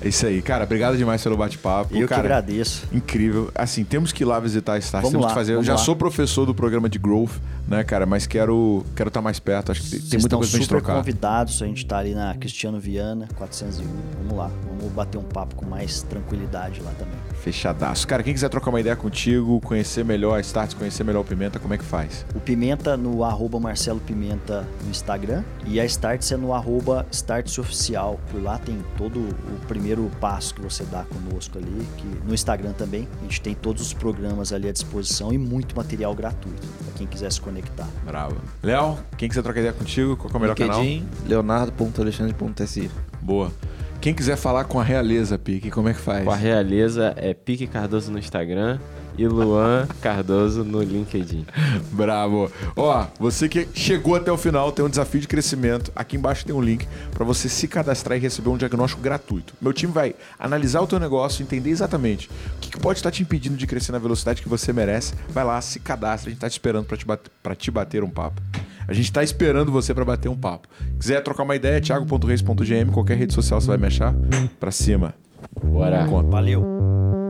É 0.00 0.08
isso 0.08 0.26
aí, 0.26 0.42
cara. 0.42 0.64
Obrigado 0.64 0.96
demais 0.96 1.22
pelo 1.22 1.36
bate-papo. 1.36 1.94
Eu 1.94 2.02
que 2.02 2.08
cara, 2.08 2.22
agradeço. 2.22 2.88
Incrível. 2.92 3.52
Assim, 3.54 3.84
temos 3.84 4.10
que 4.10 4.24
ir 4.24 4.26
lá 4.26 4.40
visitar 4.40 4.74
a 4.74 4.78
Stars. 4.78 5.02
Vamos 5.02 5.12
temos 5.12 5.26
lá, 5.26 5.28
que 5.28 5.34
fazer. 5.34 5.54
Eu 5.54 5.62
já 5.62 5.74
lá. 5.74 5.78
sou 5.78 5.94
professor 5.94 6.44
do 6.44 6.52
programa 6.52 6.88
de 6.88 6.98
Growth, 6.98 7.34
né, 7.66 7.82
cara? 7.84 8.06
Mas 8.06 8.26
quero 8.26 8.84
quero 8.94 9.08
estar 9.08 9.20
mais 9.22 9.38
perto. 9.38 9.72
Acho 9.72 9.82
que 9.82 9.90
tem, 9.90 10.00
Vocês 10.00 10.22
muita 10.22 10.36
coisa 10.36 10.50
pra 10.50 10.60
gente 10.60 10.68
trocar. 10.68 10.96
convidados. 10.96 11.62
A 11.62 11.66
gente 11.66 11.86
tá 11.86 11.98
ali 11.98 12.14
na 12.14 12.34
Cristiano 12.34 12.78
Viana, 12.78 13.28
401. 13.36 13.86
Vamos 14.22 14.36
lá. 14.36 14.50
Vamos 14.68 14.92
bater 14.92 15.18
um 15.18 15.22
papo 15.22 15.54
com 15.54 15.66
mais 15.66 16.02
tranquilidade 16.02 16.80
lá 16.80 16.90
também. 16.98 17.14
Fechadaço. 17.40 18.06
Cara, 18.06 18.22
quem 18.22 18.32
quiser 18.32 18.48
trocar 18.48 18.70
uma 18.70 18.80
ideia 18.80 18.94
contigo, 18.94 19.60
conhecer 19.60 20.04
melhor 20.04 20.36
a 20.36 20.40
Starts, 20.40 20.74
conhecer 20.74 21.02
melhor 21.04 21.20
o 21.20 21.24
Pimenta, 21.24 21.58
como 21.58 21.74
é 21.74 21.78
que 21.78 21.84
faz? 21.84 22.24
O 22.34 22.40
Pimenta 22.40 22.96
no 22.96 23.24
arroba 23.24 23.58
Marcelo 23.58 23.98
Pimenta 24.00 24.66
no 24.84 24.90
Instagram. 24.90 25.42
E 25.66 25.80
a 25.80 25.84
Starts 25.84 26.30
é 26.30 26.36
no 26.36 26.52
arroba 26.54 27.06
Starts 27.10 27.58
Oficial. 27.58 28.20
Por 28.30 28.42
lá 28.42 28.58
tem 28.58 28.78
todo 28.96 29.18
o 29.18 29.66
primeiro 29.66 30.10
passo 30.20 30.54
que 30.54 30.60
você 30.60 30.84
dá 30.84 31.04
conosco 31.04 31.58
ali. 31.58 31.86
Que 31.96 32.06
no 32.26 32.32
Instagram 32.34 32.72
também. 32.72 33.08
A 33.20 33.22
gente 33.24 33.40
tem 33.40 33.54
todos 33.54 33.82
os 33.82 33.92
programas 33.92 34.52
ali 34.52 34.68
à 34.68 34.72
disposição 34.72 35.32
e 35.32 35.38
muito 35.38 35.76
material 35.76 36.14
gratuito 36.14 36.66
para 36.84 36.92
quem 36.94 37.06
quiser 37.06 37.30
se 37.32 37.40
conectar. 37.52 37.88
Bravo. 38.04 38.36
Léo, 38.62 38.98
quem 39.16 39.28
quiser 39.28 39.42
trocar 39.42 39.60
ideia 39.60 39.72
contigo, 39.72 40.16
qual 40.16 40.32
é 40.32 40.36
o 40.36 40.40
melhor 40.40 40.56
canal? 40.56 40.82
LinkedIn, 40.82 41.28
leonardo.alexandre.si. 41.28 42.90
Boa. 43.20 43.52
Quem 44.00 44.14
quiser 44.14 44.36
falar 44.36 44.64
com 44.64 44.80
a 44.80 44.82
realeza, 44.82 45.38
Pique, 45.38 45.70
como 45.70 45.88
é 45.88 45.94
que 45.94 46.00
faz? 46.00 46.24
Com 46.24 46.32
a 46.32 46.36
realeza 46.36 47.14
é 47.16 47.32
Pique 47.32 47.68
Cardoso 47.68 48.10
no 48.10 48.18
Instagram 48.18 48.80
e 49.18 49.26
Luan 49.26 49.86
Cardoso 50.00 50.64
no 50.64 50.82
LinkedIn. 50.82 51.46
Bravo. 51.92 52.50
Ó, 52.76 53.06
você 53.18 53.48
que 53.48 53.68
chegou 53.74 54.14
até 54.16 54.30
o 54.32 54.36
final 54.36 54.72
tem 54.72 54.84
um 54.84 54.88
desafio 54.88 55.20
de 55.20 55.28
crescimento. 55.28 55.92
Aqui 55.94 56.16
embaixo 56.16 56.44
tem 56.44 56.54
um 56.54 56.60
link 56.60 56.86
para 57.12 57.24
você 57.24 57.48
se 57.48 57.68
cadastrar 57.68 58.16
e 58.16 58.20
receber 58.20 58.48
um 58.50 58.56
diagnóstico 58.56 59.02
gratuito. 59.02 59.54
Meu 59.60 59.72
time 59.72 59.92
vai 59.92 60.14
analisar 60.38 60.80
o 60.80 60.86
teu 60.86 60.98
negócio, 60.98 61.42
entender 61.42 61.70
exatamente 61.70 62.28
o 62.28 62.60
que, 62.60 62.70
que 62.70 62.80
pode 62.80 62.98
estar 62.98 63.10
te 63.10 63.22
impedindo 63.22 63.56
de 63.56 63.66
crescer 63.66 63.92
na 63.92 63.98
velocidade 63.98 64.42
que 64.42 64.48
você 64.48 64.72
merece. 64.72 65.14
Vai 65.28 65.44
lá, 65.44 65.60
se 65.60 65.78
cadastra, 65.80 66.28
a 66.28 66.32
gente 66.32 66.40
tá 66.40 66.48
te 66.48 66.52
esperando 66.52 66.84
para 66.86 66.96
te, 66.96 67.06
bate- 67.06 67.30
pra 67.42 67.54
te 67.54 67.70
bater 67.70 68.02
um 68.02 68.10
papo. 68.10 68.40
A 68.88 68.92
gente 68.92 69.12
tá 69.12 69.22
esperando 69.22 69.70
você 69.70 69.94
para 69.94 70.04
bater 70.04 70.28
um 70.28 70.36
papo. 70.36 70.66
Quiser 70.98 71.22
trocar 71.22 71.44
uma 71.44 71.54
ideia, 71.54 71.80
thiago.reis.gm, 71.80 72.90
qualquer 72.92 73.16
rede 73.16 73.32
social 73.32 73.60
você 73.60 73.68
vai 73.68 73.76
me 73.78 73.86
achar. 73.86 74.14
Pra 74.58 74.70
cima. 74.72 75.14
Bora. 75.62 76.04
Valeu. 76.28 77.21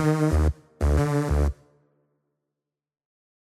Thank 0.00 0.44
you. 0.44 0.49